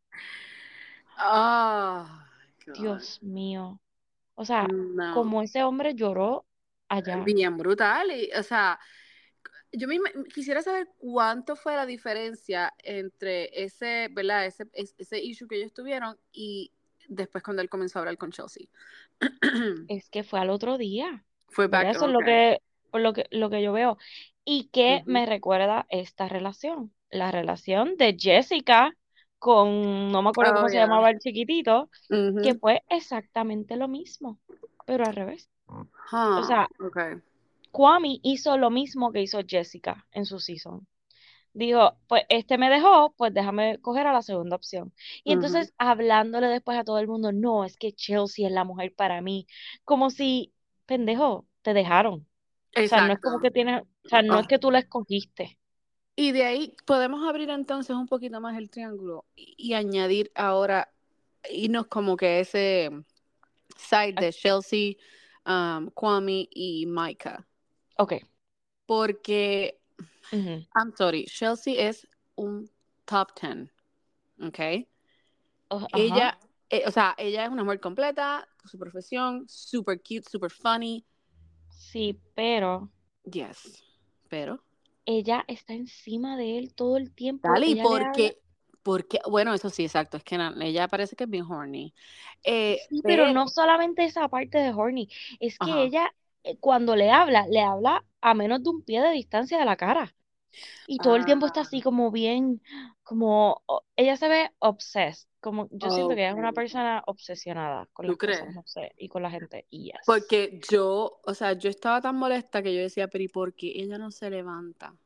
Ah. 1.16 2.28
Dios 2.78 3.22
mío. 3.22 3.80
O 4.34 4.44
sea, 4.44 4.66
No. 4.68 5.14
como 5.14 5.42
ese 5.42 5.62
hombre 5.62 5.94
lloró 5.94 6.46
allá. 6.88 7.16
Bien 7.24 7.56
brutal. 7.56 8.10
Y, 8.10 8.30
o 8.32 8.42
sea, 8.42 8.78
yo 9.72 9.88
me 9.88 9.96
ima- 9.96 10.12
quisiera 10.34 10.62
saber 10.62 10.88
cuánto 10.98 11.56
fue 11.56 11.76
la 11.76 11.86
diferencia 11.86 12.72
entre 12.78 13.64
ese, 13.64 14.08
¿verdad? 14.12 14.46
Ese, 14.46 14.64
es- 14.74 14.94
ese 14.98 15.22
issue 15.22 15.48
que 15.48 15.56
ellos 15.56 15.72
tuvieron 15.72 16.18
y 16.32 16.72
después 17.08 17.44
cuando 17.44 17.62
él 17.62 17.68
comenzó 17.70 17.98
a 17.98 18.02
hablar 18.02 18.18
con 18.18 18.30
Chelsea. 18.32 18.66
Es 19.86 20.08
que 20.10 20.24
fue 20.24 20.40
al 20.40 20.50
otro 20.50 20.78
día. 20.78 21.24
Fue 21.48 21.68
back, 21.68 21.94
Eso 21.94 22.06
es 22.06 22.12
lo 22.12 22.22
que, 22.22 22.60
lo 22.92 23.12
que, 23.12 23.26
lo 23.30 23.50
que 23.50 23.62
yo 23.62 23.72
veo. 23.72 23.98
¿Y 24.44 24.68
qué 24.72 25.02
Ujú. 25.02 25.02
me 25.06 25.26
recuerda 25.26 25.86
esta 25.90 26.28
relación? 26.28 26.94
La 27.10 27.30
relación 27.30 27.96
de 27.96 28.16
Jessica 28.18 28.96
con, 29.38 30.12
no 30.12 30.22
me 30.22 30.30
acuerdo 30.30 30.52
Oh, 30.52 30.54
cómo 30.54 30.68
se 30.68 30.78
yeah. 30.78 30.78
llamaba 30.78 31.10
el 31.10 31.18
chiquitito, 31.20 31.90
que 32.40 32.54
fue 32.54 32.82
exactamente 32.88 33.76
lo 33.76 33.88
mismo, 33.88 34.40
pero 34.86 35.06
al 35.06 35.14
revés. 35.16 35.50
O 36.34 36.42
Huh, 36.42 36.44
sea, 36.44 36.70
ok. 36.80 36.98
Kwame 37.72 38.20
hizo 38.22 38.56
lo 38.56 38.70
mismo 38.70 39.10
que 39.10 39.20
hizo 39.22 39.40
Jessica 39.44 40.06
en 40.12 40.26
su 40.26 40.38
season. 40.38 40.86
Dijo, 41.54 41.98
pues 42.08 42.22
este 42.30 42.56
me 42.56 42.70
dejó, 42.70 43.14
pues 43.16 43.34
déjame 43.34 43.78
coger 43.80 44.06
a 44.06 44.12
la 44.12 44.22
segunda 44.22 44.56
opción. 44.56 44.92
Y 45.22 45.32
entonces 45.32 45.74
hablándole 45.76 46.46
después 46.48 46.78
a 46.78 46.84
todo 46.84 46.98
el 46.98 47.08
mundo, 47.08 47.30
no, 47.32 47.64
es 47.64 47.76
que 47.76 47.92
Chelsea 47.92 48.46
es 48.46 48.52
la 48.52 48.64
mujer 48.64 48.94
para 48.94 49.20
mí. 49.20 49.46
Como 49.84 50.08
si, 50.10 50.52
pendejo, 50.86 51.46
te 51.62 51.74
dejaron. 51.74 52.26
O 52.74 52.86
sea, 52.86 53.06
no 53.06 53.12
es 53.12 53.20
como 53.20 53.36
Exacto. 53.36 53.40
que 53.42 53.50
tienes, 53.50 53.82
o 54.04 54.08
sea, 54.08 54.22
no 54.22 54.38
es 54.38 54.44
Ah. 54.44 54.48
que 54.48 54.58
tú 54.58 54.70
la 54.70 54.78
escogiste. 54.78 55.58
Y 56.16 56.32
de 56.32 56.44
ahí 56.44 56.76
podemos 56.86 57.26
abrir 57.28 57.50
entonces 57.50 57.94
un 57.96 58.06
poquito 58.06 58.40
más 58.40 58.56
el 58.56 58.70
triángulo 58.70 59.26
y, 59.34 59.54
y 59.58 59.74
añadir 59.74 60.30
ahora, 60.34 60.90
irnos 61.50 61.86
como 61.86 62.16
que 62.16 62.40
ese 62.40 62.90
side 63.76 64.14
de 64.14 64.32
Chelsea, 64.32 64.94
um, 65.46 65.90
Kwame 65.90 66.48
y 66.50 66.86
Micah. 66.86 67.46
Ok. 67.98 68.14
Porque, 68.86 69.81
I'm 70.74 70.92
sorry, 70.96 71.24
Chelsea 71.26 71.74
es 71.88 72.06
un 72.36 72.70
top 73.04 73.32
10, 73.40 73.70
¿ok? 74.40 74.86
Ella, 75.94 76.38
eh, 76.70 76.82
o 76.86 76.90
sea, 76.90 77.14
ella 77.18 77.44
es 77.44 77.50
una 77.50 77.64
mujer 77.64 77.80
completa, 77.80 78.48
su 78.64 78.78
profesión, 78.78 79.44
super 79.48 79.98
cute, 80.00 80.24
super 80.30 80.50
funny, 80.50 81.04
Sí, 81.70 82.18
pero 82.34 82.90
yes, 83.24 83.82
pero, 84.28 84.62
ella 85.06 85.44
está 85.48 85.74
encima 85.74 86.36
de 86.36 86.58
él 86.58 86.74
todo 86.74 86.96
el 86.96 87.12
tiempo. 87.12 87.48
dale, 87.48 87.66
¿y 87.66 87.72
Ella 87.72 87.84
le 87.84 87.90
por 87.90 88.02
habla. 88.04 88.12
qué? 88.12 88.38
Porque, 88.82 89.20
bueno, 89.28 89.54
eso 89.54 89.70
sí, 89.70 89.84
exacto, 89.84 90.16
es 90.16 90.24
que 90.24 90.36
ella 90.60 90.88
parece 90.88 91.14
que 91.14 91.24
es 91.24 91.30
bien 91.30 91.44
horny. 91.44 91.94
Eh, 92.44 92.78
Sí, 92.88 93.00
pero 93.02 93.24
pero, 93.24 93.34
no 93.34 93.46
solamente 93.48 94.04
esa 94.04 94.28
parte 94.28 94.58
de 94.58 94.70
horny, 94.72 95.08
es 95.40 95.58
que 95.58 95.70
ajá, 95.70 95.84
ella 95.84 96.12
cuando 96.60 96.96
le 96.96 97.10
habla, 97.10 97.46
le 97.48 97.60
habla 97.62 98.04
a 98.20 98.34
menos 98.34 98.62
de 98.62 98.70
un 98.70 98.82
pie 98.84 99.02
de 99.02 99.10
distancia 99.12 99.58
de 99.58 99.64
la 99.64 99.76
cara. 99.76 100.14
Y 100.86 101.00
todo 101.00 101.16
el 101.16 101.24
tiempo 101.24 101.46
está 101.46 101.60
ah, 101.60 101.62
así 101.62 101.80
como 101.82 102.10
bien, 102.10 102.62
como, 103.04 103.62
ella 103.96 104.16
se 104.16 104.28
ve 104.28 104.50
obsessed, 104.60 105.28
como 105.40 105.68
yo 105.72 105.90
siento 105.90 106.14
que 106.14 106.22
ella 106.22 106.30
es 106.32 106.36
una 106.36 106.52
ok. 106.52 106.54
persona 106.54 107.02
obsesionada 107.06 107.88
con 107.92 108.06
¿Tú 108.06 108.12
las 108.12 108.18
cosas, 108.20 108.48
no 108.50 108.62
sé, 108.66 108.92
y 108.98 109.08
con 109.08 109.22
la 109.22 109.30
gente, 109.30 109.66
y 109.70 109.92
yes. 109.92 109.98
Porque 110.04 110.60
yo, 110.68 111.20
o 111.24 111.34
sea, 111.34 111.52
yo 111.54 111.70
estaba 111.70 112.00
tan 112.00 112.16
molesta 112.16 112.62
que 112.62 112.74
yo 112.74 112.80
decía, 112.80 113.08
pero 113.08 113.24
¿y 113.24 113.28
por 113.28 113.54
qué 113.54 113.72
ella 113.76 113.98
no 113.98 114.10
se 114.10 114.30
levanta? 114.30 114.96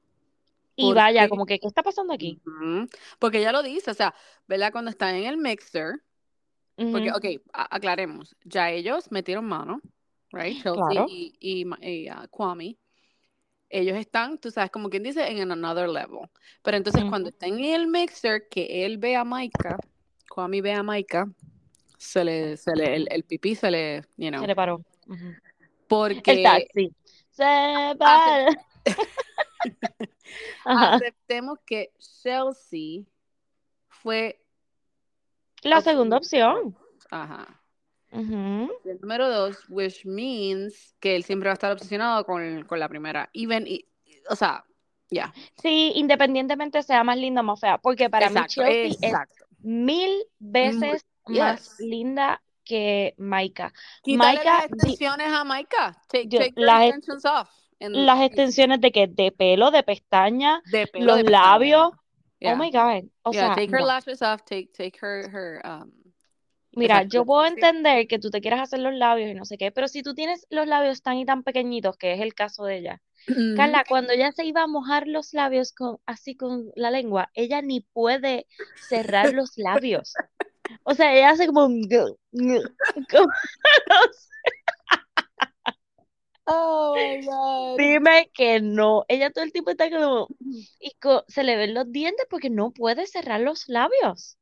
Y 0.75 0.92
¿Por 0.92 0.94
vaya, 0.94 1.29
qué? 1.29 1.29
como 1.29 1.44
que, 1.46 1.59
¿qué 1.59 1.66
está 1.66 1.83
pasando 1.83 2.14
aquí? 2.14 2.40
Ujú. 2.46 2.88
Porque 3.18 3.38
ella 3.38 3.53
lo 3.53 3.62
dice, 3.62 3.90
o 3.90 3.94
sea, 3.94 4.14
¿verdad? 4.49 4.72
Cuando 4.72 4.90
está 4.90 5.16
en 5.16 5.25
el 5.27 5.38
mixer, 5.38 6.03
porque, 6.90 7.11
Ujú, 7.11 7.16
ok, 7.16 7.27
a- 7.53 7.77
aclaremos, 7.77 8.37
ya 8.44 8.70
ellos 8.70 9.11
metieron 9.12 9.46
mano, 9.46 9.81
right? 10.37 10.62
Chelsea 10.62 10.87
Claro. 10.87 11.07
y, 11.09 11.37
y, 11.40 12.11
uh, 12.11 12.29
Kwame. 12.31 12.77
Ellos 13.68 13.96
están, 13.96 14.38
tú 14.38 14.51
sabes, 14.51 14.70
como 14.70 14.88
quien 14.88 15.03
dice, 15.03 15.27
en 15.29 15.51
another 15.51 15.88
level. 15.88 16.29
Pero 16.62 16.77
entonces 16.77 17.05
cuando 17.05 17.29
ujú. 17.29 17.37
están 17.37 17.59
en 17.59 17.75
el 17.75 17.87
mixer, 17.88 18.49
que 18.49 18.85
él 18.85 18.99
ve 18.99 19.16
a 19.16 19.25
Maika, 19.25 19.77
Kwame 20.29 20.62
ve 20.62 20.72
a 20.72 20.83
Maika, 20.83 21.27
se 21.99 22.25
le, 22.25 22.57
se 22.57 22.77
le, 22.77 22.94
el, 22.94 23.09
el 23.11 23.25
pipí 23.25 23.55
se 23.55 23.70
le, 23.70 24.03
you 24.16 24.27
Se 24.27 24.31
know, 24.31 24.46
le 24.46 24.55
paró. 24.55 24.85
Ujú. 25.09 25.27
El 25.27 25.37
porque 25.88 26.42
taxi. 26.42 26.92
Se 27.31 27.94
paró. 27.99 28.51
Ajá. 30.64 30.96
aceptemos 30.96 31.59
que 31.64 31.92
Chelsea 31.99 33.05
fue 33.88 34.40
La 35.62 35.81
segunda 35.81 36.16
opción. 36.18 36.77
dos. 37.11 37.55
Ajá. 38.16 38.22
Ujú. 38.64 38.72
El 38.85 39.00
número 39.00 39.29
dos, 39.29 39.59
which 39.68 40.05
means 40.05 40.94
que 41.00 41.16
él 41.16 41.24
siempre 41.24 41.48
va 41.48 41.52
a 41.52 41.55
estar 41.55 41.72
obsesionado 41.72 42.24
con, 42.24 42.64
con 42.64 42.79
la 42.81 42.88
primera. 42.88 43.29
Even, 43.35 43.66
y- 43.66 43.85
o 44.31 44.37
sea, 44.37 44.64
ya. 45.11 45.33
Sí, 45.62 45.92
independientemente 45.96 46.83
sea 46.83 47.05
más 47.05 47.16
linda 47.18 47.40
o 47.42 47.44
más 47.44 47.61
fea, 47.61 47.79
porque 47.79 48.11
para 48.11 48.29
mí 48.31 48.37
Exacto, 48.37 48.62
Chelsea 48.64 48.87
es 48.88 49.02
exacto. 49.02 49.44
mil 49.61 50.11
veces 50.38 51.05
Muy- 51.26 51.38
más 51.38 51.76
yes. 51.79 51.87
linda 51.87 52.42
que 52.64 53.14
Maika. 53.18 53.72
Maika, 54.07 54.44
las 54.44 54.64
extensiones 54.72 55.29
a 55.33 55.44
Maika. 55.44 55.96
Take, 56.09 56.29
take 56.29 56.52
las, 56.57 56.83
ex- 56.83 56.96
extensions 56.96 57.24
off. 57.24 57.48
And 57.79 57.94
las 57.94 58.20
extensiones 58.22 58.81
de 58.81 58.90
que 58.90 59.07
de 59.07 59.31
pelo, 59.31 59.70
de 59.70 59.83
pestaña, 59.83 60.62
de 60.72 60.87
pelo 60.87 61.05
los 61.07 61.16
de 61.18 61.24
pestaña. 61.24 61.44
labios. 61.52 61.90
Oh 61.92 62.00
Yeah. 62.40 62.55
my 62.57 62.70
God. 62.70 63.05
O 63.22 63.33
Yeah, 63.33 63.46
sea, 63.46 63.55
take 63.55 63.70
her 63.72 63.81
no. 63.81 63.87
lashes 63.87 64.20
off, 64.22 64.42
take, 64.44 64.70
take 64.72 64.98
her, 65.00 65.29
her, 65.31 65.61
um, 65.64 65.90
Mira, 66.76 67.04
exacto, 67.04 67.08
yo 67.08 67.24
puedo 67.24 67.46
entender 67.46 68.06
que 68.06 68.18
tú 68.18 68.30
te 68.30 68.40
quieras 68.42 68.60
hacer 68.60 68.80
los 68.80 68.94
labios 68.94 69.30
y 69.30 69.34
no 69.34 69.44
sé 69.46 69.56
qué, 69.58 69.72
pero 69.72 69.88
si 69.88 70.02
tú 70.02 70.14
tienes 70.14 70.46
los 70.50 70.66
labios 70.66 71.02
tan 71.02 71.16
y 71.18 71.24
tan 71.26 71.42
pequeñitos, 71.42 71.96
que 71.96 72.12
es 72.14 72.20
el 72.20 72.34
caso 72.34 72.64
de 72.64 72.78
ella. 72.78 73.02
Carla, 73.54 73.84
cuando 73.88 74.12
ella 74.12 74.32
se 74.32 74.44
iba 74.44 74.62
a 74.62 74.66
mojar 74.68 75.06
los 75.08 75.32
labios 75.34 75.72
con, 75.72 75.98
así 76.06 76.36
con 76.36 76.70
la 76.76 76.90
lengua, 76.90 77.30
ella 77.34 77.62
ni 77.62 77.80
puede 77.80 78.46
cerrar 78.78 79.32
los 79.32 79.56
labios. 79.58 80.20
O 80.84 80.94
sea, 80.94 81.14
ella 81.14 81.30
hace 81.30 81.46
como, 81.48 81.68
Oh 86.48 87.20
my 87.22 87.22
God. 87.22 87.82
dime 87.82 88.30
que 88.34 88.60
no. 88.60 89.04
Ella 89.08 89.30
todo 89.30 89.44
el 89.44 89.52
tiempo 89.52 89.70
está 89.70 89.90
como, 89.90 90.32
y 90.78 90.92
co- 91.00 91.24
se 91.28 91.42
le 91.44 91.56
ven 91.56 91.74
los 91.74 91.90
dientes 91.92 92.26
porque 92.30 92.50
no 92.50 92.70
puede 92.72 93.06
cerrar 93.06 93.40
los 93.40 93.68
labios. 93.68 94.38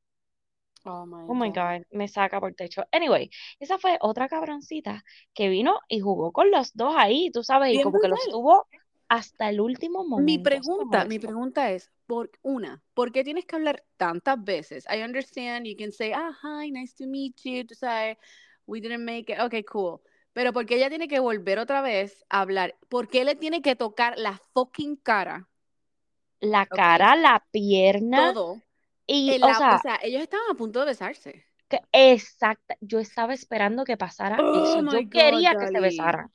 Oh 0.86 1.06
my 1.06 1.24
Oh 1.26 1.34
my 1.34 1.48
God. 1.48 1.54
God, 1.54 1.86
me 1.92 2.06
saca 2.08 2.38
por 2.40 2.54
techo. 2.54 2.84
Anyway, 2.92 3.30
esa 3.58 3.78
fue 3.78 3.96
otra 4.00 4.28
cabroncita 4.28 5.04
que 5.32 5.48
vino 5.48 5.80
y 5.88 6.00
jugó 6.00 6.32
con 6.32 6.50
los 6.50 6.74
dos 6.74 6.94
ahí, 6.96 7.30
tú 7.32 7.42
sabes, 7.42 7.74
y 7.74 7.80
como 7.80 7.98
que 7.98 8.08
los 8.08 8.18
tuvo 8.30 8.66
hasta 9.08 9.48
el 9.48 9.60
último 9.60 10.04
Mi 10.04 10.38
momento. 10.38 10.50
Me 10.50 10.58
pregunta, 10.60 11.04
mi 11.06 11.18
pregunta 11.18 11.70
es, 11.70 11.90
por 12.06 12.30
una, 12.42 12.82
¿por 12.94 13.10
qué 13.12 13.24
tienes 13.24 13.46
que 13.46 13.56
hablar 13.56 13.82
tantas 13.96 14.42
veces? 14.42 14.84
I 14.90 15.02
understand, 15.02 15.66
you 15.66 15.76
can 15.76 15.92
say, 15.92 16.12
ah, 16.14 16.32
hi, 16.42 16.70
nice 16.70 16.94
to 16.96 17.06
meet 17.06 17.36
you, 17.44 17.64
tú 17.66 17.74
sabes, 17.74 18.18
we 18.66 18.80
didn't 18.80 19.04
make 19.04 19.32
it, 19.32 19.40
okay, 19.40 19.62
cool. 19.64 20.00
Pero 20.34 20.52
¿por 20.52 20.66
qué 20.66 20.76
ella 20.76 20.88
tiene 20.88 21.08
que 21.08 21.20
volver 21.20 21.58
otra 21.58 21.80
vez 21.80 22.24
a 22.28 22.40
hablar? 22.40 22.76
¿Por 22.88 23.08
qué 23.08 23.24
le 23.24 23.34
tiene 23.34 23.62
que 23.62 23.76
tocar 23.76 24.18
la 24.18 24.40
fucking 24.52 24.96
cara? 24.96 25.48
La 26.40 26.66
cara, 26.66 27.16
la 27.16 27.44
pierna 27.50 28.32
todo. 28.34 28.60
Y, 29.06 29.38
o 29.40 29.54
la, 29.54 29.64
o 29.68 29.78
sea, 29.78 29.78
sea, 29.78 29.98
ellos 30.02 30.22
estaban 30.22 30.50
a 30.50 30.54
punto 30.54 30.80
de 30.80 30.86
besarse. 30.86 31.46
que 31.68 31.80
exacta, 31.92 32.76
yo 32.80 32.98
estaba 33.00 33.34
esperando 33.34 33.84
que 33.84 33.96
pasara 33.96 34.44
eso. 34.52 34.78
Oh 34.78 34.82
Yo 34.82 34.98
my 34.98 35.04
God, 35.06 35.44
quería 35.44 35.56
que 35.56 35.66
se 35.66 35.80
Dali. 35.80 35.80
besaran. 35.80 36.32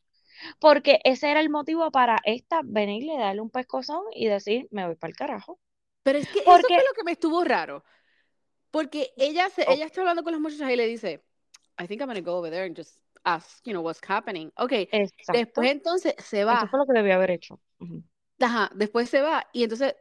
Porque 0.59 0.99
ese 1.05 1.31
era 1.31 1.41
el 1.41 1.49
motivo 1.49 1.91
para 1.91 2.19
esta 2.25 2.61
venirle, 2.63 3.17
darle 3.17 3.41
un 3.41 3.49
pescozón 3.51 4.03
y 4.13 4.27
decir, 4.27 4.67
me 4.71 4.85
voy 4.87 4.95
para 4.95 5.11
el 5.11 5.17
carajo. 5.17 5.59
Pero 6.03 6.19
es 6.19 6.29
que 6.29 6.39
eso 6.47 6.47
Porque, 6.47 6.73
fue 6.73 6.83
lo 6.83 6.93
que 6.95 7.03
me 7.05 7.13
estuvo 7.13 7.43
raro. 7.43 7.83
Porque 8.71 9.13
ella, 9.17 9.49
se, 9.49 9.65
oh, 9.65 9.73
ella 9.73 9.85
está 9.85 10.01
hablando 10.01 10.23
con 10.23 10.33
las 10.33 10.41
muchachas 10.41 10.71
y 10.71 10.75
le 10.77 10.87
dice, 10.87 11.23
I 11.79 11.87
think 11.87 12.01
I'm 12.01 12.07
gonna 12.09 12.21
go 12.21 12.37
over 12.37 12.51
there 12.51 12.65
and 12.65 12.77
just 12.77 12.99
ask, 13.25 13.65
you 13.65 13.73
know, 13.73 13.83
what's 13.83 14.01
happening. 14.07 14.51
Ok, 14.57 14.73
exacto, 14.91 15.31
después 15.31 15.71
entonces 15.71 16.15
se 16.19 16.45
eso 16.49 16.67
va. 16.67 16.69
fue 16.69 16.79
lo 16.79 16.85
que 16.87 16.93
debió 16.93 17.15
haber 17.15 17.31
hecho. 17.31 17.59
Ujú. 17.79 18.03
Ajá, 18.39 18.71
después 18.75 19.09
se 19.09 19.21
va 19.21 19.47
y 19.53 19.63
entonces 19.63 19.95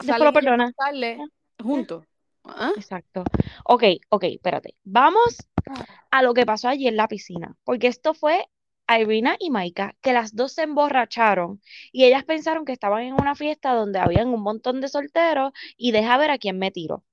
Después 0.00 0.26
lo 0.26 0.32
salen 0.32 0.36
ellos 0.36 0.52
perdona. 0.54 0.68
Eh, 1.16 1.22
eh, 1.22 1.26
juntos. 1.62 2.04
¿Ah? 2.44 2.72
Exacto. 2.76 3.24
Ok, 3.64 3.84
ok, 4.08 4.24
espérate. 4.24 4.74
Vamos 4.84 5.36
a 6.10 6.22
lo 6.22 6.32
que 6.34 6.46
pasó 6.46 6.68
allí 6.68 6.88
en 6.88 6.96
la 6.96 7.08
piscina, 7.08 7.56
porque 7.64 7.88
esto 7.88 8.14
fue 8.14 8.46
Irina 8.88 9.36
y 9.38 9.50
Maika, 9.50 9.94
que 10.00 10.14
las 10.14 10.34
dos 10.34 10.52
se 10.52 10.62
emborracharon 10.62 11.60
y 11.92 12.04
ellas 12.04 12.24
pensaron 12.24 12.64
que 12.64 12.72
estaban 12.72 13.02
en 13.02 13.14
una 13.14 13.34
fiesta 13.34 13.74
donde 13.74 13.98
habían 13.98 14.28
un 14.28 14.40
montón 14.42 14.80
de 14.80 14.88
solteros 14.88 15.52
y 15.76 15.92
deja 15.92 16.16
ver 16.16 16.30
a 16.30 16.38
quién 16.38 16.58
me 16.58 16.70
tiro, 16.70 17.04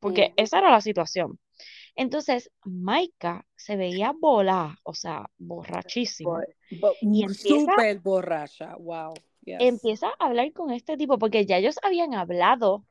porque 0.00 0.26
Ujú. 0.28 0.34
esa 0.38 0.58
era 0.60 0.70
la 0.70 0.80
situación. 0.80 1.38
Entonces, 1.94 2.50
Maika 2.64 3.44
se 3.56 3.76
veía 3.76 4.12
volada, 4.18 4.78
o 4.84 4.94
sea, 4.94 5.28
borrachísima, 5.36 6.30
Bo- 6.70 6.78
bo- 6.80 6.96
y 7.02 7.24
empieza, 7.24 7.72
Súper 7.72 7.98
borracha. 7.98 8.76
Wow. 8.76 9.14
Yes. 9.44 9.56
empieza 9.60 10.08
a 10.08 10.26
hablar 10.26 10.52
con 10.52 10.70
este 10.70 10.96
tipo, 10.96 11.18
porque 11.18 11.44
ya 11.44 11.58
ellos 11.58 11.78
habían 11.82 12.14
hablado 12.14 12.84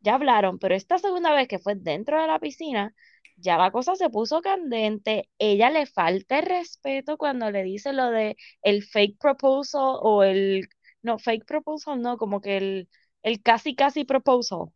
Ya 0.00 0.14
hablaron, 0.14 0.58
pero 0.58 0.74
esta 0.74 0.98
segunda 0.98 1.34
vez 1.34 1.48
que 1.48 1.58
fue 1.58 1.74
dentro 1.74 2.20
de 2.20 2.26
la 2.26 2.38
piscina, 2.38 2.94
ya 3.38 3.58
la 3.58 3.70
cosa 3.70 3.96
se 3.96 4.08
puso 4.08 4.40
candente, 4.40 5.28
ella 5.38 5.70
le 5.70 5.86
falta 5.86 6.38
el 6.38 6.46
respeto 6.46 7.16
cuando 7.16 7.50
le 7.50 7.62
dice 7.62 7.92
lo 7.92 8.10
de 8.10 8.36
el 8.62 8.82
fake 8.82 9.18
proposal 9.18 9.98
o 10.00 10.22
el, 10.22 10.68
no, 11.02 11.18
fake 11.18 11.44
proposal, 11.44 12.00
no, 12.00 12.16
como 12.18 12.40
que 12.40 12.56
el, 12.56 12.88
el 13.22 13.42
casi 13.42 13.74
casi 13.74 14.04
proposal. 14.04 14.68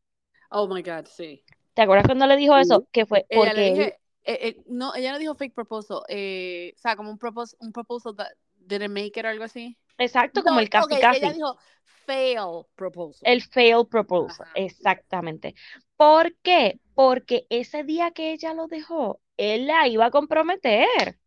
Oh 0.50 0.66
my 0.66 0.82
God, 0.82 1.06
sí. 1.06 1.44
¿Te 1.74 1.82
acuerdas 1.82 2.06
cuando 2.06 2.26
le 2.26 2.36
dijo 2.36 2.56
eso? 2.56 2.86
Que 2.92 3.06
fue 3.06 3.24
Ella 3.30 3.46
porque 3.46 3.70
dije, 3.70 3.98
eh, 4.24 4.38
eh, 4.42 4.62
no, 4.66 4.94
ella 4.94 5.12
no 5.12 5.18
dijo 5.18 5.34
fake 5.34 5.54
proposal, 5.54 6.02
eh, 6.08 6.72
o 6.76 6.78
sea, 6.80 6.96
como 6.96 7.10
un, 7.10 7.18
propos 7.18 7.56
un 7.60 7.72
proposal 7.72 8.16
that 8.16 8.32
didn't 8.56 8.92
make 8.92 9.18
it 9.18 9.24
o 9.24 9.28
algo 9.28 9.44
así. 9.44 9.76
exacto, 9.98 10.42
como 10.42 10.60
el 10.60 10.68
casi 10.68 10.94
ok, 10.94 11.00
casi. 11.00 11.18
Ella 11.18 11.32
dijo 11.32 11.58
fail 12.10 12.66
proposal. 12.74 13.22
El 13.22 13.42
fail 13.42 13.86
proposal, 13.88 14.46
Ajá. 14.46 14.54
exactamente. 14.56 15.54
¿Por 15.96 16.34
qué? 16.42 16.80
Porque 16.94 17.46
ese 17.50 17.84
día 17.84 18.10
que 18.10 18.32
ella 18.32 18.54
lo 18.54 18.66
dejó, 18.66 19.20
él 19.36 19.66
la 19.66 19.86
iba 19.88 20.06
a 20.06 20.10
comprometer. 20.10 21.18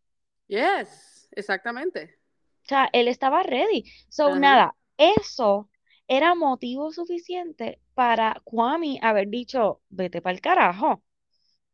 Yes, 0.48 1.28
exactamente. 1.32 2.18
O 2.64 2.66
sea, 2.68 2.88
él 2.92 3.08
estaba 3.08 3.42
ready. 3.42 3.84
So, 4.08 4.30
Ajá. 4.30 4.40
nada, 4.40 4.74
eso 4.96 5.70
era 6.08 6.34
motivo 6.34 6.92
suficiente 6.92 7.80
para 7.94 8.40
Kwame 8.44 8.98
haber 9.02 9.28
dicho, 9.28 9.80
vete 9.88 10.20
para 10.22 10.34
el 10.34 10.40
carajo. 10.40 11.02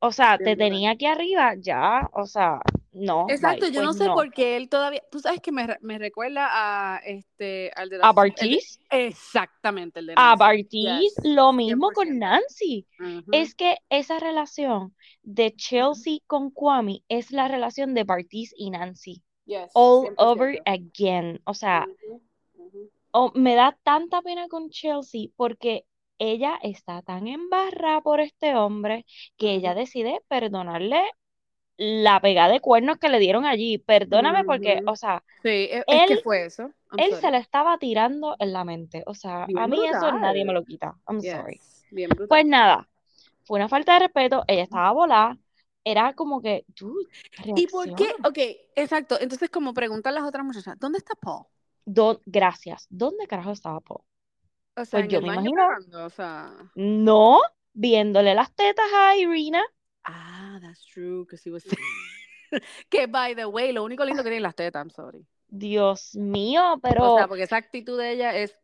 O 0.02 0.12
sea, 0.12 0.38
te 0.38 0.56
tenía 0.56 0.92
aquí 0.92 1.04
arriba, 1.06 1.54
ya, 1.58 2.08
o 2.14 2.26
sea, 2.26 2.60
no, 2.92 3.26
Exacto, 3.28 3.66
bye, 3.66 3.74
yo 3.74 3.82
no 3.82 3.88
pues 3.88 3.98
sé 3.98 4.06
no. 4.06 4.14
por 4.14 4.32
qué 4.32 4.56
él 4.56 4.68
todavía, 4.70 5.02
tú 5.10 5.20
sabes 5.20 5.40
que 5.40 5.52
me, 5.52 5.76
me 5.82 5.98
recuerda 5.98 6.48
a 6.50 6.98
este, 7.04 7.70
al 7.76 7.90
de 7.90 7.98
A 8.00 8.12
Bartiz, 8.12 8.80
exactamente, 8.90 10.00
el 10.00 10.06
de 10.06 10.14
a. 10.16 10.36
Bartiz, 10.36 10.70
Yes, 10.72 11.14
lo 11.24 11.52
mismo 11.52 11.90
100%. 11.90 11.94
con 11.94 12.18
Nancy. 12.18 12.86
Es 13.30 13.54
que 13.54 13.76
esa 13.90 14.18
relación 14.18 14.94
de 15.22 15.54
Chelsea 15.54 16.18
con 16.26 16.50
Kwame 16.50 17.02
es 17.08 17.30
la 17.30 17.46
relación 17.48 17.92
de 17.94 18.04
Bartiz 18.04 18.52
y 18.56 18.70
Nancy. 18.70 19.22
Yes, 19.44 19.70
All 19.74 20.06
100%. 20.06 20.14
over 20.16 20.62
again. 20.64 21.40
O 21.44 21.52
sea, 21.54 21.86
oh, 23.12 23.32
me 23.34 23.54
da 23.54 23.76
tanta 23.82 24.22
pena 24.22 24.48
con 24.48 24.70
Chelsea 24.70 25.28
porque 25.36 25.84
ella 26.20 26.58
está 26.62 27.02
tan 27.02 27.26
embarrada 27.26 28.00
por 28.02 28.20
este 28.20 28.54
hombre 28.54 29.04
que 29.36 29.52
ella 29.52 29.74
decide 29.74 30.20
perdonarle 30.28 31.02
la 31.76 32.20
pegada 32.20 32.52
de 32.52 32.60
cuernos 32.60 32.98
que 32.98 33.08
le 33.08 33.18
dieron 33.18 33.46
allí. 33.46 33.78
Perdóname 33.78 34.44
porque, 34.44 34.80
o 34.86 34.94
sea, 34.94 35.24
Sí, 35.42 35.68
es, 35.70 35.84
que 35.86 36.14
él, 36.14 36.20
fue 36.22 36.44
eso. 36.44 36.70
I'm 36.92 37.00
él 37.00 37.10
sorry. 37.10 37.22
se 37.22 37.30
la 37.30 37.38
estaba 37.38 37.78
tirando 37.78 38.36
en 38.38 38.52
la 38.52 38.64
mente. 38.64 39.02
O 39.06 39.14
sea, 39.14 39.44
a 39.44 39.66
mí 39.66 39.78
eso 39.86 40.12
nadie 40.12 40.44
me 40.44 40.52
lo 40.52 40.64
quita. 40.64 40.94
I'm 41.08 41.20
sorry. 41.22 41.58
Bien. 41.90 42.10
Pues 42.28 42.44
nada, 42.44 42.86
fue 43.44 43.58
una 43.58 43.68
falta 43.68 43.94
de 43.94 44.00
respeto, 44.00 44.44
ella 44.46 44.62
estaba 44.62 44.92
volada, 44.92 45.38
era 45.82 46.12
como 46.12 46.42
que, 46.42 46.64
dude, 46.78 47.08
¿Y 47.56 47.66
por 47.66 47.94
qué? 47.96 48.12
Ok, 48.24 48.38
exacto. 48.76 49.18
Entonces, 49.20 49.50
como 49.50 49.72
preguntan 49.72 50.14
las 50.14 50.24
otras 50.24 50.44
muchachas, 50.44 50.78
¿dónde 50.78 50.98
está 50.98 51.14
Paul? 51.14 51.46
Do- 51.86 52.20
gracias. 52.26 52.86
¿Dónde 52.90 53.26
carajo 53.26 53.52
estaba 53.52 53.80
Paul? 53.80 54.02
O 54.82 54.84
sea, 54.84 55.00
Pues 55.00 55.04
en 55.04 55.12
yo 55.12 55.20
el 55.20 55.22
me 55.22 55.28
imagino, 55.28 55.62
cagando, 55.66 56.04
o 56.06 56.10
sea. 56.10 56.52
no, 56.74 57.40
viéndole 57.74 58.34
las 58.34 58.52
tetas 58.54 58.86
a 58.94 59.16
Irina. 59.16 59.62
Ah, 60.04 60.58
that's 60.62 60.84
true, 60.86 61.26
que 61.28 61.36
sí 61.36 61.50
was 61.50 61.64
Que, 62.90 63.06
by 63.06 63.34
the 63.34 63.46
way, 63.46 63.72
lo 63.72 63.84
único 63.84 64.04
lindo 64.04 64.22
que 64.22 64.30
tiene 64.30 64.42
las 64.42 64.54
tetas, 64.54 64.80
I'm 64.82 64.90
sorry. 64.90 65.26
Dios 65.48 66.14
mío, 66.16 66.80
O 66.98 67.10
sea, 67.10 67.26
pero, 67.26 67.28
porque 67.28 67.44
esa 67.44 67.56
actitud 67.56 67.98
de 67.98 68.12
ella 68.12 68.36
es... 68.36 68.56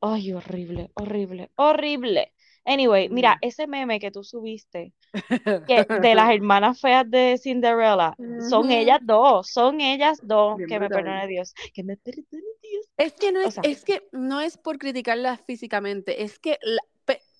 ay, 0.00 0.32
horrible, 0.32 0.90
horrible, 0.94 1.50
horrible. 1.56 2.32
Anyway, 2.64 3.08
mira, 3.08 3.38
ese 3.40 3.66
meme 3.66 3.98
que 4.00 4.10
tú 4.10 4.22
subiste, 4.24 4.92
que 5.66 5.86
de 6.00 6.14
las 6.14 6.30
hermanas 6.32 6.80
feas 6.80 7.10
de 7.10 7.38
Cinderella, 7.38 8.14
son 8.38 8.70
ellas 8.70 9.00
dos, 9.02 9.48
son 9.50 9.80
ellas 9.80 10.20
dos, 10.22 10.58
Bien 10.58 10.68
que 10.68 10.78
me 10.78 10.88
perdone 10.90 11.26
Dios, 11.26 11.54
que 11.74 11.82
me 11.84 11.96
perdone 11.96 12.44
Dios. 12.62 12.86
Es 12.96 13.12
que 13.14 13.32
no 13.32 13.40
O 13.40 13.48
es, 13.48 13.54
sea, 13.54 13.62
es 13.62 13.84
que 13.84 14.02
no 14.12 14.40
es 14.40 14.56
por 14.58 14.78
criticarlas 14.78 15.40
físicamente, 15.46 16.22
es 16.22 16.38
que, 16.38 16.58
la- 16.62 16.82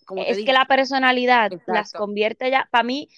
como 0.06 0.22
Es 0.22 0.38
que 0.38 0.52
la 0.52 0.64
personalidad 0.64 1.52
las 1.66 1.92
convierte 1.92 2.50
ya, 2.50 2.68
para 2.72 2.82
mí, 2.84 3.08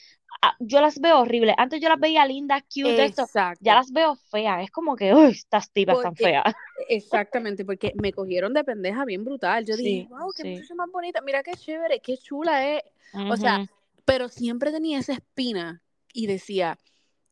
yo 0.58 0.80
las 0.80 1.00
veo 1.00 1.20
horribles. 1.20 1.54
Antes 1.58 1.80
yo 1.80 1.88
las 1.88 2.00
veía 2.00 2.26
lindas, 2.26 2.62
cute, 2.62 3.04
esto. 3.04 3.26
Ya 3.60 3.74
las 3.74 3.92
veo 3.92 4.16
feas. 4.16 4.64
Es 4.64 4.70
como 4.70 4.96
que, 4.96 5.14
uy, 5.14 5.30
estas 5.30 5.70
tipas 5.70 6.00
tan 6.02 6.12
porque, 6.14 6.24
feas. 6.24 6.44
exactamente, 6.88 7.64
porque 7.64 7.92
me 7.96 8.12
cogieron 8.12 8.52
de 8.54 8.64
pendeja 8.64 9.04
bien 9.04 9.24
brutal. 9.24 9.64
Yo 9.64 9.76
dije, 9.76 10.02
Sí, 10.02 10.06
wow, 10.10 10.32
qué 10.36 10.62
sí. 10.66 10.74
más 10.74 10.90
bonita, 10.90 11.20
mira 11.20 11.42
qué 11.42 11.52
chévere, 11.52 12.00
qué 12.00 12.16
chula 12.16 12.76
es. 12.76 12.82
O 13.30 13.36
sea, 13.36 13.66
pero 14.04 14.28
siempre 14.28 14.72
tenía 14.72 14.98
esa 14.98 15.12
espina 15.12 15.82
y 16.12 16.26
decía, 16.26 16.78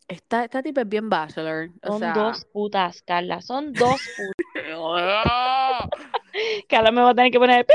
esta, 0.09 0.45
esta 0.45 0.63
tipa 0.63 0.83
es 0.83 0.89
bien 0.89 1.09
bachelor, 1.09 1.71
o 1.83 1.89
Son 1.89 1.99
sea, 2.01 2.13
dos 2.13 2.45
putas, 2.53 3.03
Carla. 3.03 3.41
Son 3.43 3.73
dos 3.73 4.01
putas. 4.17 4.55
Carla 6.69 6.91
me 6.91 7.01
va 7.03 7.11
a 7.11 7.15
tener 7.15 7.31
que 7.33 7.39
poner 7.39 7.67
pi. 7.67 7.73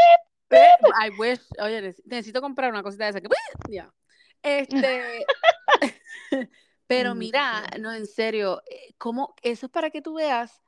I 1.03 1.09
wish, 1.17 1.41
oye, 1.59 1.81
nec- 1.81 2.01
necesito 2.05 2.41
comprar 2.41 2.71
una 2.71 2.83
cosita 2.83 3.05
de 3.05 3.09
esa 3.11 3.21
que, 3.21 3.27
ya, 3.69 3.91
este, 4.45 5.25
pero 6.87 7.15
mira, 7.15 7.63
no, 7.79 7.93
en 7.93 8.05
serio, 8.05 8.61
eh, 8.69 8.93
¿cómo? 8.97 9.33
Eso 9.41 9.65
es 9.67 9.71
para 9.71 9.89
que 9.89 10.01
tú 10.01 10.15
veas, 10.15 10.61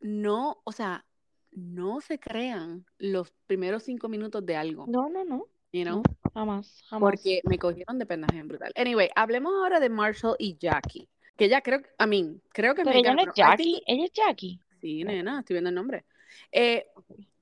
no, 0.00 0.60
o 0.64 0.72
sea, 0.72 1.04
no 1.52 2.00
se 2.00 2.18
crean 2.18 2.84
los 2.98 3.32
primeros 3.46 3.82
cinco 3.84 4.08
minutos 4.08 4.44
de 4.44 4.56
algo, 4.56 4.86
No, 4.88 5.08
no, 5.08 5.24
no. 5.24 5.46
you 5.72 5.84
know, 5.84 5.96
No, 5.98 6.30
jamás, 6.34 6.82
jamás. 6.88 7.00
porque 7.10 7.40
me 7.44 7.58
cogieron 7.58 7.98
de 7.98 8.06
pendeja 8.06 8.38
en 8.38 8.48
brutal. 8.48 8.72
Anyway, 8.76 9.08
hablemos 9.14 9.52
ahora 9.54 9.80
de 9.80 9.88
Marshall 9.88 10.36
y 10.38 10.56
Jackie, 10.58 11.08
que 11.36 11.48
ya 11.48 11.60
creo, 11.62 11.80
I 11.98 12.06
mean, 12.06 12.42
creo 12.52 12.74
que 12.74 12.82
Pero 12.82 12.98
ella 12.98 13.14
mexicana, 13.14 13.24
no 13.24 13.30
es 13.30 13.36
Jackie, 13.36 13.62
think, 13.74 13.82
ella 13.86 14.04
es 14.04 14.12
Jackie. 14.12 14.60
sí, 14.80 15.04
nena, 15.04 15.40
estoy 15.40 15.54
viendo 15.54 15.70
el 15.70 15.74
nombre. 15.76 16.04
Eh, 16.52 16.86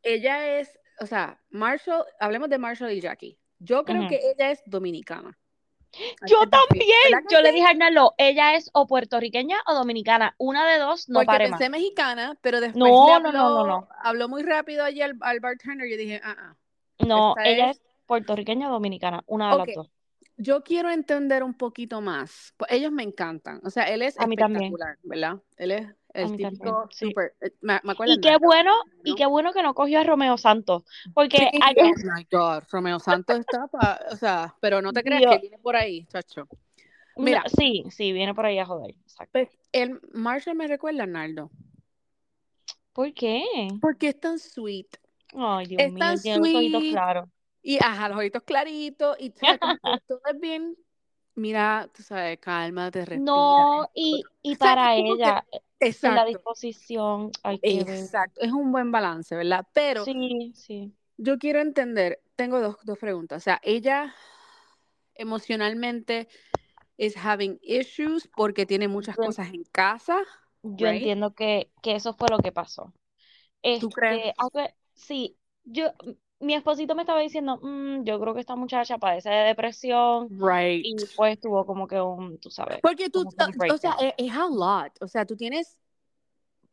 ella 0.03 0.59
es, 0.61 0.79
o 1.01 1.07
sea, 1.07 1.40
Marshall, 1.51 2.05
hablemos 2.21 2.49
de 2.49 2.59
Marshall 2.59 2.93
y 2.93 3.01
Jackie. 3.01 3.37
Yo 3.59 3.85
creo 3.85 4.01
Ujú. 4.03 4.11
que 4.11 4.21
ella 4.31 4.51
es 4.51 4.62
dominicana. 4.67 5.37
Yo 6.26 6.37
Al 6.40 6.50
100%, 6.50 6.50
también. 6.50 6.88
¿verdad 7.02 7.18
que 7.28 7.35
Yo 7.35 7.40
le 7.40 7.52
dije 7.52 7.66
a 7.66 7.70
Arnaldo, 7.70 8.14
ella 8.18 8.54
es 8.57 8.70
o 8.72 8.87
puertorriqueña 8.87 9.59
o 9.66 9.74
dominicana. 9.74 10.35
Una 10.38 10.66
de 10.70 10.78
dos, 10.78 11.09
no 11.09 11.20
Porque 11.20 11.26
pare 11.26 11.48
más. 11.48 11.61
pensé 11.61 11.70
mexicana, 11.70 12.37
pero 12.42 12.61
después 12.61 12.74
No, 12.74 12.87
le 13.00 13.12
no, 13.12 13.14
habló, 13.14 13.33
no, 13.33 13.50
no, 13.50 13.66
no. 13.66 13.88
habló 14.02 14.28
muy 14.28 14.42
rápido 14.42 14.85
allí 14.85 15.02
al, 15.02 15.16
al 15.20 15.40
bartender 15.40 15.87
y 15.87 15.90
yo 15.92 15.96
dije, 15.96 16.20
ah, 16.24 16.37
ah, 16.38 16.57
No, 16.98 17.37
esta 17.37 17.44
ella 17.44 17.70
es... 17.70 17.70
es 17.70 17.83
puertorriqueña 18.07 18.68
o 18.68 18.72
dominicana, 18.72 19.22
una 19.26 19.50
de 19.50 19.57
las 19.57 19.72
dos. 19.72 19.90
yo 20.37 20.62
quiero 20.64 20.90
entender 20.90 21.42
un 21.42 21.54
poquito 21.54 22.00
más. 22.00 22.54
Pues 22.57 22.70
ellos 22.72 22.92
me 22.92 23.02
encantan. 23.02 23.61
O 23.64 23.70
sea, 23.70 23.85
él 23.85 24.02
es 24.02 24.18
A 24.18 24.26
mí 24.26 24.37
también, 24.37 24.74
espectacular, 24.74 24.98
¿verdad? 25.02 25.42
Él 25.57 25.70
es 25.72 25.88
el 26.14 26.37
típico 26.37 26.88
sí. 26.90 27.09
super... 27.09 27.35
eh, 27.40 27.53
Me, 27.61 27.81
me 27.83 27.92
acuerdo 27.92 28.14
Y 28.14 28.20
qué 28.20 28.37
bueno, 28.38 28.72
y 29.05 29.14
qué 29.14 29.27
bueno 29.27 29.53
que 29.53 29.62
no 29.62 29.74
cogió 29.74 30.00
a 30.00 30.05
Romeo 30.05 30.37
Santos, 30.38 30.85
porque 31.12 31.50
Sí, 31.53 31.61
oh 31.81 31.92
my 32.14 32.27
God, 32.31 32.62
Romeo 32.70 32.98
Santos 32.98 33.40
está 33.40 33.66
pa- 33.66 34.00
o 34.11 34.16
sea, 34.16 34.55
pero 34.61 34.81
no 34.81 34.92
te 34.92 35.03
creas 35.03 35.22
que 35.29 35.38
viene 35.38 35.59
por 35.59 35.77
ahí, 35.77 36.07
chacho. 36.07 36.48
no, 37.16 37.24
Mira, 37.24 37.44
sí, 37.57 37.85
sí, 37.90 38.12
viene 38.12 38.35
por 38.35 38.46
ahí 38.46 38.59
a 38.59 38.66
joder, 38.66 38.90
exacto. 39.03 39.31
pues, 39.33 39.48
el 39.72 40.00
Marshall 40.12 40.57
me 40.57 40.68
recuerda 40.68 41.05
a 41.05 41.07
Nardo, 41.07 41.50
¿Por 42.92 43.12
qué? 43.12 43.44
porque 43.81 44.09
es 44.09 44.20
tan 44.20 44.38
sweet, 44.38 44.87
Ay, 45.37 45.66
Dios 45.66 45.83
es 45.83 45.92
mío, 45.92 45.98
tan 45.98 46.20
tiene 46.20 46.38
los 46.38 46.55
ojitos 46.55 46.83
claros. 46.90 47.29
y 47.62 47.79
ajá, 47.83 48.09
los 48.09 48.18
ojitos 48.18 48.42
claritos, 48.44 49.16
y 49.18 49.31
todo 50.07 50.20
es 50.33 50.40
bien, 50.40 50.77
mira, 51.35 51.88
tú 51.94 52.03
sabes, 52.03 52.38
cálmate, 52.38 53.05
respira, 53.05 53.22
No, 53.24 53.90
y, 53.94 54.22
y 54.42 54.55
para 54.57 54.94
que, 54.94 55.35
en 56.03 56.14
la 56.14 56.25
exacto, 56.25 56.27
disposición, 56.27 57.31
ay, 57.42 57.61
qué 57.61 57.85
bello. 57.85 58.11
exacto, 58.12 58.40
es 58.42 58.53
un 58.53 58.73
buen 58.73 58.92
balance, 58.92 59.35
¿verdad? 59.37 59.66
Pero 59.73 60.11
Sí, 60.11 60.53
sí. 60.55 60.94
yo 61.16 61.38
quiero 61.38 61.61
entender, 61.61 62.23
tengo 62.37 62.61
dos, 62.61 62.77
dos 62.85 62.99
preguntas, 62.99 63.42
o 63.42 63.44
sea, 63.44 63.61
ella 63.62 64.14
emocionalmente 65.14 66.29
is 66.99 67.16
having 67.16 67.59
issues 67.62 68.29
porque 68.37 68.66
tiene 68.66 68.88
muchas 68.88 69.16
Yo, 69.16 69.18
cosas 69.18 69.49
en 69.55 69.64
casa, 69.64 70.23
yo 70.62 70.88
right? 70.88 70.88
entiendo 70.88 71.35
que, 71.35 71.70
que 71.83 71.94
eso 71.97 72.14
fue 72.14 72.29
lo 72.31 72.38
que 72.38 72.53
pasó. 72.53 72.92
¿Tú 73.79 73.90
crees? 73.92 74.23
Este, 74.23 74.35
aunque, 74.38 74.75
sí, 74.94 75.38
yo, 75.64 75.92
mi 76.44 76.54
esposito 76.54 76.94
me 76.94 77.02
estaba 77.02 77.20
diciendo, 77.20 77.59
"Mm, 77.62 78.04
yo 78.04 78.20
creo 78.20 78.35
que 78.35 78.40
esta 78.40 78.57
muchacha 78.57 78.98
padece 78.98 79.30
de 79.30 79.44
depresión 79.46 80.28
Right. 80.30 80.85
y 80.85 80.96
pues 81.16 81.40
tuvo 81.40 81.66
como 81.66 81.87
que 81.88 82.00
un, 82.00 82.38
tú 82.38 82.50
sabes, 82.50 82.80
Porque 82.83 83.11
tú, 83.11 83.24
que 83.24 83.37
o 83.72 83.78
sea, 83.78 83.92
breakdown. 83.92 83.94
es, 84.00 84.14
es 84.18 84.33
a 84.33 84.46
lot. 84.48 84.92
O 85.02 85.09
sea, 85.09 85.24
tú 85.26 85.37
tienes. 85.37 85.78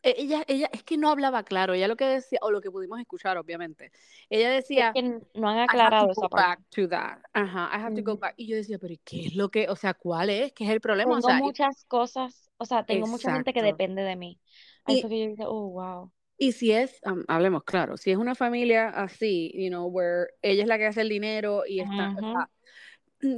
e- 0.03 0.15
Ella, 0.17 0.43
ella, 0.47 0.69
es 0.73 0.83
que 0.83 0.97
no 0.97 1.09
hablaba 1.09 1.43
claro. 1.43 1.73
Ella 1.73 1.87
lo 1.87 1.95
que 1.95 2.05
decía, 2.05 2.39
o 2.41 2.51
lo 2.51 2.61
que 2.61 2.71
pudimos 2.71 2.99
escuchar, 2.99 3.37
obviamente. 3.37 3.91
Ella 4.29 4.49
Es 4.49 4.55
decía, 4.55 4.91
que 4.93 4.99
n- 4.99 5.21
no 5.35 5.49
han 5.49 5.57
I 5.57 5.59
have 5.61 5.95
to 5.97 6.07
aclarado 6.07 6.11
go 6.11 6.11
esa 6.11 6.29
parte. 6.29 6.49
back 6.49 6.59
to 6.71 6.87
that. 6.89 7.19
Ajá, 7.33 7.69
I 7.73 7.81
have 7.81 7.95
to 7.95 8.03
go 8.03 8.17
back. 8.17 8.33
Y 8.37 8.47
yo 8.47 8.55
decía, 8.55 8.77
pero 8.79 8.93
¿y 8.93 8.97
¿qué 8.99 9.27
es 9.27 9.35
lo 9.35 9.49
que, 9.49 9.69
o 9.69 9.75
sea, 9.75 9.93
cuál 9.93 10.29
es? 10.29 10.53
¿Qué 10.53 10.65
es 10.65 10.69
el 10.71 10.81
problema? 10.81 11.11
O 11.13 11.15
Tengo 11.15 11.27
sea, 11.27 11.39
y- 11.39 11.43
muchas 11.45 11.85
cosas, 11.85 12.49
o 12.57 12.65
sea, 12.65 12.85
tengo 12.85 13.07
mucha 13.07 13.31
gente 13.31 13.53
que 13.53 13.59
exacto. 13.59 13.65
depende 13.77 14.01
de 14.03 14.15
mí. 14.15 14.39
Ahí 14.85 14.97
Y, 14.97 15.01
fue 15.01 15.09
que 15.09 15.19
yo 15.23 15.29
dije, 15.29 15.43
oh, 15.45 15.69
wow. 15.69 16.11
Y 16.41 16.53
si 16.53 16.71
es, 16.71 16.99
um, 17.05 17.23
hablemos 17.27 17.63
claro, 17.65 17.97
si 17.97 18.09
es 18.09 18.17
una 18.17 18.33
familia 18.33 18.89
así, 18.89 19.51
you 19.53 19.69
know, 19.69 19.85
where 19.85 20.25
ella 20.41 20.63
es 20.63 20.67
la 20.67 20.79
que 20.79 20.87
hace 20.87 21.01
el 21.01 21.09
dinero 21.09 21.61
y 21.67 21.81
está, 21.81 22.15
sea, 22.15 22.49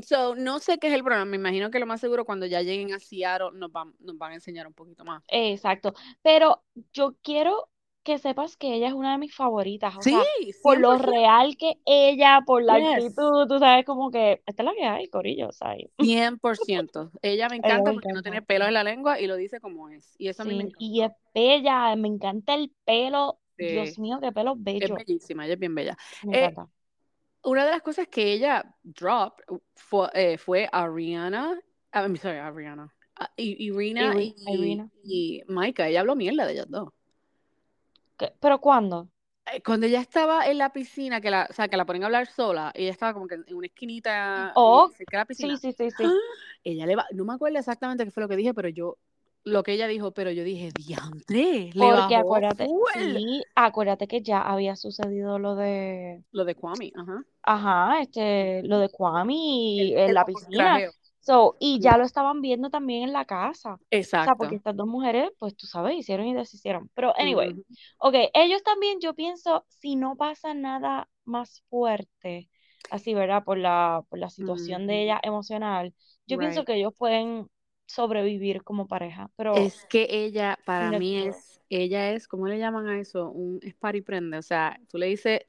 so, 0.08 0.36
no 0.36 0.60
sé 0.60 0.78
qué 0.78 0.88
es 0.88 0.94
el 0.94 1.04
problema, 1.04 1.26
me 1.26 1.36
imagino 1.36 1.70
que 1.70 1.80
lo 1.80 1.86
más 1.86 2.00
seguro 2.00 2.24
cuando 2.24 2.46
ya 2.46 2.62
lleguen 2.62 2.94
a 2.94 3.00
Seattle 3.00 3.50
nos 3.56 3.74
van, 3.74 3.94
nos 4.00 4.18
van 4.18 4.32
a 4.32 4.36
enseñar 4.36 4.68
un 4.68 4.74
poquito 4.74 5.04
más. 5.04 5.22
Exacto. 5.28 5.94
Pero 6.22 6.63
yo 6.94 7.18
quiero 7.22 7.68
que 8.04 8.18
sepas 8.20 8.58
que 8.58 8.74
ella 8.76 8.88
es 8.88 8.94
una 8.94 9.13
de 9.13 9.18
mis 9.18 9.36
favoritas. 9.36 9.96
O 9.98 10.02
Sí, 10.04 10.12
sea, 10.12 10.20
por 10.62 10.80
lo 10.80 10.98
100%. 10.98 11.12
real 11.12 11.58
que 11.58 11.80
ella, 11.86 12.42
por 12.46 12.63
la 12.63 12.76
Yes. 12.76 13.06
actitud, 13.06 13.48
tú 13.48 13.60
sabes, 13.60 13.86
como 13.86 14.12
que 14.12 14.42
esta 14.46 14.63
es 14.63 14.66
la 14.66 14.74
que 14.74 14.86
hay, 14.86 15.10
Corillo, 15.10 15.52
¿sabes? 15.52 15.89
100%. 16.00 17.12
Ella 17.22 17.50
me 17.50 17.56
encanta 17.58 17.94
porque 17.94 18.13
no 18.13 18.22
tiene 18.22 18.42
pelos 18.42 18.68
en 18.68 18.74
la 18.74 18.84
lengua 18.84 19.20
y 19.20 19.28
lo 19.28 19.36
dice 19.36 19.60
como 19.60 19.89
es. 19.89 20.16
Y 20.18 20.28
eso 20.28 20.44
a 20.44 20.46
mí 20.46 20.54
me 20.56 20.63
Sí, 20.63 20.70
encanta. 20.70 20.86
y 20.86 21.02
es 21.04 21.12
bella, 21.34 21.96
me 21.96 22.08
encanta 22.08 22.54
el 22.56 22.72
pelo. 22.86 23.39
Dios 23.58 23.96
Sí. 23.96 24.02
mío, 24.02 24.20
qué 24.22 24.32
pelo 24.32 24.56
Es 24.56 24.63
bello. 24.63 24.96
bellísima, 24.96 25.46
ella 25.46 25.54
es 25.54 25.60
bien 25.60 25.76
bella. 25.76 25.98
Me 26.24 26.34
Eh, 26.34 26.48
encanta. 26.48 26.70
una 27.44 27.66
de 27.66 27.72
las 27.72 27.82
cosas 27.82 28.08
que 28.08 28.34
ella 28.34 28.63
dropped 28.84 29.46
fue, 29.76 30.10
eh, 30.13 30.38
fue 30.38 30.68
a 30.72 30.88
Rihanna, 30.88 31.60
ah, 31.92 32.02
I'm 32.04 32.18
sorry, 32.18 32.38
a 32.39 32.52
Rihanna, 32.52 32.94
a 33.16 33.30
I- 33.38 33.68
Irina 33.68 34.13
Iri- 34.13 34.36
y, 34.46 34.54
Irina. 34.54 34.89
y 35.04 35.44
Maika, 35.48 35.88
ella 35.88 36.02
habló 36.02 36.16
mierda 36.16 36.46
de 36.46 36.54
ellas 36.54 36.68
dos. 36.70 36.89
¿Qué? 38.17 38.34
¿Pero 38.39 38.60
cuándo? 38.60 39.10
Eh, 39.52 39.62
Cuando 39.63 39.86
ella 39.88 39.99
estaba 40.02 40.47
en 40.47 40.58
la 40.58 40.71
piscina, 40.71 41.19
que 41.21 41.30
la, 41.30 41.47
o 41.49 41.54
sea, 41.54 41.67
que 41.67 41.78
la 41.78 41.86
ponen 41.86 42.04
a 42.04 42.06
hablar 42.08 42.28
sola, 42.28 42.71
ella 42.76 42.91
estaba 42.91 43.13
como 43.13 43.28
que 43.28 43.36
en 43.36 43.56
una 43.56 43.67
esquinita 43.67 44.56
Oh, 44.56 44.89
y 44.89 44.91
cerca 44.91 45.17
de 45.17 45.21
la 45.21 45.26
piscina. 45.26 45.54
Sí, 45.54 45.58
sí, 45.58 45.73
sí, 45.73 45.91
sí. 45.91 46.15
¡Ah! 46.28 46.43
Ella 46.63 46.86
le 46.86 46.95
va, 46.95 47.06
no 47.12 47.26
me 47.26 47.34
acuerdo 47.34 47.60
exactamente 47.60 48.06
qué 48.06 48.12
fue 48.12 48.23
lo 48.23 48.30
que 48.30 48.36
dije, 48.38 48.54
pero 48.54 48.69
yo, 48.69 48.97
lo 49.43 49.63
que 49.63 49.73
ella 49.73 49.88
dijo, 49.88 50.13
pero 50.13 50.32
yo 50.32 50.43
dije, 50.43 50.71
diantre, 50.71 51.71
le 51.73 51.91
Porque 51.91 51.91
bajó 51.91 52.15
acuérdate, 52.15 52.73
sí, 52.93 53.43
acuérdate 53.56 54.08
que 54.08 54.21
ya 54.21 54.41
había 54.41 54.76
sucedido 54.76 55.38
lo 55.39 55.56
de, 55.56 56.23
Lo 56.34 56.43
de 56.43 56.54
Kwame, 56.56 56.91
ajá. 56.95 57.23
ajá, 57.43 58.02
este, 58.02 58.63
lo 58.63 58.80
de 58.80 58.89
Kwame 58.89 59.34
y 59.36 59.93
El, 59.93 59.97
en 59.97 60.13
el 60.13 60.15
la 60.15 60.26
piscina. 60.26 60.82
apostrajeo. 60.82 60.93
So, 61.24 61.56
y 61.58 61.80
ya 61.80 61.98
lo 61.98 62.04
estaban 62.04 62.42
viendo 62.42 62.70
también 62.70 63.04
en 63.04 63.14
la 63.14 63.24
casa. 63.24 63.76
O 63.76 63.80
sea, 63.80 64.36
porque 64.36 64.56
Exacto. 64.56 64.56
estas 64.56 64.76
dos 64.76 64.88
mujeres, 64.88 65.32
pues 65.40 65.56
tú 65.56 65.68
sabes, 65.68 65.96
hicieron 65.98 66.28
y 66.28 66.34
deshicieron. 66.34 66.90
Pero, 66.94 67.14
anyway, 67.18 67.52
Ujú. 67.52 67.64
ok, 68.00 68.16
ellos 68.34 68.62
también, 68.62 69.00
yo 69.00 69.14
pienso, 69.14 69.66
si 69.70 69.96
no 69.96 70.18
pasa 70.18 70.54
nada 70.54 71.08
más 71.24 71.64
fuerte, 71.70 72.50
así, 72.92 73.14
¿verdad? 73.14 73.46
Por 73.46 73.58
la, 73.58 74.04
por 74.10 74.20
la 74.20 74.30
situación 74.30 74.86
de 74.86 75.04
ella 75.04 75.22
emocional, 75.24 75.94
yo 76.28 76.38
pienso 76.38 76.66
que 76.66 76.76
ellos 76.76 76.94
pueden 76.98 77.48
sobrevivir 77.86 78.62
como 78.64 78.88
pareja. 78.88 79.32
Pero, 79.38 79.56
Es 79.56 79.86
que 79.86 80.08
ella, 80.10 80.60
para 80.66 80.92
mí 81.00 81.26
es, 81.26 81.62
ella 81.70 82.12
es, 82.12 82.28
¿cómo 82.28 82.48
le 82.48 82.60
llaman 82.60 82.88
a 82.88 83.00
eso? 83.00 83.30
Un 83.30 83.62
es 83.62 83.76
y 83.94 84.02
prende. 84.02 84.40
O 84.40 84.42
sea, 84.42 84.78
tú 84.90 84.98
le 84.98 85.06
dices, 85.06 85.40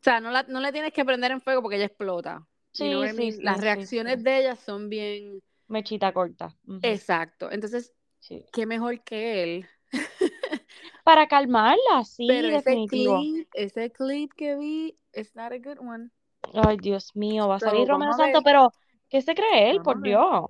o 0.00 0.04
sea, 0.04 0.20
no, 0.20 0.30
la, 0.30 0.44
no 0.44 0.60
le 0.60 0.72
tienes 0.72 0.94
que 0.94 1.04
prender 1.04 1.32
en 1.32 1.42
fuego 1.42 1.60
porque 1.60 1.76
ella 1.76 1.84
explota. 1.84 2.46
You 2.78 2.90
know 2.90 3.06
Sí, 3.14 3.32
sí? 3.32 3.42
Las 3.42 3.56
sí, 3.56 3.62
sí, 3.62 3.64
reacciones 3.64 4.24
de 4.24 4.38
ella 4.38 4.56
son 4.56 4.88
bien 4.88 5.40
Mechita 5.68 6.12
corta. 6.12 6.54
Exacto. 6.82 7.50
Entonces, 7.50 7.92
qué 8.52 8.66
mejor 8.66 9.02
que 9.02 9.42
él. 9.42 9.66
Para 11.04 11.26
calmarla, 11.28 12.04
sí, 12.04 12.26
Pero 12.28 12.48
ese 12.48 12.62
definitivo. 12.64 13.18
clip, 13.18 13.48
ese 13.54 13.90
clip 13.90 14.32
que 14.36 14.56
vi, 14.56 14.98
it's 15.12 15.34
not 15.34 15.52
a 15.52 15.58
good 15.58 15.78
one. 15.78 16.10
Ay, 16.54 16.76
Dios 16.76 17.14
mío, 17.14 17.48
va 17.48 17.56
a 17.56 17.60
salir 17.60 17.88
Romeo 17.88 18.12
Santos, 18.12 18.42
ver, 18.42 18.44
pero 18.44 18.72
¿qué 19.08 19.20
se 19.22 19.34
cree 19.34 19.70
él? 19.70 19.76
vamos 19.78 19.84
Por. 19.84 20.02
Dios. 20.02 20.44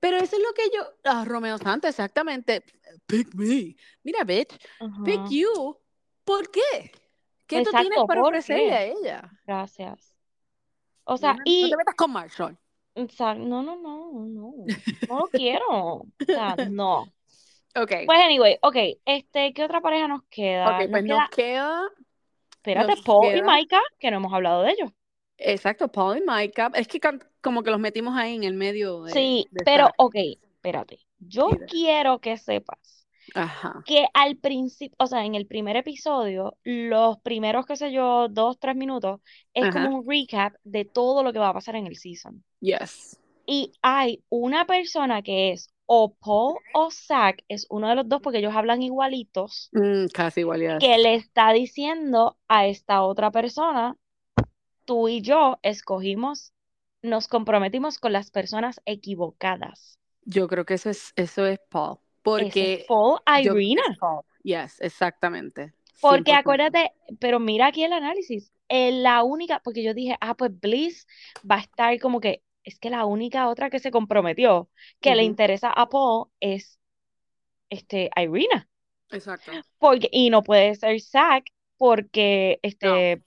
Pero 0.00 0.16
eso 0.16 0.36
es 0.36 0.42
lo 0.42 0.52
que 0.54 0.62
yo, 0.74 0.82
ah, 1.04 1.24
Romeo 1.26 1.58
Santos, 1.58 1.90
exactamente. 1.90 2.62
Pick 3.06 3.34
me. 3.34 3.76
Mira, 4.02 4.24
bitch, 4.24 4.56
pick 5.04 5.20
you. 5.30 5.76
¿Por 6.24 6.50
qué? 6.50 6.92
¿Qué 7.46 7.62
tú 7.62 7.70
tienes 7.72 7.98
para 8.06 8.20
¿por 8.22 8.28
ofrecerle 8.28 8.64
qué? 8.68 8.72
a 8.72 8.84
ella? 8.84 9.30
Gracias. 9.46 10.09
O 11.12 11.16
sea, 11.18 11.32
Nena, 11.32 11.46
no 11.60 11.68
te 11.68 11.76
y 11.76 11.76
metas 11.76 11.94
con 11.94 12.10
Marshall. 12.12 12.58
no, 12.94 13.62
no, 13.62 13.62
no, 13.62 13.76
no, 13.76 14.74
no 15.08 15.18
lo 15.18 15.28
quiero. 15.32 15.66
O 15.68 16.08
sea, 16.32 16.56
no. 16.56 17.12
Ok, 17.76 17.92
Pues 18.04 18.20
anyway, 18.20 18.58
ok, 18.62 18.76
este, 19.06 19.52
¿qué 19.54 19.64
otra 19.64 19.80
pareja 19.80 20.08
nos 20.08 20.24
queda? 20.30 20.68
ok, 20.70 20.88
Nos 20.88 20.90
pues 20.90 21.04
queda, 21.04 21.20
nos 21.20 21.28
queda, 21.28 21.82
espérate, 22.52 22.94
nos 22.94 23.02
Paul 23.04 23.36
y 23.36 23.42
queda, 23.42 23.42
Maika, 23.42 23.80
que 23.98 24.10
no 24.10 24.18
hemos 24.18 24.32
hablado 24.32 24.62
de 24.62 24.70
ellos. 24.72 24.90
exacto, 25.38 25.88
Paul 25.90 26.18
y 26.18 26.22
Micah. 26.26 26.70
Es 26.74 26.88
que 26.88 27.00
como 27.40 27.62
que 27.62 27.70
los 27.70 27.80
metimos 27.80 28.16
ahí 28.16 28.34
en 28.36 28.44
el 28.44 28.54
medio 28.54 29.02
de, 29.04 29.14
Sí, 29.14 29.50
de 29.50 29.64
pero 29.64 29.86
Zack 29.86 29.96
ok, 29.98 30.14
espérate. 30.54 31.00
Yo 31.18 31.48
y 31.48 31.56
de- 31.58 31.66
quiero 31.66 32.20
que 32.20 32.36
sepas 32.38 32.99
Ajá. 33.34 33.82
que 33.84 34.06
al 34.14 34.36
principio, 34.36 34.96
o 34.98 35.06
sea, 35.06 35.24
en 35.24 35.34
el 35.34 35.46
primer 35.46 35.76
episodio, 35.76 36.56
los 36.64 37.18
primeros, 37.20 37.66
qué 37.66 37.76
sé 37.76 37.92
yo, 37.92 38.28
dos, 38.28 38.58
tres 38.58 38.76
minutos, 38.76 39.20
es 39.54 39.70
como 39.72 39.98
un 39.98 40.08
recap 40.08 40.54
de 40.64 40.84
todo 40.84 41.22
lo 41.22 41.32
que 41.32 41.38
va 41.38 41.48
a 41.50 41.54
pasar 41.54 41.76
en 41.76 41.86
el 41.86 41.96
season. 41.96 42.44
Yes. 42.60 43.18
Y 43.46 43.72
hay 43.82 44.22
una 44.28 44.66
persona 44.66 45.22
que 45.22 45.52
es 45.52 45.70
o 45.86 46.14
Paul 46.14 46.54
o 46.72 46.90
Zack, 46.92 47.42
es 47.48 47.66
uno 47.68 47.88
de 47.88 47.96
los 47.96 48.08
dos 48.08 48.20
porque 48.22 48.38
ellos 48.38 48.54
hablan 48.54 48.82
igualitos, 48.82 49.70
Mm, 49.72 50.06
casi 50.14 50.40
igual, 50.40 50.60
yes. 50.60 50.78
que 50.78 50.98
le 50.98 51.14
está 51.14 51.52
diciendo 51.52 52.38
a 52.46 52.66
esta 52.66 53.02
otra 53.02 53.32
persona, 53.32 53.96
tú 54.84 55.08
y 55.08 55.20
yo 55.20 55.58
escogimos, 55.62 56.52
nos 57.02 57.28
comprometimos 57.28 57.98
con 57.98 58.12
las 58.12 58.30
personas 58.30 58.80
equivocadas. 58.84 59.98
Yo 60.24 60.46
creo 60.48 60.64
que 60.64 60.74
eso 60.74 60.90
es, 60.90 61.12
eso 61.16 61.46
es 61.46 61.58
Paul. 61.70 61.98
Ese 62.36 62.64
es 62.64 62.80
Porque 62.80 62.84
Paul 62.86 63.20
Irina. 63.26 63.82
Paul. 63.98 64.22
Yes, 64.42 64.80
exactamente. 64.80 65.74
Porque 66.00 66.32
100%. 66.32 66.34
acuérdate, 66.34 66.92
pero 67.18 67.40
mira 67.40 67.66
aquí 67.68 67.84
el 67.84 67.92
análisis. 67.92 68.52
eh, 68.68 68.92
la 68.92 69.22
única, 69.24 69.60
porque 69.64 69.82
yo 69.82 69.94
dije, 69.94 70.16
ah, 70.20 70.36
pues 70.36 70.52
Bliss 70.60 71.06
va 71.48 71.56
a 71.56 71.60
estar 71.60 71.98
como 72.00 72.20
que, 72.20 72.42
es 72.64 72.78
que 72.78 72.90
la 72.90 73.04
única 73.04 73.48
otra 73.48 73.68
que 73.70 73.80
se 73.80 73.90
comprometió, 73.90 74.70
que 75.00 75.14
le 75.16 75.24
interesa 75.24 75.70
a 75.70 75.88
Paul 75.88 76.28
es 76.40 76.78
este, 77.70 78.10
Irina. 78.16 78.68
Exacto. 79.10 79.52
Porque, 79.78 80.08
y 80.12 80.30
no 80.30 80.42
puede 80.42 80.74
ser 80.76 81.00
Zack 81.00 81.46
porque 81.76 82.60
No. 82.62 82.68
este 82.68 83.22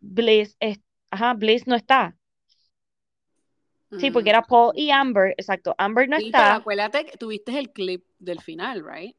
Bliss, 0.00 0.56
es, 0.60 0.80
ajá, 1.10 1.34
Bliss 1.34 1.66
no 1.66 1.74
está. 1.74 2.16
Sí, 3.98 4.10
porque 4.10 4.30
era 4.30 4.42
Paul 4.42 4.72
y 4.74 4.90
Amber, 4.90 5.34
exacto. 5.38 5.74
Amber 5.78 6.08
no 6.08 6.18
Sí, 6.18 6.30
pero 6.32 6.44
está. 6.44 6.56
acuérdate 6.56 7.06
que 7.06 7.16
tuviste 7.16 7.56
el 7.58 7.70
clip 7.70 8.04
del 8.18 8.40
final, 8.40 8.84
right? 8.84 9.16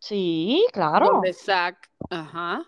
Sí, 0.00 0.66
claro. 0.72 1.12
Donde 1.12 1.32
Zack, 1.32 1.90
ajá, 2.10 2.62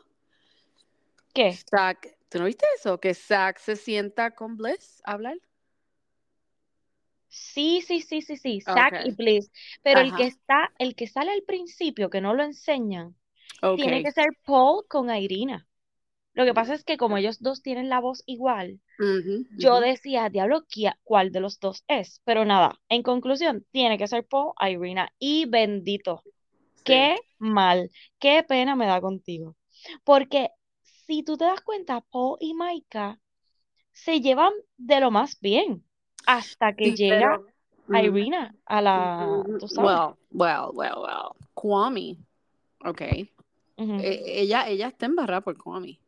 ¿Qué? 1.35 1.53
Zack, 1.69 2.17
¿tú 2.29 2.39
no 2.39 2.45
viste 2.45 2.65
eso? 2.79 2.99
Que 2.99 3.13
Zack 3.13 3.59
se 3.59 3.75
sienta 3.75 4.31
con 4.31 4.57
Bliss 4.57 5.03
a 5.05 5.13
hablar. 5.13 5.37
Sí, 7.29 7.83
sí, 7.83 8.01
sí, 8.01 8.23
sí, 8.23 8.37
sí, 8.37 8.61
Zack 8.61 9.05
y 9.05 9.11
Bliss. 9.11 9.51
Pero 9.83 10.01
el 10.01 10.15
que 10.15 10.23
está, 10.23 10.73
el 10.79 10.95
que 10.95 11.09
sale 11.09 11.33
al 11.33 11.43
principio, 11.43 12.09
que 12.09 12.21
no 12.21 12.33
lo 12.33 12.45
enseñan, 12.45 13.17
tiene 13.77 14.05
que 14.05 14.13
ser 14.13 14.27
Paul 14.45 14.87
con 14.89 15.11
Irina. 15.11 15.67
Lo 16.35 16.45
que 16.45 16.55
pasa 16.55 16.75
es 16.75 16.85
que 16.85 16.97
como 16.99 17.17
ellos 17.19 17.41
dos 17.41 17.63
tienen 17.63 17.89
la 17.89 18.01
voz 18.01 18.23
igual, 18.27 18.81
yo 19.51 19.81
ujú, 19.81 19.81
decía, 19.81 20.29
diablo, 20.31 20.63
¿qui- 20.69 20.95
¿cuál 21.05 21.33
de 21.33 21.41
los 21.41 21.61
dos 21.61 21.85
es? 21.89 22.21
Pero 22.25 22.45
nada, 22.45 22.81
en 22.89 23.03
conclusión, 23.03 23.67
tiene 23.73 23.99
que 23.99 24.09
ser 24.09 24.27
Paul, 24.27 24.55
Irina. 24.61 25.13
Y 25.19 25.47
bendito, 25.47 26.25
Sí, 26.87 26.95
qué 26.95 27.19
mal, 27.39 27.91
qué 28.21 28.45
pena 28.45 28.77
me 28.77 28.87
da 28.87 29.01
contigo. 29.01 29.57
Porque 30.05 30.51
si 31.07 31.23
tú 31.25 31.37
te 31.39 31.45
das 31.47 31.61
cuenta, 31.63 32.03
Paul 32.13 32.39
y 32.41 32.55
Maika 32.55 33.21
se 33.93 34.21
llevan 34.21 34.53
de 34.77 35.01
lo 35.01 35.11
más 35.11 35.41
bien 35.41 35.85
hasta 36.27 36.75
que 36.77 36.93
sí, 36.93 36.95
llega 36.95 37.41
pero 37.47 37.47
mm, 37.89 38.03
Irina 38.03 38.57
a 38.67 38.83
la, 38.83 39.51
mm, 39.55 39.59
tú 39.59 39.69
sabes. 39.69 40.03
well, 40.03 40.19
well, 40.33 40.73
well, 40.75 41.03
well. 41.03 41.37
Kwame, 41.57 42.19
okay. 42.85 43.31
Ujú. 43.79 44.09
E- 44.11 44.43
ella, 44.43 44.69
ella 44.69 44.89
está 44.89 45.07
embarrada 45.07 45.43
por 45.43 45.57
Kwame. 45.59 46.01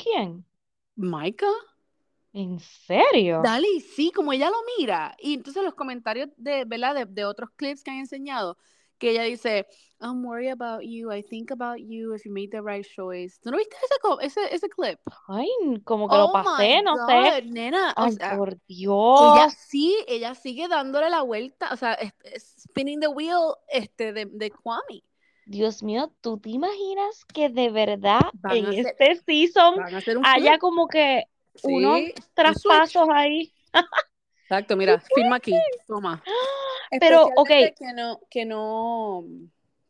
¿Quién? 0.00 0.44
Micah, 0.98 1.54
¿En 2.32 2.58
serio? 2.60 3.38
Dali, 3.42 3.80
sí, 3.80 4.10
como 4.12 4.32
ella 4.32 4.50
lo 4.50 4.56
mira. 4.78 5.14
Y 5.18 5.34
entonces 5.34 5.62
los 5.62 5.74
comentarios 5.74 6.28
de, 6.36 6.64
¿verdad? 6.64 6.94
De, 6.94 7.06
de 7.06 7.24
otros 7.24 7.50
clips 7.56 7.82
que 7.84 7.90
han 7.90 7.98
enseñado, 7.98 8.56
que 8.98 9.10
ella 9.10 9.22
dice, 9.22 9.66
I'm 10.00 10.24
worried 10.24 10.50
about 10.50 10.82
you, 10.82 11.12
I 11.12 11.22
think 11.22 11.50
about 11.52 11.78
you, 11.78 12.14
if 12.14 12.24
you 12.24 12.32
made 12.32 12.50
the 12.50 12.60
right 12.62 12.84
choice. 12.86 13.38
¿Tú 13.40 13.50
no 13.50 13.58
viste 13.58 13.76
ese, 14.20 14.26
ese, 14.26 14.54
ese 14.54 14.68
clip? 14.68 14.98
Ay, 15.28 15.48
como 15.84 16.08
que 16.08 16.16
lo 16.16 16.26
Oh 16.26 16.32
pasé, 16.32 16.82
no 16.82 16.96
sé. 16.98 17.14
God, 17.14 17.44
nena, 17.44 17.94
o 17.98 18.08
Ay, 18.08 18.10
sea, 18.10 18.36
por 18.36 18.58
ella 19.14 19.50
Dios. 19.50 19.50
sí, 19.50 19.96
ella 20.08 20.34
sigue 20.34 20.68
dándole 20.68 21.10
la 21.10 21.22
vuelta, 21.22 21.72
o 21.72 21.76
sea, 21.76 21.98
spinning 22.38 23.00
the 23.00 23.08
wheel 23.08 23.54
este, 23.68 24.12
de, 24.12 24.26
de 24.26 24.50
Kwame. 24.50 25.02
Dios 25.48 25.82
mío, 25.82 26.12
¿tú 26.20 26.38
te 26.38 26.50
imaginas 26.50 27.24
que 27.24 27.48
de 27.48 27.70
verdad 27.70 28.20
Van 28.34 28.56
en 28.56 28.66
hacer, 28.66 28.86
este 28.86 29.14
season 29.16 29.76
un 30.16 30.24
haya 30.24 30.58
como 30.58 30.88
que 30.88 31.24
unos 31.62 32.00
sí, 32.00 32.12
un 32.14 32.22
switch. 32.22 32.34
traspasos 32.34 33.08
ahí? 33.10 33.52
Exacto, 34.42 34.74
¡Qué 34.74 34.76
mira, 34.76 35.00
firma 35.00 35.36
aquí, 35.36 35.52
toma. 35.86 36.22
Pero, 37.00 37.30
ok, 37.36 37.48
que 37.48 37.92
no, 37.94 38.20
que 38.30 38.44
no, 38.44 39.24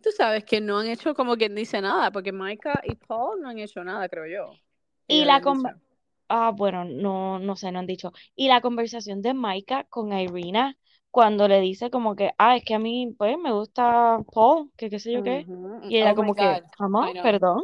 tú 0.03 0.11
sabes 0.17 0.45
que 0.45 0.61
no 0.61 0.79
han 0.79 0.87
hecho 0.87 1.15
como 1.15 1.37
quien 1.37 1.55
dice 1.55 1.81
nada, 1.81 2.11
porque 2.11 2.33
Micah 2.33 2.81
y 2.85 2.95
Paul 2.95 3.41
no 3.41 3.49
han 3.49 3.59
hecho 3.59 3.83
nada, 3.85 4.09
creo 4.09 4.27
yo. 4.27 4.61
Y 5.09 5.25
la 5.25 5.37
habían 5.37 5.55
conver- 5.55 5.75
dicho. 5.75 5.85
Ah, 6.29 6.53
bueno, 6.55 6.85
no, 6.85 7.39
no 7.39 7.57
sé, 7.57 7.73
no 7.73 7.79
han 7.79 7.87
dicho. 7.87 8.13
Y 8.37 8.49
la 8.49 8.61
conversación 8.61 9.23
de 9.23 9.33
Maika 9.33 9.85
con 9.85 10.13
Irina, 10.13 10.77
cuando 11.11 11.49
le 11.49 11.61
dice 11.61 11.91
como 11.91 12.15
que, 12.17 12.33
ah, 12.39 12.57
es 12.57 12.65
que 12.65 12.75
a 12.75 12.79
mí, 12.79 13.15
pues, 13.19 13.37
me 13.39 13.53
gusta 13.53 14.21
Paul, 14.33 14.71
que 14.77 14.91
qué 14.91 14.99
sé 14.99 15.13
yo 15.13 15.23
qué. 15.23 15.47
Y 15.89 15.97
ella 15.99 16.13
Oh 16.13 16.17
como 16.17 16.35
que, 16.35 16.63
know. 16.79 17.13
Perdón. 17.23 17.63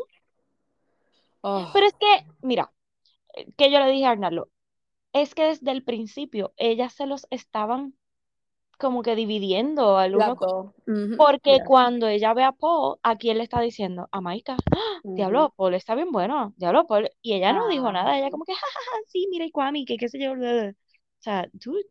Oh, 1.43 1.71
Pero 1.73 1.87
es 1.87 1.93
que, 1.95 2.27
mira, 2.43 2.73
eh, 3.37 3.47
que 3.57 3.71
yo 3.73 3.81
le 3.81 3.91
dije 3.91 4.07
a 4.07 4.13
Arnaldo, 4.13 4.51
es 5.13 5.35
que 5.35 5.45
desde 5.45 5.71
el 5.73 5.85
principio 5.85 6.53
ellas 6.57 6.95
se 6.95 7.07
los 7.07 7.27
estaban 7.31 7.95
como 8.79 9.03
que 9.03 9.17
dividiendo 9.17 9.99
al 9.99 10.17
uno 10.17 10.37
con- 10.37 10.75
Porque 11.17 11.53
yeah. 11.57 11.65
cuando 11.65 12.09
ella 12.09 12.35
ve 12.35 12.45
a 12.45 12.53
Paul, 12.53 12.99
¿a 13.03 13.17
quién 13.17 13.39
le 13.39 13.45
está 13.45 13.61
diciendo? 13.61 14.09
A 14.13 14.21
Maika. 14.21 14.57
¡Ah! 14.73 15.01
Diablo, 15.17 15.41
Ujú. 15.47 15.53
Paul 15.57 15.75
está 15.75 15.95
bien 15.95 16.11
bueno. 16.13 16.55
Diablo, 16.57 16.87
Paul. 16.87 17.11
Y 17.23 17.35
ella 17.35 17.53
no 17.53 17.69
dijo 17.69 17.87
Ah, 17.89 17.93
nada. 17.93 18.19
Ella 18.19 18.31
como 18.31 18.45
que, 18.45 18.55
jajaja, 18.55 18.99
sí, 19.09 19.29
mira, 19.31 19.45
y 19.47 19.51
Kwame, 19.53 19.85
que 19.87 19.97
qué 19.97 20.09
sé 20.09 20.19
yo. 20.21 20.35
bla, 20.35 20.53
bla". 20.53 20.71
O 20.71 21.23
sea, 21.23 21.49
dude, 21.53 21.85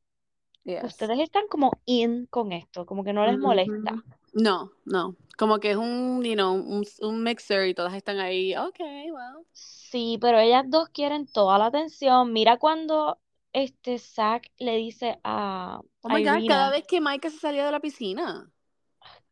yes. 0.64 0.84
ustedes 0.84 1.20
están 1.20 1.48
como 1.48 1.72
in 1.86 2.26
con 2.28 2.52
esto, 2.52 2.86
como 2.86 3.04
que 3.04 3.14
no 3.14 3.26
les 3.26 3.38
molesta. 3.40 3.94
Ujú. 3.94 4.04
No, 4.34 4.72
no. 4.86 5.16
Como 5.38 5.60
que 5.60 5.72
es 5.72 5.78
un, 5.78 6.24
you 6.24 6.34
know, 6.34 6.54
un, 6.54 6.84
un 7.02 7.24
mixer 7.24 7.68
y 7.68 7.74
todas 7.74 7.94
están 7.94 8.20
ahí. 8.20 8.56
Ok, 8.56 8.80
well. 8.80 9.46
Sí, 9.54 10.18
pero 10.20 10.40
ellas 10.40 10.66
dos 10.68 10.90
quieren 10.90 11.28
toda 11.28 11.58
la 11.60 11.68
atención. 11.68 12.34
Mira 12.34 12.58
cuando 12.58 13.20
este 13.54 14.00
Zack 14.00 14.52
le 14.58 14.76
dice 14.78 15.20
a 15.24 15.82
Oh 16.02 16.10
my 16.10 16.24
God, 16.24 16.48
cada 16.48 16.72
vez 16.72 16.86
que 16.88 17.00
Micah 17.00 17.30
se 17.30 17.38
salía 17.38 17.66
de 17.66 17.72
la 17.72 17.80
piscina. 17.80 18.50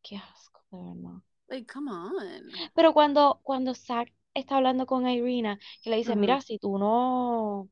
qué 0.04 0.18
asco, 0.18 0.62
de 0.72 0.84
verdad. 0.84 1.22
Like, 1.48 1.72
come 1.72 1.92
on. 1.92 2.50
Pero 2.76 2.94
cuando, 2.94 3.40
cuando 3.44 3.74
Zack 3.74 4.14
está 4.34 4.58
hablando 4.58 4.86
con 4.86 5.08
Irina, 5.08 5.60
que 5.84 5.90
le 5.90 5.98
dice, 5.98 6.12
Ujú. 6.12 6.20
mira, 6.22 6.42
si 6.42 6.58
tú 6.60 6.78
no, 6.78 7.68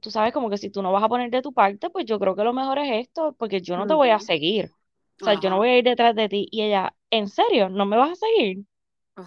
tú 0.00 0.10
sabes 0.10 0.32
como 0.32 0.50
que 0.50 0.58
si 0.58 0.70
tú 0.70 0.82
no 0.82 0.92
vas 0.92 1.02
a 1.02 1.08
poner 1.08 1.30
de 1.30 1.42
tu 1.42 1.52
parte, 1.52 1.90
pues 1.90 2.04
yo 2.06 2.18
creo 2.18 2.34
que 2.34 2.44
lo 2.44 2.52
mejor 2.52 2.78
es 2.78 3.06
esto, 3.08 3.34
porque 3.38 3.60
yo 3.60 3.76
no 3.76 3.86
te 3.86 3.94
voy 3.94 4.10
a 4.10 4.18
seguir. 4.18 4.70
O 5.20 5.24
sea, 5.24 5.34
yo 5.38 5.50
no 5.50 5.58
voy 5.58 5.68
a 5.68 5.78
ir 5.78 5.84
detrás 5.84 6.14
de 6.14 6.28
ti. 6.28 6.48
Y 6.50 6.62
ella, 6.62 6.94
¿en 7.10 7.28
serio? 7.28 7.68
¿No 7.68 7.84
me 7.84 7.96
vas 7.96 8.12
a 8.12 8.14
seguir? 8.16 8.64
Ugh. 9.16 9.26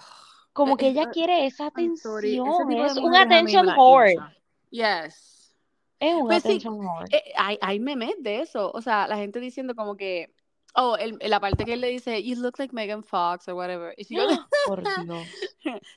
Como 0.53 0.77
que 0.77 0.87
ella 0.87 1.09
quiere 1.09 1.45
esa 1.45 1.67
atención. 1.67 2.71
Es 2.71 2.97
un 2.97 3.15
attention 3.15 3.67
whore. 3.77 4.15
Yes. 4.69 5.55
Es 5.99 6.15
un 6.15 6.27
Pues 6.27 6.43
sí, 6.43 6.49
attention 6.49 6.73
whore. 6.75 7.05
eh, 7.15 7.33
hay, 7.37 7.57
hay 7.61 7.79
memes 7.79 8.15
de 8.19 8.41
eso. 8.41 8.71
O 8.73 8.81
sea, 8.81 9.07
la 9.07 9.17
gente 9.17 9.39
diciendo 9.39 9.75
como 9.75 9.95
que. 9.95 10.33
Oh, 10.75 10.95
el, 10.97 11.19
la 11.21 11.39
parte 11.39 11.65
que 11.65 11.73
él 11.73 11.81
le 11.81 11.89
dice, 11.89 12.23
You 12.23 12.35
look 12.37 12.57
like 12.57 12.73
Megan 12.73 13.03
Fox 13.03 13.47
or 13.47 13.53
whatever. 13.53 13.93
Y 13.95 14.15
goes, 14.15 14.39
Por 14.67 14.83
Dios. 15.05 15.27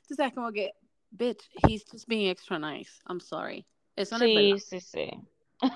Tú 0.07 0.13
sabes, 0.15 0.33
como 0.33 0.51
que, 0.51 0.73
bitch, 1.09 1.49
he's 1.67 1.83
just 1.91 2.07
being 2.07 2.29
extra 2.29 2.59
nice. 2.59 2.99
I'm 3.07 3.19
sorry. 3.19 3.65
Eso 3.97 4.17
no 4.17 4.25
es 4.25 4.31
Sí, 4.31 4.33
verdad. 4.33 4.59
sí, 4.59 4.79
sí. 4.81 5.09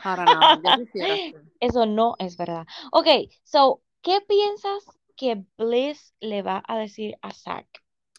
Para 0.01 0.27
nada. 0.27 0.59
Ya. 0.63 0.81
Eso 1.59 1.85
no 1.85 2.15
es 2.19 2.37
verdad. 2.37 2.65
Ok, 2.91 3.07
so, 3.43 3.83
¿qué 4.01 4.21
piensas 4.27 4.85
que 5.15 5.45
Bliss 5.57 6.13
le 6.19 6.41
va 6.43 6.63
a 6.67 6.77
decir 6.79 7.17
a 7.21 7.31
Zack? 7.33 7.67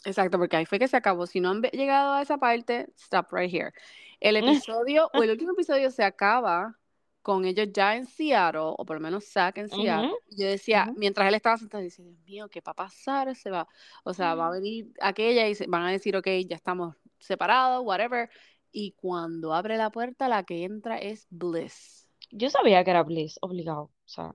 Exacto, 0.05 0.38
porque 0.38 0.57
ahí 0.57 0.66
fue 0.66 0.78
que 0.80 0.88
se 0.88 0.96
acabó. 0.96 1.26
Si 1.26 1.40
no 1.40 1.50
han 1.50 1.62
llegado 1.62 2.12
a 2.14 2.22
esa 2.22 2.38
parte, 2.38 2.88
stop 2.96 3.28
right 3.32 3.53
here. 3.53 3.72
El 4.20 4.36
episodio, 4.36 5.11
o 5.12 5.22
el 5.22 5.30
último 5.30 5.53
episodio 5.53 5.90
se 5.90 6.03
acaba 6.05 6.76
con 7.22 7.44
ellos 7.44 7.68
ya 7.72 7.94
en 7.96 8.07
Seattle, 8.07 8.61
o 8.76 8.84
por 8.84 8.96
lo 8.96 9.00
menos 9.00 9.24
Zack 9.30 9.59
en 9.59 9.68
Seattle. 9.68 10.07
Ujú, 10.07 10.18
Yo 10.30 10.46
decía, 10.48 10.90
ujú. 10.90 10.96
mientras 10.96 11.28
él 11.28 11.34
estaba 11.36 11.57
sentado, 11.57 11.84
decía, 11.84 12.05
Dios 12.05 12.18
mío, 12.24 12.48
¿qué 12.50 12.61
va 12.61 12.72
a 12.72 12.74
pasar? 12.74 13.34
Se 13.36 13.50
va, 13.50 13.68
o 14.05 14.12
sea, 14.12 14.34
va 14.34 14.48
a 14.48 14.50
venir 14.50 14.92
aquella 15.00 15.46
y 15.48 15.55
se- 15.55 15.66
van 15.68 15.84
a 15.84 15.90
decir, 15.92 16.16
ok, 16.16 16.26
ya 16.48 16.57
estamos 16.57 16.96
separados, 17.20 17.84
whatever. 17.86 18.28
Y 18.72 18.92
cuando 18.92 19.54
abre 19.54 19.76
la 19.76 19.90
puerta, 19.90 20.28
la 20.28 20.44
que 20.44 20.64
entra 20.64 20.98
es 20.98 21.26
Bliss. 21.30 22.08
Yo 22.30 22.50
sabía 22.50 22.84
que 22.84 22.90
era 22.90 23.02
Bliss, 23.04 23.38
obligado. 23.42 23.82
O 23.82 23.92
sea, 24.06 24.34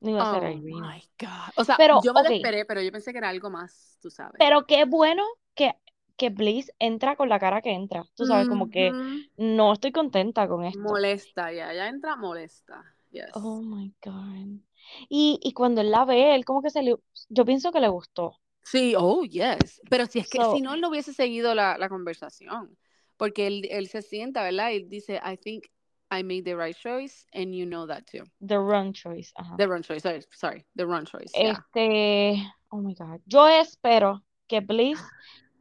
no 0.00 0.10
iba 0.10 0.22
a 0.22 0.26
ser 0.26 0.44
Oh 0.44 0.50
Irina. 0.50 0.94
my 0.94 1.02
God. 1.18 1.52
O 1.56 1.64
sea, 1.64 1.76
Pero, 1.76 2.00
yo 2.02 2.12
me 2.14 2.20
ok, 2.20 2.28
lo 2.28 2.28
esperé, 2.30 2.64
pero 2.64 2.80
yo 2.82 2.92
pensé 2.92 3.12
que 3.12 3.18
era 3.18 3.28
algo 3.30 3.50
más, 3.50 3.98
tú 4.00 4.10
sabes. 4.10 4.38
pero 4.38 4.66
qué 4.66 4.84
bueno 4.84 5.22
que, 5.54 5.74
que 6.16 6.30
Bliss 6.30 6.72
entra 6.78 7.16
con 7.16 7.28
la 7.28 7.38
cara 7.38 7.62
que 7.62 7.72
entra. 7.72 8.04
Tú 8.14 8.26
sabes, 8.26 8.48
como 8.48 8.70
que 8.70 8.98
no 9.36 9.72
estoy 9.72 9.92
contenta 9.92 10.48
con 10.48 10.64
esto. 10.64 10.80
Molesta, 10.82 11.52
ya, 11.52 11.72
ya 11.72 11.88
entra 11.88 12.16
molesta. 12.16 12.84
Yes. 13.10 13.30
Oh 13.34 13.60
my 13.62 13.94
God. 14.02 14.60
Y, 15.08 15.38
y 15.42 15.52
cuando 15.52 15.80
él 15.82 15.90
la 15.90 16.04
ve, 16.04 16.34
él 16.34 16.44
como 16.44 16.62
que 16.62 16.70
se 16.70 16.82
le... 16.82 16.96
Yo 17.28 17.44
pienso 17.44 17.72
que 17.72 17.80
le 17.80 17.88
gustó. 17.88 18.40
Sí, 18.62 18.94
oh, 18.96 19.24
yes. 19.24 19.80
Pero 19.90 20.06
si 20.06 20.18
es 20.20 20.28
que 20.28 20.38
So, 20.38 20.52
si 20.52 20.60
no, 20.60 20.74
él 20.74 20.80
no 20.80 20.88
hubiese 20.88 21.12
seguido 21.12 21.54
la, 21.54 21.76
la 21.78 21.88
conversación. 21.88 22.76
Porque 23.16 23.46
él, 23.46 23.66
él 23.70 23.88
se 23.88 24.02
sienta, 24.02 24.42
¿verdad? 24.42 24.70
Y 24.70 24.84
dice, 24.84 25.20
I 25.24 25.36
think 25.36 25.64
I 26.10 26.22
made 26.22 26.42
the 26.44 26.54
right 26.56 26.76
choice, 26.76 27.26
and 27.32 27.54
you 27.54 27.64
know 27.66 27.86
that 27.86 28.04
too. 28.10 28.24
the 28.46 28.56
wrong 28.58 28.92
choice. 28.92 29.32
Ajá. 29.36 29.56
The 29.56 29.66
wrong 29.66 29.82
choice, 29.82 30.02
sorry, 30.02 30.22
sorry, 30.32 30.64
the 30.76 30.84
wrong 30.86 31.04
choice, 31.06 31.32
yeah. 31.34 31.52
Este, 31.74 32.42
oh 32.70 32.78
my 32.78 32.94
God. 32.94 33.20
Yo 33.26 33.48
espero 33.48 34.22
que 34.46 34.60
Bliss 34.60 35.00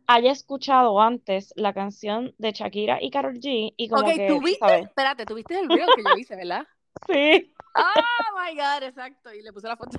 haya 0.07 0.31
escuchado 0.31 0.99
antes 0.99 1.53
la 1.55 1.73
canción 1.73 2.35
de 2.37 2.51
Shakira 2.51 2.99
y 3.01 3.09
Karol 3.09 3.39
G 3.39 3.73
y 3.77 3.87
como 3.87 4.03
Ok, 4.03 4.15
que, 4.15 4.27
¿tú 4.27 4.39
tú 4.39 4.41
viste? 4.45 4.59
sabes, 4.59 4.85
Espérate, 4.85 5.25
¿tú 5.25 5.35
viste 5.35 5.59
el 5.59 5.69
reel 5.69 5.89
que 5.95 6.03
yo 6.03 6.15
hice, 6.17 6.35
verdad? 6.35 6.67
sí, 7.07 7.53
Oh 7.75 8.39
my 8.39 8.55
God, 8.55 8.83
exacto. 8.83 9.33
Y 9.33 9.41
le 9.41 9.51
puse 9.53 9.67
la 9.67 9.77
foto. 9.77 9.97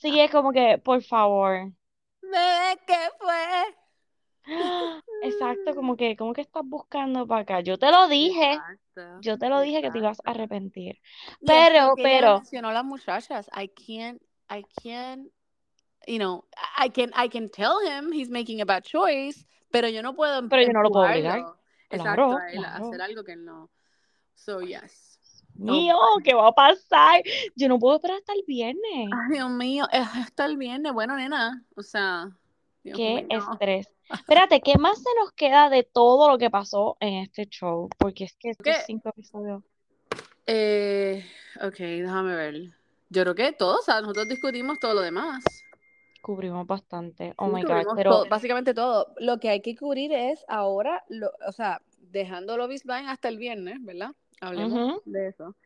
sí, 0.00 0.18
es 0.20 0.30
como 0.30 0.52
que, 0.52 0.78
por 0.78 1.02
favor. 1.02 1.70
Bebé, 2.22 2.80
¿qué 2.86 2.96
fue? 3.20 3.74
Exacto, 5.22 5.74
como 5.74 5.96
que, 5.96 6.16
como 6.16 6.32
que 6.32 6.42
estás 6.42 6.62
buscando 6.64 7.26
para 7.26 7.42
acá. 7.42 7.60
Yo 7.60 7.78
te 7.78 7.90
lo 7.90 8.08
dije, 8.08 8.52
Exacto. 8.52 9.20
yo 9.20 9.38
te 9.38 9.48
lo 9.48 9.60
dije 9.60 9.82
que 9.82 9.90
te 9.90 9.98
ibas 9.98 10.20
a 10.24 10.30
arrepentir. 10.30 11.00
Y 11.40 11.46
Pero, 11.46 11.94
pero, 11.96 12.36
mencionó 12.36 12.72
las 12.72 12.84
muchachas. 12.84 13.48
I 13.56 13.68
can't, 13.68 14.20
I 14.50 14.64
can't, 14.82 15.30
you 16.06 16.18
know, 16.18 16.44
I 16.78 16.90
can, 16.90 17.10
I 17.16 17.28
can 17.28 17.48
tell 17.48 17.76
him 17.80 18.12
he's 18.12 18.28
making 18.28 18.60
a 18.60 18.64
bad 18.64 18.82
choice, 18.82 19.46
pero 19.70 19.88
yo 19.88 20.02
no 20.02 20.14
puedo 20.14 20.48
pero 20.48 20.62
yo 20.62 20.72
no 20.72 20.82
lo 20.82 20.90
puedo 20.90 21.06
obligar. 21.06 21.38
Exacto, 21.90 22.28
Claro, 22.28 22.38
claro. 22.52 22.86
hacer 22.86 23.02
algo 23.02 23.24
que 23.24 23.36
no. 23.36 23.70
So, 24.34 24.60
yes. 24.60 25.18
Oh, 25.56 25.62
Mío, 25.72 25.96
¿qué 26.24 26.34
va 26.34 26.48
a 26.48 26.52
pasar? 26.52 27.22
Yo 27.54 27.68
no 27.68 27.78
puedo 27.78 27.96
esperar 27.96 28.18
hasta 28.18 28.32
el 28.32 28.42
viernes. 28.46 28.82
Ay, 29.12 29.34
Dios 29.34 29.50
mío, 29.50 29.86
hasta 29.92 30.46
el 30.46 30.56
viernes. 30.56 30.92
Bueno, 30.92 31.14
nena, 31.16 31.64
o 31.76 31.82
sea, 31.82 32.28
Dios 32.84 32.96
Qué 32.96 33.26
mío. 33.28 33.38
estrés. 33.52 33.88
Espérate, 34.12 34.60
¿qué 34.60 34.76
más 34.78 34.98
se 35.02 35.08
nos 35.18 35.32
queda 35.32 35.70
de 35.70 35.82
todo 35.82 36.28
lo 36.28 36.38
que 36.38 36.50
pasó 36.50 36.96
en 37.00 37.14
este 37.14 37.46
show? 37.46 37.88
Porque 37.98 38.24
es 38.24 38.36
que 38.36 38.50
estos 38.50 38.64
¿Qué? 38.64 38.74
cinco 38.86 39.08
episodios. 39.08 39.62
Eh, 40.46 41.24
ok, 41.62 41.76
déjame 41.78 42.36
ver. 42.36 42.54
Yo 43.08 43.22
creo 43.22 43.34
que 43.34 43.52
todos, 43.52 43.80
o 43.80 43.82
sea, 43.84 44.00
nosotros 44.00 44.28
discutimos 44.28 44.78
todo 44.78 44.94
lo 44.94 45.00
demás. 45.00 45.42
Cubrimos 46.20 46.66
bastante. 46.66 47.32
Oh 47.38 47.46
Sí, 47.46 47.52
my 47.54 47.62
God. 47.62 47.94
Pero, 47.96 48.10
todo, 48.10 48.28
básicamente 48.28 48.74
todo. 48.74 49.14
Lo 49.18 49.38
que 49.40 49.48
hay 49.48 49.62
que 49.62 49.76
cubrir 49.76 50.12
es 50.12 50.44
ahora, 50.48 51.04
lo, 51.08 51.30
o 51.46 51.52
sea, 51.52 51.80
dejando 51.98 52.70
is 52.70 52.84
Blind 52.84 53.08
hasta 53.08 53.28
el 53.28 53.38
viernes, 53.38 53.82
¿verdad? 53.82 54.10
Hablemos 54.40 55.00
de 55.06 55.28
eso. 55.28 55.56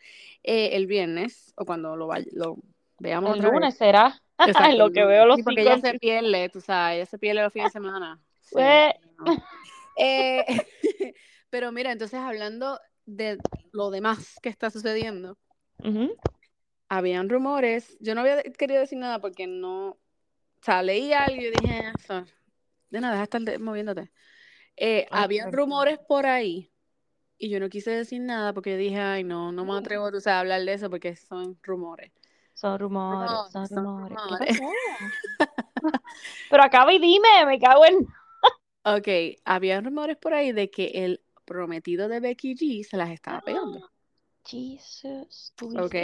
Eh, 0.44 0.70
el 0.76 0.86
viernes, 0.86 1.52
o 1.56 1.64
cuando 1.64 1.96
lo, 1.96 2.06
vaya- 2.06 2.26
lo 2.32 2.58
veamos 2.99 3.36
el 3.36 3.44
lunes 3.44 3.76
será. 3.76 4.20
En 4.72 4.78
lo 4.78 4.90
que 4.92 5.05
veo 5.05 5.26
los 5.26 5.36
Sí, 5.36 5.42
porque 5.42 5.62
ella 5.62 5.78
se 5.78 5.99
pierde, 5.99 6.49
tú 6.49 6.61
sabes, 6.61 6.96
ella 6.96 7.07
se 7.07 7.18
pierde 7.18 7.42
los 7.42 7.53
fines 7.53 7.72
de 7.72 7.78
semana. 7.80 8.20
Sí, 8.40 8.55
Pues, 8.55 8.94
no. 9.18 9.24
Eh, 10.01 10.44
pero 11.51 11.72
mira, 11.72 11.90
entonces 11.90 12.20
hablando 12.20 12.78
de 13.05 13.38
lo 13.72 13.90
demás 13.90 14.36
que 14.40 14.49
está 14.49 14.70
sucediendo, 14.70 15.36
ujú, 15.82 16.16
habían 16.88 17.28
rumores, 17.28 17.96
yo 18.01 18.14
no 18.14 18.20
había 18.20 18.42
querido 18.44 18.80
decir 18.80 18.99
nada 18.99 19.18
porque 19.18 19.49
no, 19.49 19.88
o 19.88 19.99
sea, 20.62 20.82
leí 20.84 21.12
algo 21.12 21.40
y 21.42 21.51
dije, 21.51 21.88
eso, 21.96 22.24
de 22.90 23.01
nada, 23.01 23.14
deja 23.14 23.18
de 23.18 23.24
estar 23.24 23.40
de- 23.42 23.59
moviéndote. 23.59 24.11
Eh, 24.76 25.09
habían 25.11 25.46
perdón. 25.51 25.61
rumores 25.66 25.99
por 25.99 26.26
ahí 26.26 26.70
y 27.38 27.51
yo 27.51 27.61
no 27.61 27.68
quise 27.68 27.90
decir 27.90 28.20
nada 28.20 28.53
porque 28.53 28.76
dije, 28.76 28.99
ay, 29.01 29.24
no, 29.24 29.53
no 29.53 29.64
me 29.64 29.76
atrevo 29.76 30.11
tú 30.12 30.20
sabes, 30.20 30.36
a 30.36 30.40
hablar 30.40 30.62
de 30.64 30.72
eso 30.74 30.90
porque 30.90 31.16
son 31.16 31.59
rumores. 31.62 32.12
Son 32.61 32.78
rumores, 32.78 33.38
son 33.52 33.68
son 33.68 33.84
rumores. 33.84 34.59
Pero 36.50 36.62
acaba 36.62 36.92
y 36.92 36.98
dime, 36.98 37.46
me 37.46 37.59
cago 37.59 37.84
en. 37.86 38.06
Ok, 38.84 39.09
habían 39.44 39.84
rumores 39.84 40.16
por 40.16 40.34
ahí 40.34 40.52
de 40.52 40.70
que 40.70 40.86
el 41.04 41.20
prometido 41.44 42.09
de 42.09 42.20
Becky 42.20 42.54
G 42.54 42.84
se 42.84 42.96
las 42.96 43.11
estaba 43.11 43.40
pegando. 43.42 43.80
Jesus, 44.44 45.52
Ok. 45.59 45.94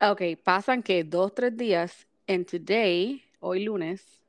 Ok, 0.00 0.22
pasan 0.44 0.82
que 0.82 1.04
dos, 1.04 1.34
tres 1.34 1.56
días, 1.56 2.06
en 2.26 2.44
Today, 2.44 3.22
hoy 3.40 3.64
lunes, 3.64 4.22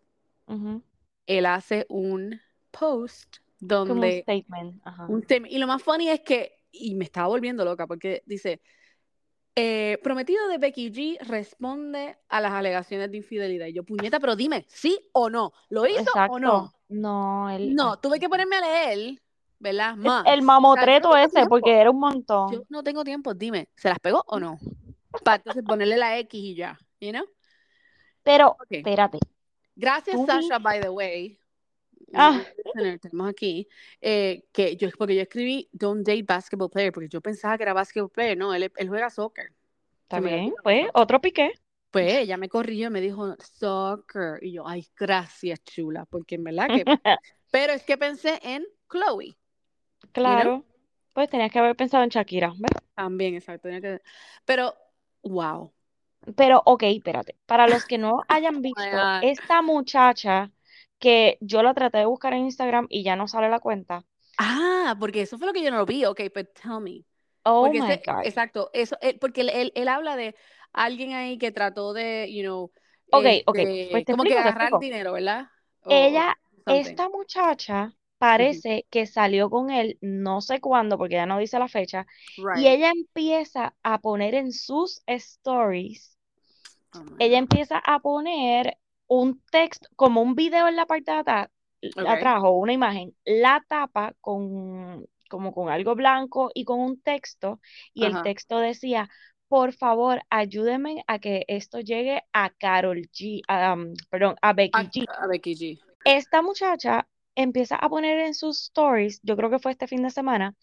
Ujú, 0.47 0.81
él 1.27 1.45
hace 1.45 1.85
un 1.89 2.39
post 2.71 3.37
Como 3.67 4.01
un 4.01 4.07
donde 4.07 4.23
statement. 4.23 4.81
Ajá. 4.83 5.05
un 5.07 5.21
tema, 5.23 5.47
y 5.49 5.57
lo 5.57 5.67
más 5.67 5.81
funny 5.83 6.09
es 6.09 6.21
que, 6.21 6.53
y 6.71 6.95
me 6.95 7.05
estaba 7.05 7.27
volviendo 7.27 7.65
loca 7.65 7.87
porque 7.87 8.23
dice, 8.25 8.61
Eh, 9.61 9.97
prometido 10.01 10.47
de 10.47 10.57
Becky 10.57 10.89
G 10.89 11.17
responde 11.19 12.17
a 12.29 12.39
las 12.39 12.53
alegaciones 12.53 13.11
de 13.11 13.17
infidelidad. 13.17 13.65
Y 13.67 13.73
yo, 13.73 13.83
puñeta, 13.83 14.17
pero 14.19 14.37
dime, 14.37 14.65
¿sí 14.69 14.97
o 15.11 15.29
no? 15.29 15.51
¿Lo 15.67 15.85
hizo 15.85 15.99
Exacto. 15.99 16.33
o 16.35 16.39
no? 16.39 16.73
No, 16.87 17.49
él. 17.49 17.75
No, 17.75 17.99
tuve 17.99 18.21
que 18.21 18.29
ponerme 18.29 18.55
a 18.55 18.61
leer, 18.61 19.21
¿verdad? 19.59 19.95
Más. 19.97 20.25
El 20.27 20.43
mamotreto 20.43 21.09
O 21.09 21.11
sea, 21.11 21.21
no 21.21 21.25
ese, 21.25 21.33
tiempo. 21.33 21.49
porque 21.49 21.73
era 21.77 21.91
un 21.91 21.99
montón. 21.99 22.53
Yo 22.53 22.63
no 22.69 22.83
tengo 22.83 23.03
tiempo, 23.03 23.33
dime, 23.33 23.67
¿se 23.75 23.89
las 23.89 23.99
pegó 23.99 24.23
o 24.27 24.39
no? 24.39 24.57
Para 25.25 25.37
entonces 25.37 25.61
ponerle 25.63 25.97
la 25.97 26.17
X 26.19 26.39
y 26.41 26.55
ya, 26.55 26.79
you 27.01 27.11
know? 27.11 27.25
Pero, 28.23 28.51
Ok. 28.51 28.67
espérate. 28.69 29.19
Gracias, 29.75 30.25
Sasha, 30.25 30.59
by 30.59 30.79
the 30.79 30.89
way. 30.89 31.37
Ah. 32.13 32.43
Tenemos 33.01 33.29
aquí 33.29 33.67
eh, 34.01 34.43
que 34.51 34.75
yo, 34.75 34.89
porque 34.97 35.15
yo 35.15 35.21
escribí 35.21 35.69
Don't 35.71 36.05
date 36.05 36.23
basketball 36.23 36.69
player, 36.69 36.91
porque 36.91 37.09
yo 37.09 37.21
pensaba 37.21 37.57
que 37.57 37.63
era 37.63 37.73
basketball 37.73 38.09
player, 38.09 38.37
no, 38.37 38.53
él, 38.53 38.71
él 38.75 38.89
juega 38.89 39.09
soccer. 39.09 39.51
Olvidó. 40.11 40.55
pues, 40.63 40.87
otro 40.93 41.21
piqué. 41.21 41.51
Pues 41.91 42.13
ella 42.13 42.37
me 42.37 42.49
corrigió 42.49 42.87
y 42.87 42.91
me 42.91 43.01
dijo 43.01 43.35
soccer. 43.39 44.43
Y 44.43 44.53
yo, 44.53 44.67
ay, 44.67 44.87
gracias, 44.95 45.63
chula, 45.63 46.05
porque 46.05 46.35
en 46.35 46.43
verdad 46.43 46.67
que. 46.67 46.83
Pero 47.51 47.73
es 47.73 47.83
que 47.83 47.97
pensé 47.97 48.39
en 48.43 48.65
Chloe. 48.91 49.37
Claro. 50.11 50.65
Pues 51.13 51.29
tenías 51.29 51.51
que 51.51 51.59
haber 51.59 51.75
pensado 51.75 52.03
en 52.03 52.09
Shakira, 52.09 52.53
¿ves? 52.57 52.71
También, 52.95 53.35
exacto. 53.35 53.63
tenía 53.63 53.81
que- 53.81 54.01
Pero, 54.45 54.73
wow. 55.23 55.73
Pero, 56.35 56.61
ok, 56.65 56.83
espérate. 56.83 57.35
Para 57.45 57.67
los 57.67 57.85
que 57.85 57.97
no 57.97 58.21
hayan 58.27 58.61
visto, 58.61 58.81
God. 58.81 59.23
esta 59.23 59.61
muchacha 59.61 60.51
que 60.99 61.37
yo 61.41 61.63
la 61.63 61.73
traté 61.73 61.99
de 61.99 62.05
buscar 62.05 62.33
en 62.33 62.45
Instagram 62.45 62.87
y 62.89 63.03
ya 63.03 63.15
no 63.15 63.27
sale 63.27 63.49
la 63.49 63.59
cuenta. 63.59 64.05
Ah, 64.37 64.95
porque 64.99 65.21
eso 65.21 65.37
fue 65.37 65.47
lo 65.47 65.53
que 65.53 65.63
yo 65.63 65.71
no 65.71 65.77
lo 65.77 65.85
vi. 65.85 66.05
Ok, 66.05 66.21
but 66.33 66.47
tell 66.53 66.79
me. 66.81 67.03
Oh 67.45 67.61
Porque 67.61 67.73
my 67.73 67.97
ese- 67.97 68.01
God. 68.05 68.27
exacto, 68.27 68.69
eso, 68.73 68.97
él- 69.01 69.17
porque 69.19 69.41
él, 69.41 69.49
él, 69.49 69.71
él 69.75 69.87
habla 69.87 70.15
de 70.15 70.35
alguien 70.73 71.13
ahí 71.13 71.37
que 71.37 71.51
trató 71.51 71.93
de, 71.93 72.31
you 72.33 72.43
know, 72.43 72.71
Ok, 73.11 73.25
ok, 73.45 73.59
este, 73.59 73.89
pues 73.89 74.05
te 74.05 74.11
como 74.11 74.25
que 74.25 74.33
explico, 74.33 74.35
agarrar 74.35 74.77
dinero, 74.79 75.13
¿verdad? 75.13 75.47
O- 75.83 75.89
Ella, 75.89 76.37
something. 76.65 76.97
esta 76.97 77.09
muchacha 77.09 77.93
parece 78.17 78.87
que 78.89 79.05
salió 79.05 79.49
con 79.49 79.69
él 79.71 79.97
no 80.01 80.41
sé 80.41 80.61
cuándo, 80.61 80.97
porque 80.97 81.15
ya 81.15 81.25
no 81.25 81.37
dice 81.39 81.59
la 81.59 81.67
fecha, 81.67 82.05
y 82.51 82.67
ella 82.67 82.91
empieza 82.91 83.75
a 83.83 83.99
poner 83.99 84.35
en 84.35 84.51
sus 84.53 85.01
stories, 85.07 86.17
Oh 86.93 87.03
ella 87.19 87.37
God. 87.37 87.39
empieza 87.39 87.77
a 87.85 87.99
poner 87.99 88.77
un 89.09 89.41
texto, 89.51 89.89
como 89.97 90.21
un 90.21 90.35
video 90.35 90.69
en 90.69 90.77
la 90.77 90.85
parte 90.85 91.11
de 91.11 91.17
atrás, 91.17 91.49
Ok. 91.97 92.07
atrás 92.07 92.39
o 92.43 92.51
una 92.51 92.73
imagen, 92.73 93.13
la 93.25 93.63
tapa 93.67 94.13
con 94.21 95.05
como 95.29 95.53
con 95.53 95.69
algo 95.69 95.95
blanco 95.95 96.49
y 96.53 96.65
con 96.65 96.79
un 96.79 97.01
texto, 97.01 97.59
y 97.93 98.05
el 98.05 98.21
texto 98.23 98.57
decía, 98.59 99.09
por 99.47 99.73
favor, 99.73 100.21
ayúdenme 100.29 101.03
a 101.07 101.19
que 101.19 101.45
esto 101.47 101.79
llegue 101.79 102.23
a 102.33 102.49
Carol 102.49 103.01
G, 103.13 103.41
a, 103.47 103.73
um, 103.73 103.93
perdón, 104.09 104.35
a 104.41 104.53
Becky 104.53 104.79
A, 104.79 104.83
G. 104.85 105.05
a 105.21 105.27
Becky 105.27 105.55
G. 105.55 105.79
Esta 106.03 106.41
muchacha 106.41 107.07
empieza 107.35 107.75
a 107.75 107.89
poner 107.89 108.19
en 108.19 108.33
sus 108.33 108.59
stories, 108.63 109.19
yo 109.23 109.37
creo 109.37 109.49
que 109.49 109.59
fue 109.59 109.71
este 109.71 109.87
fin 109.87 110.01
de 110.01 110.09
semana, 110.09 110.55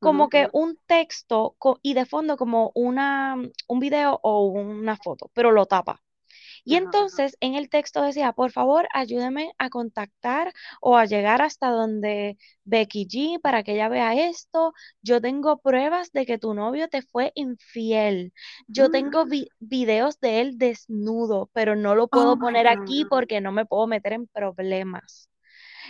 como 0.00 0.28
que 0.28 0.48
un 0.52 0.76
texto 0.86 1.56
y 1.82 1.94
de 1.94 2.06
fondo 2.06 2.36
como 2.36 2.72
una, 2.74 3.36
un 3.68 3.78
video 3.80 4.18
o 4.22 4.46
una 4.46 4.96
foto, 4.96 5.30
pero 5.32 5.52
lo 5.52 5.66
tapa. 5.66 6.02
Y 6.68 6.76
Ajá, 6.76 6.90
ajá. 7.00 7.22
entonces 7.22 7.36
en 7.40 7.54
el 7.54 7.70
texto 7.70 8.02
decía, 8.02 8.32
por 8.32 8.52
favor, 8.52 8.88
ayúdeme 8.92 9.52
a 9.58 9.70
contactar 9.70 10.52
o 10.80 10.96
a 10.98 11.06
llegar 11.06 11.40
hasta 11.42 11.70
donde 11.70 12.36
Becky 12.64 13.06
G 13.08 13.40
para 13.40 13.62
que 13.62 13.72
ella 13.74 13.88
vea 13.88 14.14
esto. 14.28 14.74
Yo 15.02 15.20
tengo 15.20 15.58
pruebas 15.60 16.12
de 16.12 16.26
que 16.26 16.38
tu 16.38 16.54
novio 16.54 16.88
te 16.88 17.02
fue 17.02 17.32
infiel. 17.34 18.32
Yo 18.66 18.90
tengo 18.90 19.24
Mm. 19.24 19.26
vi- 19.26 19.48
videos 19.60 20.20
de 20.20 20.40
él 20.42 20.58
desnudo, 20.58 21.50
pero 21.54 21.74
no 21.76 21.94
lo 21.94 22.08
puedo 22.08 22.36
Oh 22.36 22.38
poner 22.38 22.68
aquí 22.68 23.04
porque 23.06 23.40
no 23.40 23.52
me 23.52 23.64
puedo 23.66 23.86
meter 23.86 24.12
en 24.12 24.26
problemas. 24.28 25.30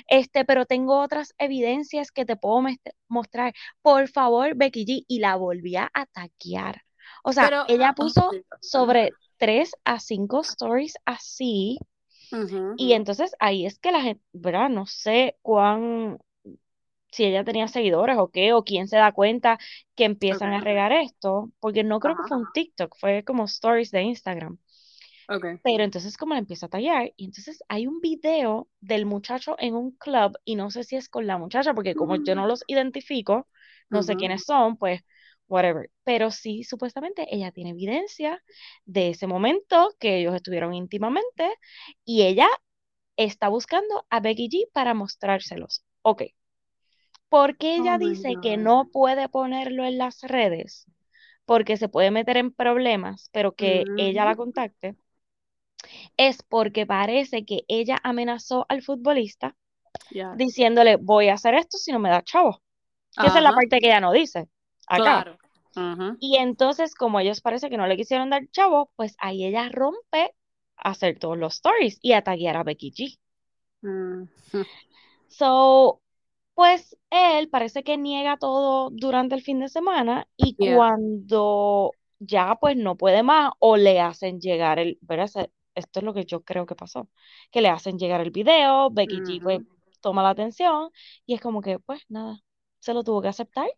Este, 0.08 0.44
pero 0.44 0.66
tengo 0.66 1.00
otras 1.00 1.34
evidencias 1.38 2.10
que 2.12 2.24
te 2.26 2.36
puedo 2.36 2.62
mostrar. 3.08 3.54
Por 3.82 4.08
favor, 4.08 4.54
Becky 4.56 4.84
G. 4.86 5.04
Y 5.08 5.20
la 5.20 5.36
volvía 5.36 5.90
a 5.94 6.06
taguear. 6.06 6.82
O 7.28 7.32
sea, 7.32 7.44
Pero, 7.44 7.64
ella 7.68 7.90
oh 7.90 7.94
puso 7.94 8.30
sobre 8.62 9.10
tres 9.36 9.72
a 9.84 10.00
cinco 10.00 10.40
stories 10.40 10.94
así. 11.04 11.78
Y 12.78 12.92
entonces 12.94 13.32
ahí 13.38 13.66
es 13.66 13.78
que 13.78 13.92
la 13.92 14.00
gente, 14.00 14.22
¿verdad? 14.32 14.70
No 14.70 14.86
sé 14.86 15.36
cuán, 15.42 16.18
si 17.10 17.24
ella 17.24 17.44
tenía 17.44 17.68
seguidores 17.68 18.16
o 18.18 18.30
qué, 18.30 18.54
o 18.54 18.64
quién 18.64 18.88
se 18.88 18.96
da 18.96 19.12
cuenta 19.12 19.58
que 19.94 20.04
empiezan 20.04 20.54
a 20.54 20.60
regar 20.60 20.92
esto, 20.92 21.50
porque 21.60 21.84
no 21.84 22.00
creo 22.00 22.16
que 22.16 22.28
fue 22.28 22.38
un 22.38 22.46
TikTok, 22.52 22.96
fue 22.98 23.24
como 23.24 23.44
stories 23.44 23.90
de 23.90 24.02
Instagram. 24.02 24.58
Ok. 25.28 25.44
Pero 25.62 25.84
entonces 25.84 26.16
como 26.16 26.32
la 26.32 26.40
empieza 26.40 26.66
a 26.66 26.70
tallar, 26.70 27.12
y 27.16 27.26
entonces 27.26 27.62
hay 27.68 27.86
un 27.86 28.00
video 28.00 28.68
del 28.80 29.04
muchacho 29.04 29.56
en 29.58 29.74
un 29.74 29.92
club, 29.92 30.38
y 30.46 30.56
no 30.56 30.70
sé 30.70 30.82
si 30.84 30.96
es 30.96 31.10
con 31.10 31.26
la 31.26 31.36
muchacha, 31.36 31.74
porque 31.74 31.94
como 31.94 32.16
yo 32.16 32.34
no 32.34 32.46
los 32.48 32.64
identifico, 32.66 33.48
no 33.90 34.02
sé 34.02 34.16
quiénes 34.16 34.44
son, 34.44 34.76
pues 34.78 35.02
whatever. 35.48 35.90
Pero 36.04 36.30
sí, 36.30 36.64
supuestamente 36.64 37.26
ella 37.34 37.52
tiene 37.52 37.70
evidencia 37.70 38.42
de 38.84 39.10
ese 39.10 39.26
momento 39.26 39.94
que 40.00 40.18
ellos 40.20 40.34
estuvieron 40.34 40.74
íntimamente, 40.74 41.50
y 42.04 42.22
ella 42.22 42.48
está 43.16 43.48
buscando 43.48 44.06
a 44.10 44.20
Becky 44.20 44.48
G 44.50 44.70
para 44.72 44.94
mostrárselos. 44.94 45.84
Ok. 46.02 46.22
¿Por 47.30 47.56
qué 47.56 47.76
Oh 47.76 47.82
ella 47.82 47.98
dice 47.98 48.38
que 48.38 48.56
no 48.58 48.90
puede 48.92 49.28
ponerlo 49.30 49.84
en 49.86 49.96
las 49.98 50.20
redes? 50.22 50.86
Porque 51.46 51.76
se 51.76 51.88
puede 51.88 52.10
meter 52.10 52.36
en 52.38 52.52
problemas, 52.52 53.30
pero 53.32 53.54
que 53.54 53.92
ella 53.96 54.24
la 54.26 54.32
Ujú. 54.32 54.36
contacte 54.36 54.96
es 56.16 56.42
porque 56.42 56.86
parece 56.86 57.44
que 57.44 57.64
ella 57.68 57.98
amenazó 58.02 58.66
al 58.68 58.82
futbolista 58.82 59.56
Yes. 60.10 60.42
diciéndole, 60.42 60.96
voy 60.96 61.28
a 61.28 61.34
hacer 61.34 61.54
esto 61.54 61.78
si 61.78 61.92
no 61.92 61.98
me 62.00 62.10
da 62.10 62.22
chavo. 62.22 62.62
Que 63.18 63.28
esa 63.28 63.38
es 63.38 63.44
la 63.44 63.52
parte 63.52 63.80
que 63.80 63.88
ella 63.88 64.00
no 64.00 64.12
dice 64.12 64.48
acá. 64.88 65.24
Claro. 65.24 65.38
Y 66.18 66.36
entonces, 66.38 66.94
como 66.94 67.20
ellos 67.20 67.40
parece 67.40 67.70
que 67.70 67.76
no 67.76 67.86
le 67.86 67.96
quisieron 67.96 68.30
dar 68.30 68.48
chavo, 68.50 68.90
pues 68.96 69.14
ahí 69.18 69.44
ella 69.44 69.68
rompe 69.68 70.34
a 70.76 70.90
hacer 70.90 71.18
todos 71.18 71.38
los 71.38 71.54
stories 71.54 71.98
y 72.02 72.12
a 72.12 72.22
taguear 72.22 72.56
a 72.56 72.64
Becky 72.64 72.90
G. 72.90 73.18
Mm. 73.82 74.24
So, 75.28 76.00
pues 76.54 76.96
él 77.10 77.48
parece 77.48 77.84
que 77.84 77.96
niega 77.96 78.36
todo 78.38 78.90
durante 78.90 79.36
el 79.36 79.42
fin 79.42 79.60
de 79.60 79.68
semana 79.68 80.26
y 80.36 80.56
Yeah. 80.58 80.74
cuando 80.74 81.92
ya 82.18 82.56
pues 82.60 82.76
no 82.76 82.96
puede 82.96 83.22
más 83.22 83.52
o 83.60 83.76
le 83.76 84.00
hacen 84.00 84.40
llegar 84.40 84.80
el, 84.80 84.98
¿verdad? 85.02 85.48
Esto 85.76 86.00
es 86.00 86.04
lo 86.04 86.12
que 86.12 86.24
yo 86.24 86.42
creo 86.42 86.66
que 86.66 86.74
pasó, 86.74 87.08
que 87.52 87.60
le 87.60 87.68
hacen 87.68 87.98
llegar 87.98 88.20
el 88.20 88.32
video, 88.32 88.90
Becky 88.90 89.20
G 89.20 89.40
pues 89.40 89.60
toma 90.00 90.24
la 90.24 90.30
atención 90.30 90.90
y 91.26 91.34
es 91.34 91.40
como 91.40 91.60
que 91.60 91.78
pues 91.78 92.02
nada, 92.08 92.40
se 92.80 92.92
lo 92.94 93.04
tuvo 93.04 93.22
que 93.22 93.28
aceptar. 93.28 93.68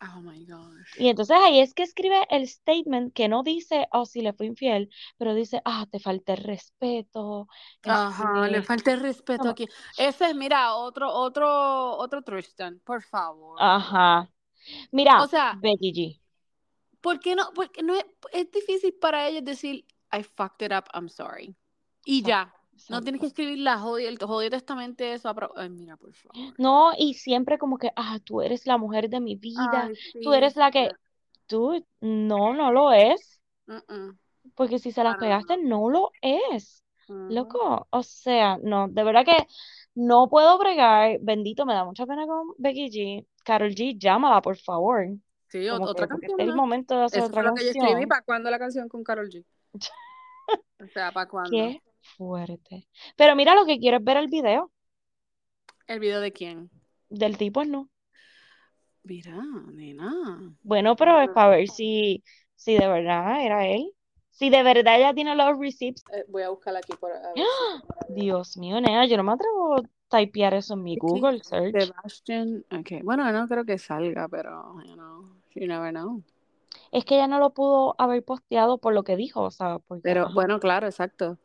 Oh 0.00 0.20
my 0.20 0.44
gosh. 0.44 0.98
Y 0.98 1.08
entonces 1.08 1.36
ahí 1.40 1.60
es 1.60 1.72
que 1.72 1.82
escribe 1.82 2.26
el 2.30 2.46
statement 2.46 3.14
que 3.14 3.28
no 3.28 3.42
dice, 3.42 3.86
oh, 3.92 4.04
si 4.06 4.20
le 4.20 4.32
fue 4.32 4.46
infiel, 4.46 4.90
pero 5.16 5.34
dice, 5.34 5.62
ah, 5.64 5.86
te 5.90 5.98
falta 5.98 6.34
el 6.34 6.44
respeto, 6.44 7.48
Ajá, 7.82 8.48
le 8.48 8.58
este, 8.58 8.66
falta 8.66 8.92
el 8.92 9.00
respeto 9.00 9.44
no, 9.44 9.50
aquí. 9.50 9.66
Ese 9.98 10.26
es, 10.30 10.34
mira, 10.34 10.74
otro, 10.74 11.10
otro, 11.10 11.96
otro 11.96 12.22
Tristan, 12.22 12.80
por 12.84 13.02
favor. 13.02 13.58
ajá. 13.60 14.20
O 14.22 14.88
Mira, 14.92 15.26
sea, 15.26 15.58
Becky 15.60 15.92
G. 15.92 16.20
¿por 17.00 17.20
qué 17.20 17.34
no? 17.34 17.50
Porque 17.54 17.82
no 17.82 17.94
es, 17.94 18.04
es 18.32 18.50
difícil 18.50 18.94
para 18.94 19.28
ellos 19.28 19.44
decir, 19.44 19.86
I 20.12 20.22
fucked 20.22 20.62
it 20.66 20.72
up, 20.72 20.84
I'm 20.94 21.08
sorry. 21.08 21.56
Y 22.04 22.22
ya. 22.22 22.52
No 22.90 23.00
tienes 23.00 23.20
que 23.20 23.26
escribir 23.28 23.58
la 23.58 23.78
jodida, 23.78 24.08
el 24.08 24.18
jodido 24.18 24.50
testamento 24.50 25.04
eso. 25.04 25.32
Ay, 25.56 25.70
mira, 25.70 25.96
por 25.96 26.12
favor. 26.12 26.54
No, 26.58 26.92
y 26.96 27.14
siempre 27.14 27.58
como 27.58 27.78
que, 27.78 27.90
ah, 27.96 28.18
tú 28.24 28.40
eres 28.40 28.66
la 28.66 28.78
mujer 28.78 29.08
de 29.08 29.20
mi 29.20 29.36
vida, 29.36 29.88
Ay, 29.88 30.22
tú 30.22 30.32
eres 30.32 30.56
la 30.56 30.70
que, 30.70 30.90
tú, 31.46 31.84
no, 32.00 32.54
no 32.54 32.72
lo 32.72 32.92
es, 32.92 33.40
porque 34.54 34.78
si 34.78 34.92
se 34.92 35.02
las 35.02 35.14
para 35.14 35.26
pegaste, 35.26 35.56
no 35.56 35.88
lo 35.88 36.10
es, 36.20 36.82
loco, 37.08 37.86
o 37.90 38.02
sea, 38.02 38.58
no, 38.62 38.88
de 38.88 39.04
verdad 39.04 39.24
que 39.24 39.46
no 39.94 40.28
puedo 40.28 40.58
bregar, 40.58 41.18
bendito, 41.20 41.66
me 41.66 41.74
da 41.74 41.84
mucha 41.84 42.06
pena 42.06 42.26
con 42.26 42.54
Becky 42.58 42.90
G, 42.90 43.26
Karol 43.44 43.70
G, 43.70 43.98
llámala, 43.98 44.42
por 44.42 44.56
favor, 44.56 45.06
Sí, 45.48 45.68
como 45.68 45.84
otra 45.84 46.06
que, 46.06 46.10
canción 46.10 46.40
es 46.40 46.48
el 46.48 46.54
momento 46.56 46.98
de 46.98 47.04
hacer 47.04 47.18
Eso 47.20 47.28
otra 47.28 47.42
fue 47.42 47.50
lo 47.50 47.54
que 47.54 47.64
yo 47.64 47.70
escribí. 47.70 48.06
¿Para 48.06 48.22
cuándo 48.22 48.50
la 48.50 48.58
canción 48.58 48.88
con 48.88 49.04
Karol 49.04 49.28
G? 49.30 49.44
O 50.80 50.86
sea, 50.88 51.12
¿para 51.12 51.28
cuándo? 51.28 51.50
qué 51.50 51.80
fuerte, 52.16 52.88
pero 53.16 53.34
mira, 53.36 53.54
lo 53.54 53.66
que 53.66 53.78
quiero 53.78 53.98
es 53.98 54.04
ver 54.04 54.16
el 54.18 54.28
video 54.28 54.70
¿El 55.86 55.98
video 56.00 56.20
de 56.20 56.32
quién? 56.32 56.70
del 57.08 57.38
tipo, 57.38 57.64
no, 57.64 57.88
Mira, 59.04 59.42
nena. 59.72 60.12
bueno, 60.62 60.96
pero 60.96 61.20
es 61.20 61.28
para 61.30 61.50
ver 61.50 61.68
si, 61.68 62.22
si 62.56 62.74
de 62.74 62.88
verdad 62.88 63.44
era 63.44 63.66
él, 63.66 63.92
si 64.30 64.50
de 64.50 64.62
verdad 64.62 64.96
ella 64.96 65.14
tiene 65.14 65.34
los 65.34 65.58
receipts 65.58 66.04
Eh, 66.12 66.24
voy 66.28 66.42
a 66.42 66.48
buscarla 66.48 66.78
aquí 66.80 66.92
por, 66.98 67.12
a 67.12 67.16
ver 67.16 67.36
si 67.36 67.42
¡Ah! 67.42 68.14
Dios 68.14 68.56
mío, 68.56 68.80
nena, 68.80 69.06
yo 69.06 69.16
no 69.16 69.24
me 69.24 69.32
atrevo 69.32 69.76
a 69.76 69.82
typear 70.08 70.54
eso 70.54 70.74
en 70.74 70.82
mi 70.82 70.96
Google 70.96 71.42
search. 71.42 71.86
Sebastian. 71.86 72.64
Ok, 72.70 73.02
bueno, 73.02 73.30
no 73.32 73.46
creo 73.48 73.64
que 73.64 73.78
salga, 73.78 74.28
pero, 74.28 74.74
you 74.86 74.94
know, 74.94 75.24
you 75.54 75.66
never 75.66 75.90
know. 75.90 76.22
Es 76.92 77.04
que 77.04 77.16
ella 77.16 77.26
no 77.26 77.38
lo 77.38 77.50
pudo 77.50 77.94
haber 77.98 78.24
posteado 78.24 78.78
por 78.78 78.94
lo 78.94 79.02
que 79.04 79.16
dijo, 79.16 79.42
o 79.42 79.50
sea, 79.50 79.78
porque, 79.80 80.02
Pero 80.04 80.32
bueno, 80.32 80.60
claro, 80.60 80.86
exacto. 80.86 81.38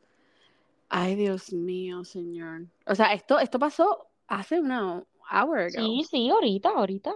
Ay, 0.89 1.15
Dios 1.15 1.51
mío, 1.53 2.03
señor. 2.03 2.67
O 2.85 2.95
sea, 2.95 3.13
esto, 3.13 3.39
esto 3.39 3.59
pasó 3.59 4.07
hace 4.27 4.59
una 4.59 5.03
hour 5.31 5.59
ago. 5.59 5.75
Sí, 5.75 6.03
sí, 6.09 6.29
ahorita, 6.29 6.69
ahorita. 6.69 7.13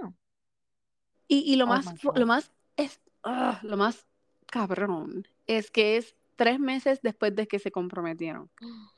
Y, 1.28 1.39
y 1.51 1.55
lo 1.55 1.65
Oh 1.65 1.69
más, 1.76 1.86
lo 2.15 2.26
más, 2.26 2.51
es, 2.78 3.01
ah, 3.24 3.59
lo 3.63 3.78
más 3.78 4.05
cabrón 4.47 5.28
es 5.47 5.71
que 5.71 5.97
es 5.97 6.15
tres 6.36 6.59
meses 6.59 7.01
después 7.01 7.36
de 7.36 7.47
que 7.47 7.59
se 7.59 7.71
comprometieron. 7.71 8.49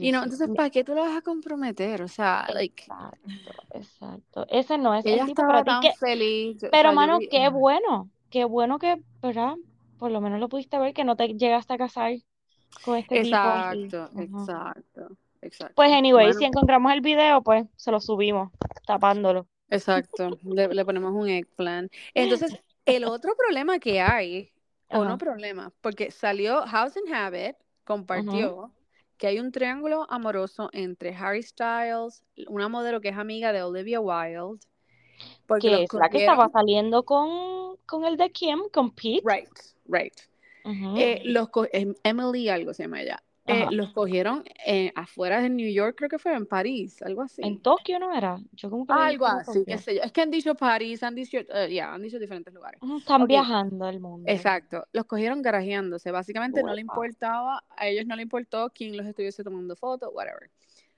Y 0.00 0.12
no, 0.12 0.22
Dios 0.22 0.40
entonces. 0.40 0.56
¿para 0.56 0.70
qué 0.70 0.84
tú 0.84 0.94
lo 0.94 1.02
vas 1.02 1.16
a 1.16 1.22
comprometer? 1.22 2.02
O 2.02 2.08
sea, 2.08 2.46
like, 2.52 2.84
Exacto, 2.86 3.66
exacto. 3.70 4.46
Ese 4.48 4.78
no 4.78 4.94
es 4.94 5.04
ella 5.04 5.22
el 5.22 5.24
tipo 5.24 5.44
para 5.46 5.62
estaba 5.62 5.64
ti. 5.64 5.78
tan 5.78 5.80
Que, 5.80 5.92
feliz. 5.92 6.58
yo- 6.60 6.68
o 6.68 6.70
pero, 6.70 6.78
sea, 6.78 6.94
yo 6.96 7.00
mano, 7.00 7.12
vi- 7.12 7.28
qué 7.30 7.48
bueno, 7.48 8.10
qué 8.30 8.44
bueno 8.44 8.78
que, 8.78 9.02
¿verdad? 9.22 9.54
Por 9.98 10.10
lo 10.12 10.20
menos 10.20 10.40
lo 10.40 10.48
pudiste 10.48 10.78
ver, 10.78 10.94
que 10.94 11.04
no 11.04 11.16
te 11.16 11.28
llegaste 11.28 11.74
a 11.74 11.78
casar 11.78 12.12
con 12.82 12.96
este 12.96 13.22
tipo. 13.22 13.36
Exacto, 13.36 14.10
exacto, 14.20 15.16
exacto. 15.42 15.74
Pues, 15.74 15.92
anyway, 15.92 16.26
Bueno, 16.26 16.38
si 16.38 16.44
encontramos 16.44 16.92
el 16.92 17.00
video, 17.00 17.42
pues 17.42 17.66
se 17.76 17.90
lo 17.90 18.00
subimos, 18.00 18.50
tapándolo. 18.86 19.46
exacto. 19.70 20.38
Le, 20.42 20.68
le 20.68 20.84
ponemos 20.84 21.12
un 21.12 21.28
eggplant. 21.28 21.92
Entonces, 22.14 22.56
el 22.86 23.04
otro 23.04 23.34
problema 23.36 23.78
que 23.78 24.00
hay, 24.00 24.52
o 24.88 24.98
no 25.04 25.10
Ajá. 25.10 25.18
problema, 25.18 25.72
porque 25.80 26.10
salió 26.10 26.62
House 26.66 26.96
and 26.96 27.12
Habit, 27.12 27.56
compartió 27.84 28.72
que 29.16 29.26
hay 29.28 29.38
un 29.38 29.52
triángulo 29.52 30.06
amoroso 30.10 30.68
entre 30.72 31.14
Harry 31.14 31.42
Styles, 31.42 32.24
una 32.48 32.68
modelo 32.68 33.00
que 33.00 33.08
es 33.10 33.16
amiga 33.16 33.52
de 33.52 33.62
Olivia 33.62 34.00
Wilde, 34.00 34.58
porque 35.46 35.68
Que 35.68 35.82
es 35.84 35.92
la 35.94 36.08
que 36.08 36.18
estaba 36.18 36.48
saliendo 36.50 37.04
con, 37.04 37.76
con 37.86 38.04
el 38.04 38.16
de 38.16 38.30
Kim, 38.30 38.60
con 38.72 38.90
Pete. 38.90 39.22
Right, 39.24 39.48
right. 39.86 40.14
Ujú. 40.64 40.96
Eh, 40.96 41.22
los 41.24 41.48
em- 41.72 41.94
Emily, 42.02 42.48
algo 42.48 42.72
se 42.74 42.84
llama 42.84 43.02
ella. 43.02 43.22
Eh, 43.46 43.66
los 43.72 43.92
cogieron 43.92 44.42
eh, 44.66 44.90
afuera 44.94 45.42
de 45.42 45.50
New 45.50 45.70
York, 45.70 45.96
creo 45.98 46.08
que 46.08 46.18
fue 46.18 46.32
en 46.34 46.46
París, 46.46 47.02
algo 47.02 47.20
así. 47.20 47.42
En 47.42 47.60
Tokio 47.60 47.98
no 47.98 48.10
era. 48.16 48.40
Yo 48.52 48.70
como 48.70 48.86
que 48.86 48.94
Algo 48.94 49.26
así, 49.26 49.64
qué 49.66 49.76
sé 49.76 49.96
yo. 49.96 50.02
Es 50.02 50.12
que 50.12 50.22
han 50.22 50.30
dicho 50.30 50.54
París, 50.54 51.02
han 51.02 51.14
dicho, 51.14 51.36
eh, 51.36 51.68
ya, 51.70 51.92
han 51.92 52.00
dicho 52.00 52.18
diferentes 52.18 52.54
lugares. 52.54 52.80
Están 52.98 53.22
Ok, 53.22 53.28
viajando 53.28 53.86
el 53.86 54.00
mundo. 54.00 54.30
exacto. 54.30 54.86
Los 54.92 55.04
cogieron 55.04 55.42
garajeándose. 55.42 56.10
Básicamente 56.10 56.62
no 56.62 56.72
le 56.74 56.80
importaba, 56.80 57.62
a 57.76 57.86
ellos 57.86 58.06
no 58.06 58.16
le 58.16 58.22
importó 58.22 58.70
quién 58.74 58.96
los 58.96 59.04
estuviese 59.06 59.44
tomando 59.44 59.76
fotos, 59.76 60.08
whatever. 60.14 60.50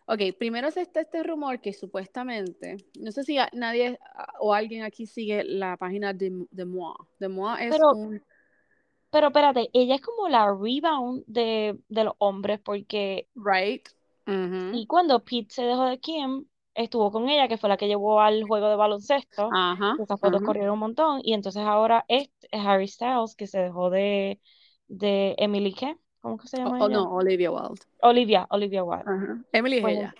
Ok, 0.08 0.20
primero 0.38 0.70
se 0.70 0.82
está 0.82 1.00
este 1.00 1.24
rumor 1.24 1.60
que 1.60 1.72
supuestamente, 1.72 2.76
no 3.00 3.10
sé 3.10 3.24
si 3.24 3.38
a- 3.38 3.50
nadie 3.52 3.98
ah, 4.14 4.34
o 4.38 4.54
alguien 4.54 4.84
aquí 4.84 5.04
sigue 5.04 5.42
la 5.42 5.76
página 5.76 6.12
de, 6.12 6.46
de 6.48 6.64
Moi. 6.64 6.94
De 7.18 7.26
Moi 7.26 7.56
es 7.64 7.70
Pero, 7.72 7.90
un, 7.92 8.22
pero 9.16 9.28
espérate, 9.28 9.70
ella 9.72 9.94
es 9.94 10.02
como 10.02 10.28
la 10.28 10.46
rebound 10.54 11.24
de, 11.26 11.78
de 11.88 12.04
los 12.04 12.12
hombres, 12.18 12.60
porque 12.60 13.28
right? 13.34 13.88
Sí, 14.70 14.86
cuando 14.86 15.24
Pete 15.24 15.46
se 15.54 15.62
dejó 15.62 15.84
de 15.86 15.98
Kim, 16.00 16.46
estuvo 16.74 17.10
con 17.10 17.28
ella, 17.30 17.48
que 17.48 17.56
fue 17.56 17.68
la 17.70 17.76
que 17.78 17.86
llevó 17.88 18.20
al 18.20 18.44
juego 18.44 18.68
de 18.68 18.76
baloncesto, 18.76 19.50
Ajá, 19.52 19.96
esas 19.96 20.20
fotos 20.20 20.42
ajá. 20.42 20.46
corrieron 20.46 20.74
un 20.74 20.80
montón, 20.80 21.20
y 21.22 21.32
entonces 21.34 21.62
ahora 21.62 22.04
es 22.08 22.28
Harry 22.52 22.88
Styles, 22.88 23.34
que 23.36 23.46
se 23.46 23.58
dejó 23.60 23.88
de, 23.90 24.38
de 24.88 25.34
Emily, 25.38 25.72
¿qué? 25.72 25.96
¿Cómo 26.20 26.36
que 26.36 26.48
se 26.48 26.58
llama 26.58 26.80
o 26.80 26.88
ella? 26.88 26.88
no, 26.90 27.14
Olivia 27.14 27.50
Wilde. 27.50 27.86
Olivia, 28.02 28.46
Olivia 28.50 28.84
Wilde. 28.84 29.04
Ajá. 29.06 29.38
Emily 29.52 29.78
es 29.78 29.82
Pues 29.82 29.96
ella. 29.96 30.14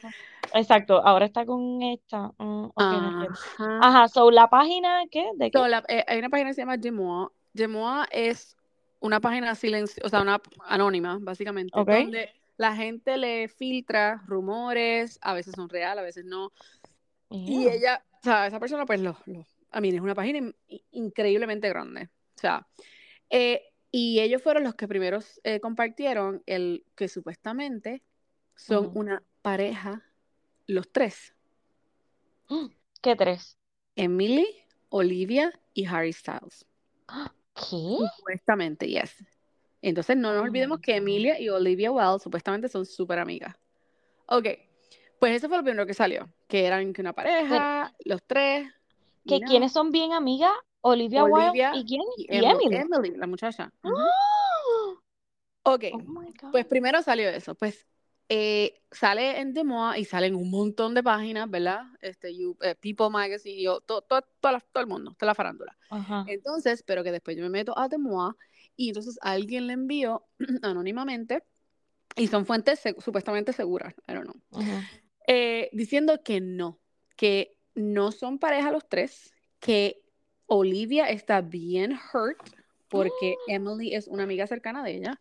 exacto, 0.55 1.05
ahora 1.05 1.27
está 1.27 1.45
con 1.45 1.83
esta. 1.83 2.33
mm, 2.39 2.65
ok, 2.75 2.91
no 2.93 3.09
entiendo. 3.09 3.39
Ajá. 3.59 3.79
Ajá, 3.81 4.09
so 4.09 4.31
la 4.31 4.49
página, 4.49 5.03
¿qué? 5.11 5.29
¿De 5.37 5.51
qué? 5.51 5.59
So, 5.59 5.69
la- 5.69 5.85
eh, 5.89 6.05
hay 6.07 6.19
una 6.19 6.29
página 6.31 6.51
que 6.51 6.55
se 6.55 6.63
llama 6.63 6.77
Demois. 6.77 7.29
Demois 7.53 8.07
es 8.11 8.56
una 9.01 9.21
página 9.21 9.55
silencio, 9.55 10.03
o 10.05 10.09
sea, 10.09 10.23
una 10.23 10.41
anónima, 10.67 11.19
básicamente, 11.21 11.73
donde 12.05 12.31
la 12.57 12.75
gente 12.75 13.17
le 13.17 13.49
filtra 13.49 14.23
rumores, 14.27 15.19
a 15.23 15.35
veces 15.35 15.55
son 15.55 15.69
reales, 15.69 16.01
a 16.03 16.05
veces 16.05 16.25
no. 16.25 16.53
Y 17.47 17.69
ella, 17.69 18.03
o 18.21 18.23
sea, 18.23 18.47
esa 18.47 18.59
persona, 18.61 18.87
pues, 18.87 19.01
lo, 19.01 19.17
lo- 19.27 19.45
a 19.73 19.81
mí 19.81 19.91
es 19.91 20.01
una 20.01 20.15
página 20.15 20.39
in- 20.39 20.55
increíblemente 20.93 21.69
grande. 21.69 22.05
O 22.35 22.39
sea, 22.39 22.67
eh, 23.31 23.63
y 23.91 24.21
ellos 24.21 24.43
fueron 24.43 24.65
los 24.65 24.75
que 24.75 24.89
primero 24.89 25.19
eh, 25.45 25.61
compartieron 25.61 26.43
el 26.47 26.85
que 26.95 27.09
supuestamente 27.09 28.03
son 28.55 28.91
una 28.95 29.23
pareja, 29.43 30.03
los 30.67 30.91
tres. 30.91 31.35
¿Qué 33.03 33.17
tres? 33.17 33.59
Emily, 33.97 34.47
Olivia 34.89 35.53
y 35.75 35.87
Harry 35.87 36.13
Styles. 36.13 36.67
¿Qué? 37.57 37.97
Supuestamente, 38.17 38.87
yes. 38.87 39.25
Entonces 39.83 40.17
no 40.17 40.33
nos 40.33 40.41
Oh 40.41 40.45
olvidemos 40.45 40.81
que. 40.81 40.97
Emilia 40.97 41.41
y 41.41 41.49
Olivia 41.49 41.91
Wilde 41.91 42.19
supuestamente 42.21 42.69
son 42.69 42.87
súper 42.87 43.19
amigas. 43.19 43.55
Ok, 44.27 44.47
pues 45.19 45.37
eso 45.37 45.49
fue 45.49 45.57
lo 45.59 45.63
primero 45.65 45.87
que 45.87 45.95
salió, 45.95 46.29
que 46.49 46.67
eran 46.67 46.93
que 46.93 47.01
una 47.01 47.13
pareja, 47.13 47.95
los 48.05 48.23
tres, 48.27 48.69
¿Que 49.27 49.41
no, 49.41 49.47
quiénes 49.47 49.73
son 49.73 49.91
bien 49.91 50.13
amigas? 50.13 50.53
Olivia 50.83 51.25
Wilde 51.25 51.49
Olivia 51.49 51.73
y 51.75 51.85
quién? 51.85 52.03
y 52.17 52.27
Y 52.35 52.45
Emily, 52.45 52.77
Emily. 52.77 53.11
La 53.17 53.27
muchacha. 53.27 53.73
¡Ah! 53.83 53.91
Ok, 55.65 55.85
Oh 55.93 55.99
God. 55.99 56.51
pues 56.53 56.65
primero 56.67 57.03
salió 57.03 57.29
eso, 57.29 57.55
pues 57.57 57.87
eh, 58.29 58.83
sale 58.91 59.39
en 59.41 59.53
Demois 59.53 59.99
y 60.01 60.05
salen 60.05 60.35
un 60.35 60.51
montón 60.51 60.95
de 60.95 61.03
páginas, 61.03 61.49
¿verdad? 61.49 61.83
Este, 62.01 62.37
You- 62.37 62.57
eh, 62.63 62.75
People 62.75 63.11
Magazine, 63.11 63.61
yo, 63.63 63.81
to- 63.81 64.03
to- 64.03 64.25
la- 64.43 64.61
todo 64.61 64.81
el 64.83 64.89
mundo, 64.89 65.15
toda 65.19 65.31
la 65.31 65.35
farándula. 65.35 65.77
Ajá. 65.91 66.25
Entonces, 66.27 66.83
pero 66.83 67.05
que 67.05 67.13
después 67.13 67.37
yo 67.37 67.43
me 67.45 67.51
meto 67.51 67.79
a 67.79 67.89
Demois 67.89 68.35
y 68.75 68.89
entonces 68.89 69.19
alguien 69.23 69.67
le 69.69 69.75
envió 69.75 70.27
anónimamente 70.63 71.45
y 72.17 72.27
son 72.29 72.47
fuentes 72.47 72.81
se- 72.81 72.97
supuestamente 73.01 73.53
seguras, 73.53 73.95
I 74.09 74.15
don't 74.15 74.25
know, 74.31 74.41
eh, 75.29 75.69
diciendo 75.73 76.23
que 76.25 76.41
no, 76.41 76.81
que 77.17 77.57
no 77.75 78.11
son 78.13 78.39
pareja 78.39 78.71
los 78.73 78.89
tres, 78.89 79.35
que 79.61 80.03
Olivia 80.47 81.11
está 81.11 81.41
bien 81.43 81.93
hurt 82.13 82.39
porque 82.89 83.37
Emily 83.49 83.95
es 83.95 84.07
una 84.09 84.23
amiga 84.23 84.47
cercana 84.47 84.83
de 84.83 84.97
ella, 84.97 85.21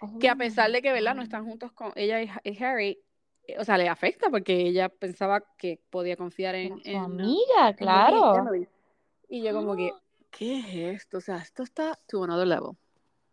Oh 0.00 0.18
que 0.18 0.28
a 0.28 0.34
pesar 0.34 0.70
de 0.72 0.82
que, 0.82 0.92
¿verdad? 0.92 1.14
No 1.14 1.22
están 1.22 1.44
juntos 1.44 1.72
con 1.72 1.92
ella 1.94 2.22
y, 2.22 2.28
Ha- 2.28 2.40
y 2.42 2.62
Harry, 2.62 2.98
eh, 3.46 3.56
o 3.58 3.64
sea, 3.64 3.76
le 3.76 3.88
afecta 3.88 4.30
porque 4.30 4.54
ella 4.54 4.88
pensaba 4.88 5.42
que 5.58 5.80
podía 5.90 6.16
confiar 6.16 6.54
en, 6.54 6.82
su 6.82 6.90
en, 6.90 6.96
amiga, 6.96 7.68
en 7.68 7.76
claro. 7.76 8.50
Y 9.28 9.42
yo 9.42 9.52
como 9.52 9.76
que, 9.76 9.90
¿qué 10.30 10.58
es 10.58 11.02
esto? 11.02 11.18
O 11.18 11.20
sea, 11.20 11.36
esto 11.38 11.62
está 11.62 11.98
to 12.08 12.24
another 12.24 12.46
level. 12.46 12.76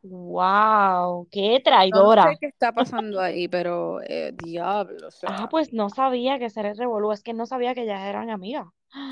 Wow, 0.03 1.27
qué 1.31 1.55
Yo 1.55 1.59
no 1.59 1.63
traidora. 1.63 2.31
sé 2.31 2.37
qué 2.39 2.47
está 2.47 2.71
pasando 2.71 3.19
ahí, 3.19 3.47
pero 3.47 3.99
eh, 4.03 4.31
diablo, 4.33 5.07
o 5.07 5.11
Ah, 5.25 5.47
pues 5.49 5.73
no 5.73 5.89
sabía 5.89 6.39
que 6.39 6.49
ser 6.49 6.75
revolú, 6.77 7.11
es 7.11 7.23
que 7.23 7.33
no 7.33 7.45
sabía 7.45 7.73
que 7.73 7.81
ellas 7.83 8.01
eran 8.03 8.29
amigas. 8.29 8.67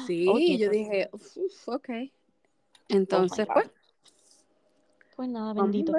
sí, 0.06 0.26
Oye, 0.32 0.58
yo 0.58 0.68
pues, 0.68 0.78
dije, 0.78 1.10
uf, 1.12 1.68
ok. 1.70 1.90
oh 1.90 2.12
Entonces, 2.90 3.48
pues, 3.52 3.72
Pues 5.16 5.30
nada, 5.30 5.54
bendito. 5.54 5.94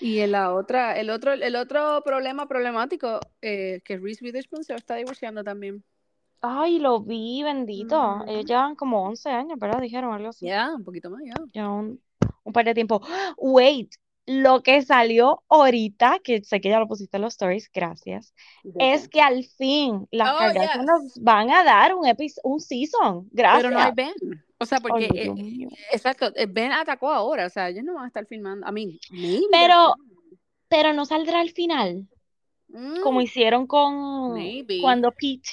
Y 0.00 0.20
en 0.20 0.32
la 0.32 0.54
otra, 0.54 0.96
el 0.98 1.10
otro, 1.10 1.32
el 1.32 1.56
otro 1.56 2.02
problema 2.04 2.46
problemático, 2.46 3.20
eh, 3.42 3.80
que 3.84 3.98
Reese 3.98 4.24
Witherspoon 4.24 4.64
se 4.64 4.74
está 4.74 4.96
divorciando 4.96 5.42
también. 5.42 5.82
Ay, 6.40 6.78
lo 6.78 7.00
vi, 7.00 7.42
bendito. 7.42 7.96
Ujú. 8.00 8.30
Ellos 8.30 8.46
llevan 8.46 8.76
como 8.76 9.02
11 9.04 9.28
años, 9.28 9.58
¿verdad? 9.58 9.80
Dijeron 9.80 10.12
algo 10.14 10.28
así. 10.28 10.46
Ya, 10.46 10.72
un 10.74 10.84
poquito 10.84 11.10
más, 11.10 11.22
ya. 11.24 11.34
Ya 11.52 11.68
un, 11.68 12.00
un 12.44 12.52
par 12.52 12.64
de 12.64 12.74
tiempo. 12.74 13.00
Wait, 13.36 13.92
lo 14.26 14.62
que 14.62 14.82
salió 14.82 15.42
ahorita, 15.48 16.20
que 16.22 16.44
sé 16.44 16.60
que 16.60 16.68
ya 16.68 16.78
lo 16.78 16.86
pusiste 16.86 17.16
en 17.16 17.22
los 17.22 17.32
stories, 17.34 17.70
gracias, 17.72 18.34
¿De 18.62 18.92
es 18.94 19.08
que 19.08 19.20
al 19.20 19.44
fin 19.44 20.06
las 20.10 20.32
Oh, 20.34 20.84
nos 20.84 21.18
van 21.20 21.50
a 21.50 21.64
dar 21.64 21.94
un 21.94 22.04
epi- 22.06 22.38
un 22.44 22.60
season. 22.60 23.28
Pero 23.34 23.70
no 23.70 23.80
hay 23.80 23.92
Gracias. 23.92 23.94
Ben. 23.94 24.44
O 24.60 24.66
sea, 24.66 24.80
porque, 24.80 25.04
Ay, 25.04 25.12
eh, 25.14 25.30
Dios 25.34 25.72
exacto, 25.92 26.32
eh, 26.34 26.46
Ben 26.46 26.72
atacó 26.72 27.10
ahora, 27.10 27.46
o 27.46 27.50
sea, 27.50 27.68
ellos 27.68 27.84
no 27.84 27.94
van 27.94 28.04
a 28.04 28.08
estar 28.08 28.26
filmando. 28.26 28.66
A 28.66 28.72
mí, 28.72 28.98
maybe 29.10 29.46
Pero, 29.50 29.94
pero 30.68 30.92
no 30.92 31.04
saldrá 31.06 31.40
al 31.40 31.50
final, 31.50 32.08
como 33.02 33.20
Mm, 33.20 33.24
hicieron 33.24 33.66
con 33.66 34.34
maybe, 34.34 34.80
cuando 34.82 35.12
Pete. 35.12 35.50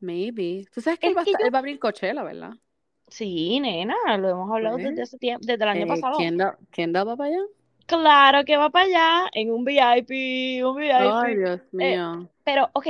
maybe. 0.00 0.66
Tú 0.74 0.80
sabes 0.80 0.98
que 0.98 1.08
él 1.08 1.16
va 1.16 1.22
a, 1.22 1.24
que 1.24 1.30
estar- 1.30 1.40
yo, 1.40 1.46
él 1.46 1.54
va 1.54 1.58
a 1.58 1.60
abrir 1.60 1.78
Coachella, 1.78 2.22
¿verdad? 2.22 2.52
sí, 3.08 3.60
nena, 3.60 3.94
lo 4.18 4.28
hemos 4.30 4.50
hablado 4.50 4.76
Pues, 4.76 4.90
desde 4.90 5.02
hace 5.02 5.18
tiempo, 5.18 5.46
desde 5.46 5.64
el 5.64 5.70
año 5.70 5.84
eh, 5.84 5.88
pasado. 5.88 6.18
Kendall, 6.18 6.56
Kendall 6.72 7.08
va 7.08 7.16
para 7.16 7.30
allá. 7.30 7.42
Claro 7.86 8.44
que 8.44 8.56
va 8.56 8.68
para 8.70 8.84
allá 8.84 9.30
en 9.32 9.50
un 9.50 9.64
VIP, 9.64 10.62
un 10.64 10.76
Ay, 10.76 11.34
VIP. 11.34 11.38
Dios 11.38 11.60
Eh, 11.60 11.72
mío. 11.72 12.28
pero, 12.44 12.70
ok, 12.74 12.86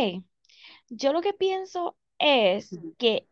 yo 0.88 1.12
lo 1.12 1.20
que 1.20 1.32
pienso 1.34 1.96
es 2.18 2.70
que 2.98 3.27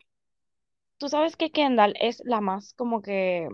tú 0.99 1.09
sabes 1.09 1.37
que 1.37 1.51
Kendall 1.51 1.95
es 2.01 2.23
la 2.25 2.41
más 2.41 2.75
como 2.75 3.03
que 3.03 3.49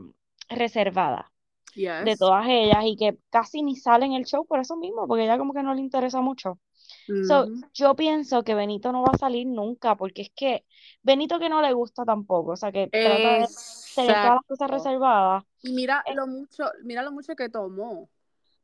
reservada. 0.49 1.31
de 1.75 2.17
todas 2.17 2.47
ellas 2.49 2.85
y 2.85 2.97
que 2.97 3.17
casi 3.31 3.63
ni 3.63 3.77
sale 3.77 4.07
en 4.07 4.13
el 4.15 4.25
show 4.25 4.45
por 4.47 4.61
eso 4.61 4.77
mismo, 4.77 5.07
porque 5.09 5.25
ella 5.25 5.39
como 5.39 5.55
que 5.55 5.63
no 5.63 5.73
le 5.75 5.81
interesa 5.81 6.21
mucho. 6.21 6.59
So, 7.27 7.43
Ujú. 7.45 7.63
yo 7.75 7.95
pienso 7.95 8.43
que 8.43 8.55
Benito 8.55 8.93
no 8.93 9.03
va 9.03 9.11
a 9.13 9.15
salir 9.15 9.47
nunca, 9.47 9.97
porque 9.97 10.23
es 10.23 10.31
que 10.35 10.65
Benito 11.03 11.39
que 11.39 11.49
no 11.49 11.63
le 11.63 11.73
gusta 11.73 12.05
tampoco, 12.05 12.53
o 12.53 12.57
sea, 12.57 12.73
que 12.73 12.89
trata 12.89 13.39
de 13.39 13.47
tener 13.95 14.21
todas 14.21 14.35
las 14.35 14.47
cosas 14.47 14.71
Exacto. 14.71 14.75
reservadas. 14.75 15.45
Y 15.63 15.73
mira 15.73 16.03
Eh, 16.07 16.15
lo 16.15 16.27
mucho, 16.27 16.65
mira 16.83 17.03
lo 17.03 17.13
mucho 17.13 17.35
que 17.37 17.49
tomó 17.49 18.09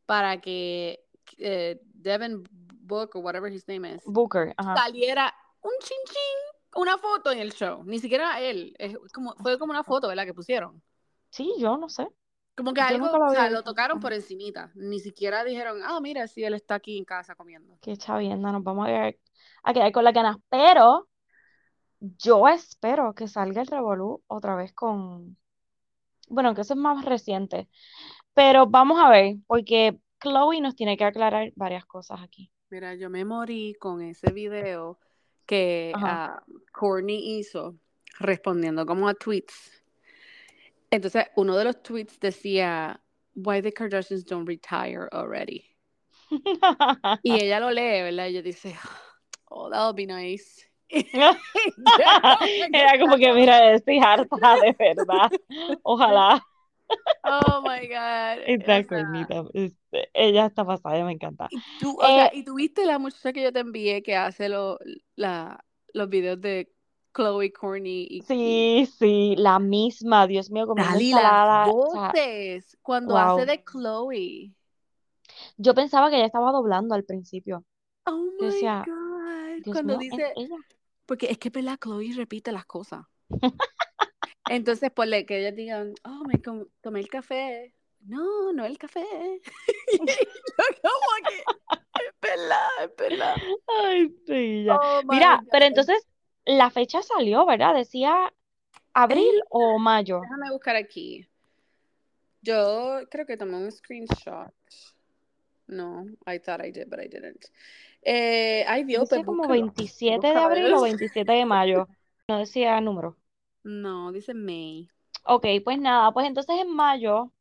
para 0.06 0.40
que 0.40 1.00
eh, 1.38 1.80
Devin 1.94 2.42
Book 2.82 3.10
o 3.14 3.20
whatever 3.20 3.52
his 3.52 3.66
name 3.68 3.94
is 3.94 4.02
Booker, 4.06 4.54
ajá. 4.56 4.74
saliera 4.74 5.32
un 5.62 5.72
chin 5.80 5.96
chin, 6.06 6.57
una 6.74 6.98
foto 6.98 7.30
en 7.30 7.38
el 7.38 7.52
show. 7.52 7.82
Ni 7.84 7.98
siquiera 7.98 8.40
él, 8.40 8.74
es 8.78 8.96
como, 9.12 9.34
fue 9.36 9.58
como 9.58 9.72
una 9.72 9.84
foto, 9.84 10.08
¿verdad? 10.08 10.24
Que 10.24 10.34
pusieron. 10.34 10.82
Sí, 11.30 11.54
yo 11.58 11.76
no 11.76 11.88
sé. 11.88 12.08
Como 12.56 12.72
que 12.72 12.80
algo, 12.80 13.06
lo 13.06 13.26
o 13.26 13.30
sea, 13.30 13.50
lo 13.50 13.62
tocaron 13.62 14.00
por 14.00 14.12
encimita. 14.12 14.72
Ni 14.74 14.98
siquiera 14.98 15.44
dijeron, 15.44 15.80
ah, 15.84 16.00
mira, 16.00 16.26
si 16.26 16.42
él 16.42 16.54
está 16.54 16.74
aquí 16.74 16.98
en 16.98 17.04
casa 17.04 17.36
comiendo. 17.36 17.78
Qué 17.80 17.96
chavienda, 17.96 18.50
nos 18.50 18.64
vamos 18.64 18.86
a 18.86 18.88
quedar, 18.88 19.16
a 19.62 19.72
quedar 19.72 19.92
con 19.92 20.04
las 20.04 20.12
ganas. 20.12 20.36
Pero 20.48 21.08
yo 22.00 22.48
espero 22.48 23.14
que 23.14 23.28
salga 23.28 23.62
el 23.62 23.68
Revolú 23.68 24.22
otra 24.26 24.56
vez 24.56 24.72
con. 24.72 25.36
Bueno, 26.28 26.54
que 26.54 26.62
eso 26.62 26.74
es 26.74 26.80
más 26.80 27.04
reciente. 27.04 27.68
Pero 28.34 28.66
vamos 28.66 28.98
a 29.00 29.08
ver, 29.08 29.36
porque 29.46 29.98
Chloe 30.20 30.60
nos 30.60 30.74
tiene 30.74 30.96
que 30.96 31.04
aclarar 31.04 31.52
varias 31.54 31.86
cosas 31.86 32.20
aquí. 32.22 32.50
Mira, 32.70 32.94
yo 32.96 33.08
me 33.08 33.24
morí 33.24 33.74
con 33.80 34.02
ese 34.02 34.32
video 34.32 34.98
que 35.48 35.92
ah, 35.96 36.40
Courtney 36.72 37.38
hizo 37.38 37.74
respondiendo 38.20 38.86
como 38.86 39.08
a 39.08 39.14
tweets. 39.14 39.82
Entonces, 40.90 41.26
uno 41.36 41.56
de 41.56 41.64
los 41.64 41.82
tweets 41.82 42.20
decía, 42.20 43.00
Why 43.34 43.62
the 43.62 43.72
Kardashians 43.72 44.24
don't 44.24 44.46
retire 44.46 45.08
already? 45.12 45.64
Y 47.22 47.32
ella 47.32 47.60
lo 47.60 47.70
lee, 47.70 48.02
¿verdad? 48.02 48.26
Y 48.26 48.36
ella 48.36 48.42
dice, 48.42 48.76
Oh, 49.50 49.70
that'll 49.70 49.94
be 49.94 50.06
nice. 50.06 50.66
Era 50.90 52.98
como 52.98 53.16
que, 53.16 53.32
mira, 53.32 53.74
estoy 53.74 53.98
harta, 53.98 54.56
de 54.60 54.76
verdad. 54.78 55.30
Ojalá. 55.82 56.42
Oh 57.24 57.62
my 57.62 57.86
God. 57.88 58.42
Está 58.46 58.78
O 58.80 58.84
sea. 58.88 59.44
Este, 59.54 60.10
ella 60.14 60.46
está 60.46 60.64
pasada, 60.64 61.04
me 61.04 61.12
encanta. 61.12 61.48
y 61.50 61.60
tú, 61.78 61.96
o 61.98 62.06
sea, 62.06 62.26
Eh, 62.26 62.30
y 62.34 62.42
tuviste 62.44 62.86
la 62.86 62.98
muchacha 62.98 63.32
que 63.32 63.42
yo 63.42 63.52
te 63.52 63.60
envié 63.60 64.02
que 64.02 64.16
hace 64.16 64.48
lo- 64.48 64.78
la, 65.16 65.64
los 65.92 66.08
videos 66.08 66.40
de 66.40 66.70
Chloe 67.14 67.52
Courtney 67.52 68.06
y, 68.10 68.18
y 68.18 68.22
sí, 68.22 68.86
sí, 68.98 69.34
la 69.36 69.58
misma, 69.58 70.26
Dios 70.26 70.50
mío, 70.50 70.66
Dali, 70.66 71.12
las. 71.12 71.74
O 71.74 71.90
sea, 71.90 72.12
voces 72.12 72.78
cuando 72.82 73.16
hace 73.18 73.46
de 73.46 73.64
Chloe. 73.64 74.52
Yo 75.56 75.74
pensaba 75.74 76.10
que 76.10 76.16
ella 76.16 76.26
estaba 76.26 76.52
doblando 76.52 76.94
al 76.94 77.04
principio. 77.04 77.64
Oh 78.06 78.30
my 78.40 78.62
God. 78.84 79.62
Dios 79.64 79.74
Cuando 79.74 79.98
mío, 79.98 79.98
dice, 79.98 80.32
ella. 80.36 80.56
porque 81.06 81.26
es 81.30 81.38
que 81.38 81.50
¿verdad? 81.50 81.78
Chloe 81.82 82.12
repite 82.14 82.52
las 82.52 82.64
cosas. 82.66 83.04
Entonces, 84.50 84.90
por 84.90 85.06
le 85.06 85.26
que 85.26 85.38
ellas 85.40 85.54
digan, 85.54 85.94
oh, 86.04 86.24
me 86.26 86.38
tomé 86.80 87.00
el 87.00 87.08
café. 87.08 87.74
No, 88.00 88.52
no 88.52 88.64
el 88.64 88.78
café. 88.78 89.04
y 89.92 89.98
como 89.98 90.08
que, 91.28 91.36
es 92.04 92.14
verdad, 92.20 92.68
es 92.84 92.96
verdad. 92.96 93.34
Ay, 93.84 94.14
sí, 94.26 94.64
ya. 94.64 94.76
Oh 94.76 95.02
Mira, 95.08 95.40
pero 95.50 95.64
God. 95.64 95.68
entonces 95.68 96.06
la 96.44 96.70
fecha 96.70 97.02
salió, 97.02 97.44
¿verdad? 97.44 97.74
Decía 97.74 98.32
abril 98.94 99.34
Eh, 99.38 99.42
o 99.50 99.78
mayo. 99.78 100.20
déjame 100.22 100.50
buscar 100.50 100.76
aquí. 100.76 101.28
Yo 102.40 103.00
creo 103.10 103.26
que 103.26 103.36
tomé 103.36 103.56
un 103.56 103.70
screenshot. 103.72 104.52
No, 105.66 106.06
I 106.26 106.38
thought 106.38 106.64
I 106.64 106.70
did, 106.70 106.88
but 106.88 107.00
I 107.00 107.08
didn't. 107.08 107.44
Eh, 108.02 108.64
ay, 108.66 108.84
Dios, 108.84 109.02
Dice 109.02 109.16
pues 109.16 109.26
como 109.26 109.42
búscalo. 109.42 109.60
27 109.66 110.26
de 110.26 110.32
Búscalo, 110.32 110.46
abril 110.46 110.68
yo 110.68 110.68
o 110.68 110.80
no 110.80 110.86
sé. 110.86 110.96
27 110.96 111.32
de 111.32 111.44
mayo. 111.44 111.88
No 112.28 112.38
decía 112.38 112.80
número. 112.80 113.16
No, 113.74 114.10
dice 114.10 114.34
May. 114.34 114.90
Ok, 115.24 115.46
pues 115.64 115.78
nada, 115.78 116.12
pues 116.12 116.26
entonces 116.26 116.56
en 116.60 116.74
mayo, 116.74 117.32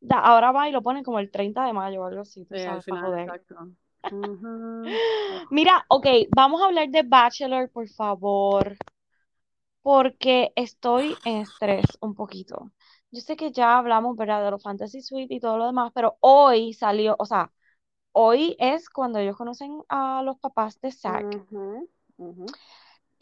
da- 0.00 0.18
ahora 0.20 0.52
va 0.52 0.68
y 0.68 0.72
lo 0.72 0.82
ponen 0.82 1.04
como 1.04 1.18
el 1.20 1.30
30 1.30 1.64
de 1.66 1.72
mayo 1.72 2.02
o 2.02 2.06
algo 2.06 2.22
así, 2.22 2.44
tú 2.46 2.56
Eh, 2.56 2.66
al 2.66 2.80
sabes, 2.80 2.82
final, 2.82 3.12
joder. 3.12 3.34
exacto. 3.34 3.54
Mira, 5.50 5.84
ok, 5.88 6.06
vamos 6.30 6.60
a 6.62 6.66
hablar 6.66 6.88
de 6.90 7.02
Bachelor, 7.02 7.70
por 7.70 7.88
favor, 7.88 8.76
porque 9.82 10.52
estoy 10.56 11.20
en 11.24 11.38
estrés 11.42 11.98
un 12.00 12.14
poquito. 12.14 12.72
Yo 13.10 13.20
sé 13.20 13.36
que 13.36 13.52
ya 13.52 13.78
hablamos, 13.78 14.16
¿verdad? 14.16 14.44
De 14.44 14.50
los 14.50 14.62
Fantasy 14.62 15.02
Suite 15.02 15.34
y 15.34 15.40
todo 15.40 15.58
lo 15.58 15.66
demás, 15.66 15.92
pero 15.94 16.16
hoy 16.20 16.72
salió, 16.72 17.16
o 17.18 17.26
sea, 17.26 17.52
hoy 18.12 18.56
es 18.60 18.90
cuando 18.90 19.18
ellos 19.20 19.36
conocen 19.36 19.82
a 19.88 20.22
los 20.24 20.38
papás 20.38 20.80
de 20.80 20.92
Zack 20.92 21.44
ujú. 22.18 22.58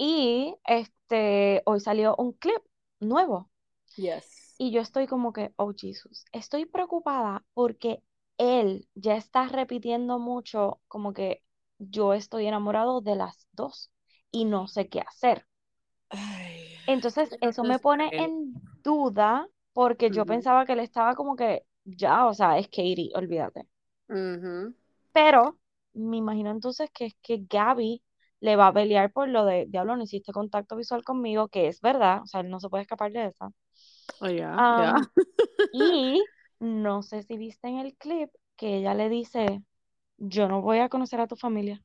Y 0.05 0.57
este, 0.65 1.63
hoy 1.67 1.81
salió 1.81 2.17
un 2.17 2.33
clip 2.33 2.59
nuevo. 3.01 3.51
Yes. 3.97 4.59
Y 4.59 4.71
yo 4.73 4.81
estoy 4.81 5.07
como 5.07 5.33
que, 5.33 5.53
oh 5.57 5.73
Jesus, 5.77 6.25
estoy 6.33 6.65
preocupada 6.67 7.45
porque 7.55 8.03
él 8.39 8.89
ya 8.95 9.17
está 9.17 9.47
repitiendo 9.49 10.19
mucho 10.19 10.81
como 10.89 11.13
que 11.13 11.43
yo 11.79 12.15
estoy 12.15 12.47
enamorado 12.47 13.01
de 13.03 13.17
las 13.17 13.47
dos 13.53 13.91
y 14.31 14.45
no 14.47 14.69
sé 14.69 14.89
qué 14.89 15.01
hacer. 15.01 15.47
Ay, 16.11 16.77
Entonces 16.87 17.37
eso 17.41 17.65
me 17.65 17.79
pone 17.81 18.13
él- 18.13 18.17
en 18.17 18.63
duda 18.85 19.49
porque 19.73 20.11
yo 20.13 20.27
pensaba 20.27 20.65
que 20.67 20.73
él 20.75 20.81
estaba 20.81 21.15
como 21.17 21.35
que 21.37 21.67
ya, 21.85 22.27
o 22.27 22.35
sea, 22.35 22.59
es 22.59 22.67
Katie, 22.69 23.11
olvídate. 23.15 23.67
Pero 25.13 25.59
me 25.95 26.17
imagino 26.19 26.51
entonces 26.51 26.91
que 26.93 27.07
es 27.07 27.15
que 27.23 27.39
Gaby 27.49 28.03
le 28.43 28.57
va 28.57 28.67
a 28.69 28.73
pelear 28.73 29.13
por 29.13 29.29
lo 29.29 29.45
de, 29.45 29.67
diablo, 29.67 29.97
no 29.97 30.03
hiciste 30.03 30.33
contacto 30.33 30.77
visual 30.77 31.05
conmigo, 31.05 31.49
que 31.49 31.69
es 31.69 31.81
verdad, 31.81 32.23
o 32.23 32.27
sea, 32.27 32.41
él 32.41 32.51
no 32.51 32.61
se 32.61 32.69
puede 32.69 32.83
escapar 32.83 33.13
de 33.13 33.27
esa. 33.27 33.51
Oh, 34.21 34.29
yeah, 34.29 35.11
y 35.73 36.23
no 36.61 37.03
sé 37.03 37.23
si 37.23 37.37
viste 37.37 37.69
en 37.69 37.79
el 37.79 37.97
clip 37.97 38.31
que 38.57 38.77
ella 38.79 38.95
le 38.95 39.09
dice, 39.09 39.63
yo 40.19 40.49
no 40.49 40.61
voy 40.61 40.79
a 40.79 40.89
conocer 40.89 41.21
a 41.21 41.27
tu 41.29 41.37
familia, 41.37 41.83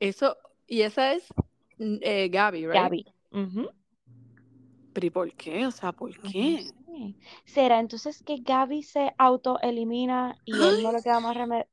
Eso, 0.00 0.36
y 0.66 0.82
esa 0.82 1.12
es 1.12 1.28
eh, 1.78 2.28
Gaby, 2.28 2.66
right? 2.66 2.74
Gaby. 2.74 3.06
Pero 4.92 5.06
¿y 5.06 5.10
por 5.10 5.32
qué? 5.34 5.66
O 5.66 5.70
sea, 5.70 5.92
¿por 5.92 6.10
no 6.22 6.30
qué? 6.30 6.58
sé. 6.58 7.14
¿Será 7.44 7.80
entonces 7.80 8.22
que 8.22 8.38
Gaby 8.38 8.82
se 8.82 9.12
autoelimina 9.18 10.36
y 10.44 10.52
él 10.64 10.82
no 10.82 10.92
le 10.92 11.02
queda 11.02 11.20
más 11.20 11.36
remedio? 11.36 11.66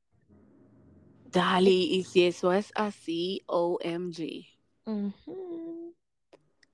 Dali, 1.32 1.94
y 1.94 2.04
si 2.04 2.26
eso 2.26 2.52
es 2.52 2.72
así, 2.74 3.42
OMG. 3.46 4.46
Ujú. 4.86 5.94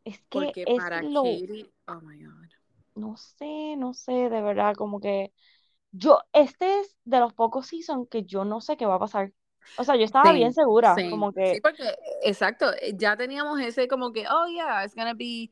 Es 0.04 0.18
que 0.18 0.28
Porque 0.30 0.62
es 0.62 0.76
para 0.76 1.02
lo, 1.02 1.22
Katie, 1.22 1.70
oh 1.86 2.00
my 2.00 2.24
God. 2.24 2.48
no 2.96 3.16
sé, 3.16 3.76
no 3.76 3.94
sé, 3.94 4.12
de 4.12 4.42
verdad, 4.42 4.74
como 4.74 5.00
que 5.00 5.32
yo, 5.92 6.18
este 6.32 6.80
es 6.80 6.96
de 7.04 7.20
los 7.20 7.32
pocos 7.34 7.66
seasons 7.66 8.08
que 8.10 8.24
yo 8.24 8.44
no 8.44 8.60
sé 8.60 8.76
qué 8.76 8.86
va 8.86 8.96
a 8.96 8.98
pasar. 8.98 9.32
O 9.78 9.84
sea, 9.84 9.96
yo 9.96 10.04
estaba 10.04 10.32
bien 10.32 10.52
segura, 10.52 10.94
como 11.10 11.32
Sí, 11.32 11.34
que, 11.34 11.60
porque, 11.62 11.94
exacto, 12.24 12.72
eh, 12.80 12.94
ya 12.96 13.16
teníamos 13.16 13.60
ese 13.60 13.86
como 13.86 14.12
que, 14.12 14.26
oh 14.28 14.46
yeah, 14.48 14.84
it's 14.84 14.94
gonna 14.94 15.14
be 15.14 15.50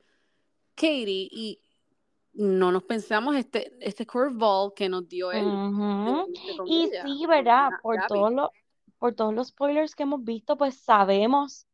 Katie, 0.74 1.28
y 1.30 1.60
no 2.34 2.72
nos 2.72 2.82
pensamos 2.82 3.36
este, 3.36 3.72
este 3.80 4.06
curveball 4.06 4.72
que 4.74 4.88
nos 4.88 5.08
dio 5.08 5.32
él, 5.32 5.44
Y 6.66 6.88
sí, 6.88 7.26
¿verdad? 7.26 7.70
Por 7.82 7.96
Gaby. 7.96 8.08
todos 8.08 8.32
los, 8.32 8.48
por 9.06 9.14
todos 9.14 9.32
los 9.32 9.48
spoilers 9.48 9.94
que 9.94 10.02
hemos 10.02 10.24
visto, 10.24 10.56
pues 10.56 10.80
sabemos 10.80 11.68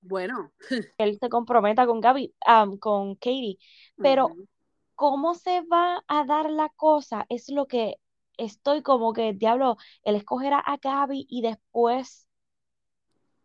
Bueno, 0.00 0.50
que 0.98 1.04
él 1.04 1.16
se 1.20 1.28
comprometa 1.28 1.86
con 1.86 2.00
Gaby, 2.00 2.34
con 2.80 3.14
Katie. 3.14 3.58
Pero 3.96 4.34
cómo 4.96 5.34
se 5.34 5.60
va 5.60 6.02
a 6.08 6.24
dar 6.24 6.50
la 6.50 6.68
cosa 6.70 7.26
es 7.28 7.48
lo 7.48 7.66
que 7.66 7.94
estoy 8.36 8.82
como 8.82 9.12
que, 9.12 9.34
diablo, 9.34 9.76
él 10.02 10.16
escogerá 10.16 10.58
a 10.58 10.78
Gaby 10.78 11.28
y 11.30 11.42
después 11.42 12.26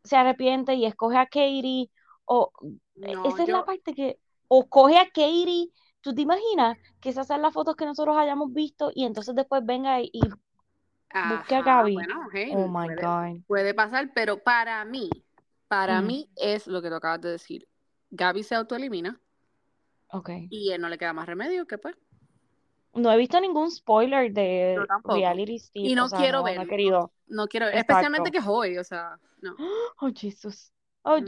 se 0.03 0.15
arrepiente 0.15 0.73
y 0.73 0.85
escoge 0.87 1.17
a 1.17 1.27
Katie, 1.27 1.91
o 2.25 2.51
no, 2.95 3.25
esa 3.25 3.43
es 3.43 3.49
la 3.49 3.63
parte 3.63 3.93
que, 3.93 4.17
o 4.47 4.67
coge 4.67 4.97
a 4.97 5.05
Katie, 5.05 5.69
¿tú 6.01 6.15
te 6.15 6.21
imaginas 6.23 6.79
que 6.99 7.09
esas 7.09 7.27
sean 7.27 7.43
las 7.43 7.53
fotos 7.53 7.75
que 7.75 7.85
nosotros 7.85 8.17
hayamos 8.17 8.51
visto 8.53 8.91
y 8.95 9.05
entonces 9.05 9.35
después 9.35 9.63
venga 9.63 10.01
y, 10.01 10.09
y 10.11 10.21
busque 11.21 11.55
a 11.55 11.61
ajá, 11.61 11.63
Gaby? 11.63 11.95
bueno, 11.95 12.27
hey, 12.33 12.55
Oh 12.55 12.67
my 12.67 12.89
puede, 12.89 12.95
God. 12.95 13.43
puede 13.47 13.73
pasar, 13.73 14.11
pero 14.13 14.43
para 14.43 14.83
mí, 14.85 15.09
para 15.67 16.01
Mm, 16.01 16.01
mí 16.01 16.29
es 16.35 16.67
lo 16.67 16.81
que 16.81 16.89
tú 16.89 16.95
acabas 16.95 17.21
de 17.21 17.31
decir. 17.31 17.67
Gaby 18.11 18.43
se 18.43 18.55
autoelimina 18.55 19.19
ok. 20.11 20.29
y 20.49 20.71
él 20.71 20.79
no 20.81 20.87
le 20.89 20.97
queda 20.97 21.11
más 21.13 21.25
remedio 21.27 21.67
que 21.67 21.77
pues. 21.77 21.95
No 22.95 23.11
he 23.11 23.17
visto 23.17 23.39
ningún 23.41 23.71
spoiler 23.71 24.31
de. 24.33 24.77
Reality 25.05 25.59
Steve, 25.59 25.89
Y 25.89 25.95
o 25.95 25.95
no 25.95 26.07
sea, 26.07 26.19
quiero 26.19 26.37
no, 26.37 26.43
ver, 26.43 26.59
no, 26.59 26.67
querido. 26.67 27.11
no 27.27 27.47
quiero 27.47 27.65
ver, 27.67 27.77
especialmente 27.77 28.31
que 28.31 28.37
es 28.39 28.45
hoy, 28.47 28.77
o 28.77 28.83
sea, 28.83 29.17
no, 29.41 29.55
Oh, 30.01 30.11
Jesus. 30.13 30.71
Oh, 31.05 31.19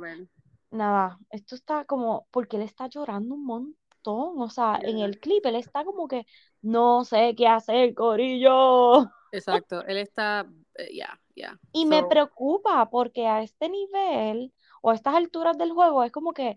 ver. 0.00 0.28
Nada, 0.70 1.18
esto 1.30 1.54
está 1.54 1.84
como, 1.84 2.26
porque 2.30 2.56
él 2.56 2.62
está 2.62 2.88
llorando 2.88 3.34
un 3.34 3.44
montón, 3.44 4.40
o 4.40 4.50
sea, 4.50 4.78
en 4.84 4.98
Yeah. 4.98 5.06
el 5.06 5.18
clip 5.20 5.44
él 5.46 5.56
está 5.56 5.84
como 5.84 6.06
que 6.08 6.26
no 6.62 7.04
sé 7.04 7.34
qué 7.36 7.46
hacer, 7.48 7.94
Corillo. 7.94 9.10
Exacto, 9.30 9.84
él 9.86 9.98
está, 9.98 10.46
eh, 10.74 10.90
ya, 10.96 11.20
ya. 11.36 11.58
Y 11.72 11.86
me 11.86 12.04
preocupa 12.04 12.90
porque 12.90 13.26
a 13.26 13.42
este 13.42 13.68
nivel 13.70 14.52
o 14.82 14.90
a 14.90 14.94
estas 14.94 15.14
alturas 15.14 15.56
del 15.58 15.72
juego 15.72 16.04
es 16.04 16.12
como 16.12 16.32
que 16.34 16.56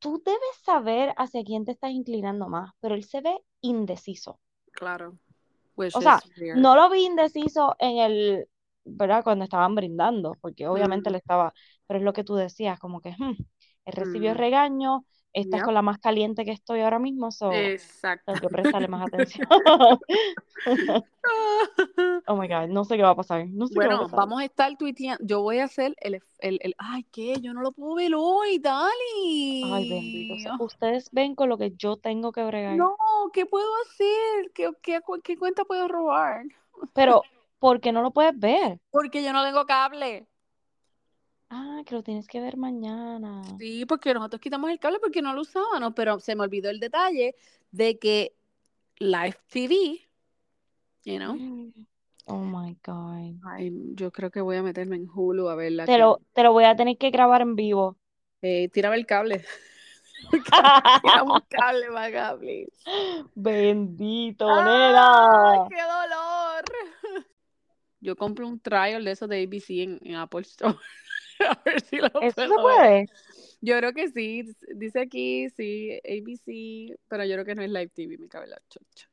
tú 0.00 0.22
debes 0.24 0.56
saber 0.64 1.14
hacia 1.18 1.44
quién 1.44 1.64
te 1.66 1.72
estás 1.72 1.92
inclinando 1.92 2.48
más, 2.48 2.72
pero 2.80 2.94
él 2.96 3.04
se 3.04 3.20
ve 3.22 3.44
indeciso. 3.62 4.40
claro. 4.72 5.18
Which 5.76 5.98
O 5.98 6.02
sea, 6.02 6.24
weird. 6.36 6.36
no 6.52 6.74
lo 6.76 6.90
vi 6.90 7.04
indeciso 7.06 7.76
en 7.78 7.98
el, 7.98 8.48
¿verdad? 8.84 9.22
Cuando 9.24 9.44
estaban 9.44 9.74
brindando, 9.74 10.38
porque 10.40 10.66
obviamente 10.68 11.10
Mm. 11.10 11.12
le 11.12 11.18
estaba, 11.18 11.52
pero 11.86 11.98
es 11.98 12.04
lo 12.04 12.12
que 12.12 12.24
tú 12.24 12.34
decías, 12.34 12.78
como 12.78 13.00
que 13.00 13.10
hmm, 13.18 13.36
él 13.84 13.92
recibió 13.94 14.32
Mm. 14.32 14.38
regaño, 14.38 15.04
esta 15.32 15.56
es 15.58 15.62
con 15.62 15.74
la 15.74 15.82
más 15.82 15.98
caliente 15.98 16.44
que 16.44 16.50
estoy 16.52 16.80
ahora 16.80 16.98
mismo, 16.98 17.30
so 17.30 17.52
Exacto. 17.52 18.32
tengo 18.32 18.40
que 18.48 18.48
prestarle 18.48 18.88
más 18.88 19.06
atención. 19.06 19.46
Oh 22.26 22.36
my 22.36 22.46
God, 22.48 22.68
no 22.68 22.84
sé 22.84 22.96
qué 22.96 23.02
va 23.02 23.10
a 23.10 23.16
pasar, 23.16 23.46
no 23.48 23.66
sé 23.66 23.74
qué 23.74 23.80
va 23.80 23.84
a 23.86 23.88
Bueno, 23.88 24.04
pasar. 24.04 24.20
vamos 24.20 24.40
a 24.40 24.44
estar 24.44 24.76
tuiteando. 24.76 25.24
Yo 25.26 25.42
voy 25.42 25.58
a 25.58 25.64
hacer 25.64 25.94
el, 26.00 26.22
el, 26.38 26.58
el- 26.62 26.74
ay, 26.78 27.04
¿qué? 27.12 27.34
Yo 27.40 27.52
no 27.52 27.62
lo 27.62 27.72
puedo 27.72 27.94
ver 27.94 28.12
hoy, 28.14 28.58
Dali. 28.58 29.62
Ay, 29.64 29.88
bendito. 29.88 30.38
sea, 30.38 30.56
Ustedes 30.58 31.10
ven 31.12 31.34
con 31.34 31.48
lo 31.48 31.58
que 31.58 31.72
yo 31.76 31.96
tengo 31.96 32.32
que 32.32 32.44
bregar. 32.44 32.76
No, 32.76 32.96
¿qué 33.32 33.46
puedo 33.46 33.66
hacer? 33.86 34.52
¿Qué, 34.54 34.70
qué, 34.82 35.00
qué 35.24 35.36
cuenta 35.36 35.64
puedo 35.64 35.88
robar? 35.88 36.44
Pero, 36.94 37.22
¿por 37.58 37.80
qué 37.80 37.92
no 37.92 38.02
lo 38.02 38.10
puedes 38.12 38.38
ver? 38.38 38.78
Porque 38.90 39.22
yo 39.22 39.32
no 39.32 39.44
tengo 39.44 39.64
cable. 39.66 40.26
Ah, 41.54 41.82
que 41.84 41.94
lo 41.94 42.02
tienes 42.02 42.26
que 42.26 42.40
ver 42.40 42.56
mañana. 42.56 43.42
Sí, 43.58 43.84
porque 43.84 44.14
nosotros 44.14 44.40
quitamos 44.40 44.70
el 44.70 44.78
cable 44.78 44.98
porque 45.00 45.20
no 45.20 45.34
lo 45.34 45.42
usábamos, 45.42 45.92
pero 45.94 46.18
se 46.18 46.34
me 46.34 46.44
olvidó 46.44 46.70
el 46.70 46.80
detalle 46.80 47.34
de 47.70 47.98
que 47.98 48.34
Live 48.98 49.36
TV, 49.50 50.00
you 51.04 51.18
know, 51.18 51.36
Oh 52.24 52.38
my 52.38 52.74
God. 52.82 53.36
ay, 53.44 53.70
yo 53.94 54.10
creo 54.12 54.30
que 54.30 54.40
voy 54.40 54.56
a 54.56 54.62
meterme 54.62 54.96
en 54.96 55.06
Hulu 55.12 55.50
a 55.50 55.54
verla. 55.54 55.84
Te 55.84 55.98
lo, 55.98 56.22
te 56.32 56.42
lo 56.42 56.52
voy 56.52 56.64
a 56.64 56.74
tener 56.74 56.96
que 56.96 57.10
grabar 57.10 57.42
en 57.42 57.54
vivo. 57.54 57.98
Eh, 58.40 58.70
tírame 58.70 58.96
el 58.96 59.04
cable. 59.04 59.44
Cable 61.50 61.98
acá, 61.98 62.34
please. 62.38 62.72
Bendito, 63.34 64.48
¡Ay, 64.48 64.64
nena. 64.64 65.68
qué 65.68 65.82
dolor! 65.82 66.64
Yo 68.00 68.16
compro 68.16 68.48
un 68.48 68.58
trial 68.58 69.04
de 69.04 69.10
esos 69.10 69.28
de 69.28 69.42
ABC 69.42 69.82
en, 69.82 69.98
en 70.02 70.14
Apple 70.14 70.40
Store. 70.42 70.76
a 71.50 71.62
ver 71.64 71.80
si 71.82 71.96
lo 71.98 72.10
¿Eso 72.18 72.46
se 72.46 72.58
ver. 72.66 72.82
puede? 72.82 73.10
Yo 73.60 73.78
creo 73.78 73.92
que 73.94 74.08
sí. 74.10 74.44
Dice 74.76 75.00
aquí, 75.02 75.50
sí, 75.50 75.92
ABC, 76.04 76.96
pero 77.08 77.24
yo 77.24 77.34
creo 77.34 77.44
que 77.46 77.54
no 77.54 77.62
es 77.62 77.70
Live 77.70 77.90
TV, 77.90 78.18
mi 78.18 78.28
cabeza 78.28 78.56
chocha. 78.68 79.08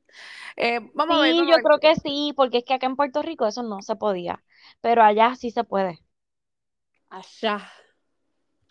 Eh, 0.58 0.80
vamos 0.94 1.18
a 1.20 1.22
ver, 1.22 1.36
Sí, 1.36 1.38
vamos 1.38 1.52
yo 1.52 1.56
a 1.56 1.58
ver. 1.58 1.68
creo 1.68 1.80
que 1.80 1.96
sí, 1.96 2.34
porque 2.36 2.60
es 2.60 2.66
que 2.66 2.74
acá 2.76 2.88
en 2.88 2.96
Puerto 2.96 3.22
Rico 3.22 3.48
eso 3.48 3.64
no 3.64 3.82
se 3.82 3.96
podía, 3.96 4.44
pero 4.82 5.04
allá 5.04 5.36
sí 5.36 5.52
se 5.52 5.64
puede. 5.64 6.00
Allá. 7.10 7.56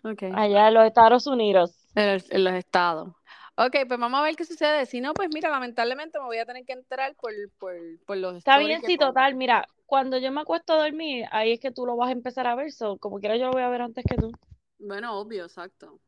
Ok. 0.04 0.22
Allá 0.30 0.68
en 0.68 0.74
los 0.74 0.86
Estados 0.86 1.26
Unidos. 1.26 1.76
En, 1.94 2.08
el- 2.08 2.24
en 2.30 2.44
los 2.44 2.54
estados. 2.54 3.14
Ok, 3.60 3.74
pues 3.88 3.98
vamos 3.98 4.20
a 4.20 4.22
ver 4.22 4.36
qué 4.36 4.44
sucede. 4.44 4.86
Si 4.86 5.00
no, 5.00 5.12
pues 5.14 5.30
mira, 5.34 5.50
lamentablemente 5.50 6.20
me 6.20 6.26
voy 6.26 6.38
a 6.38 6.46
tener 6.46 6.64
que 6.64 6.74
entrar 6.74 7.16
por, 7.16 7.32
por, 7.58 7.74
por 8.06 8.16
los 8.16 8.36
Está 8.36 8.56
bien, 8.58 8.80
sí, 8.82 8.96
total. 8.96 9.34
Mira, 9.34 9.66
cuando 9.84 10.16
yo 10.16 10.30
me 10.30 10.42
acuesto 10.42 10.74
a 10.74 10.84
dormir, 10.84 11.26
ahí 11.32 11.54
es 11.54 11.58
que 11.58 11.72
tú 11.72 11.84
lo 11.84 11.96
vas 11.96 12.10
a 12.10 12.12
empezar 12.12 12.46
a 12.46 12.54
ver. 12.54 12.70
So, 12.70 12.98
como 12.98 13.18
quiera, 13.18 13.36
yo 13.36 13.46
lo 13.46 13.52
voy 13.52 13.62
a 13.62 13.68
ver 13.68 13.82
antes 13.82 14.04
que 14.08 14.14
tú. 14.14 14.30
Bueno, 14.78 15.18
obvio, 15.18 15.44
exacto. 15.44 15.98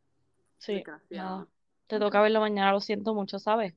Sí. 0.58 0.84
Te 1.88 1.98
toca 1.98 2.22
verlo 2.22 2.38
mañana, 2.38 2.70
lo 2.70 2.78
siento 2.78 3.14
mucho, 3.14 3.40
¿sabes? 3.40 3.74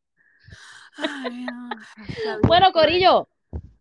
Ay, 0.98 1.46
no, 1.46 1.70
Bueno. 2.48 2.72
Corillo, 2.74 3.28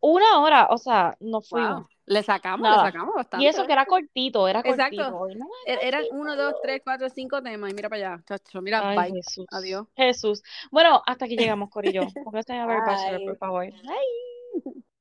una 0.01 0.40
hora, 0.40 0.68
o 0.70 0.78
sea, 0.78 1.18
nos 1.20 1.47
fuimos. 1.47 1.82
Wow. 1.82 1.91
Le 2.07 2.22
sacamos, 2.22 2.62
Nada. 2.62 2.84
le 2.84 2.92
sacamos 2.92 3.14
bastante. 3.14 3.44
Y 3.44 3.48
eso 3.48 3.64
que 3.66 3.72
era 3.72 3.86
cortito, 3.86 4.48
era 4.48 4.61
Exacto. 4.61 4.96
cortito. 4.96 5.38
No 5.38 5.46
E- 5.66 5.78
Eran 5.86 6.05
uno, 6.11 6.34
dos, 6.36 6.55
tres, 6.62 6.80
cuatro, 6.82 7.09
cinco 7.11 7.40
temas. 7.42 7.70
Y 7.70 7.74
mira 7.74 7.88
para 7.88 8.14
allá, 8.14 8.24
chacho. 8.26 8.61
Mira, 8.61 8.88
Ay, 8.88 8.96
bye. 9.12 9.22
Jesús. 9.22 9.46
Adiós. 9.53 9.86
Jesús. 9.96 10.42
Bueno, 10.70 11.00
hasta 11.07 11.26
aquí 11.26 11.36
llegamos, 11.36 11.70
Corillo. 11.70 12.03
Pónganse 12.24 12.55
a 12.55 12.66
ver 12.66 12.80
por 13.24 13.38
favor. 13.38 13.66
Bye. 13.70 14.82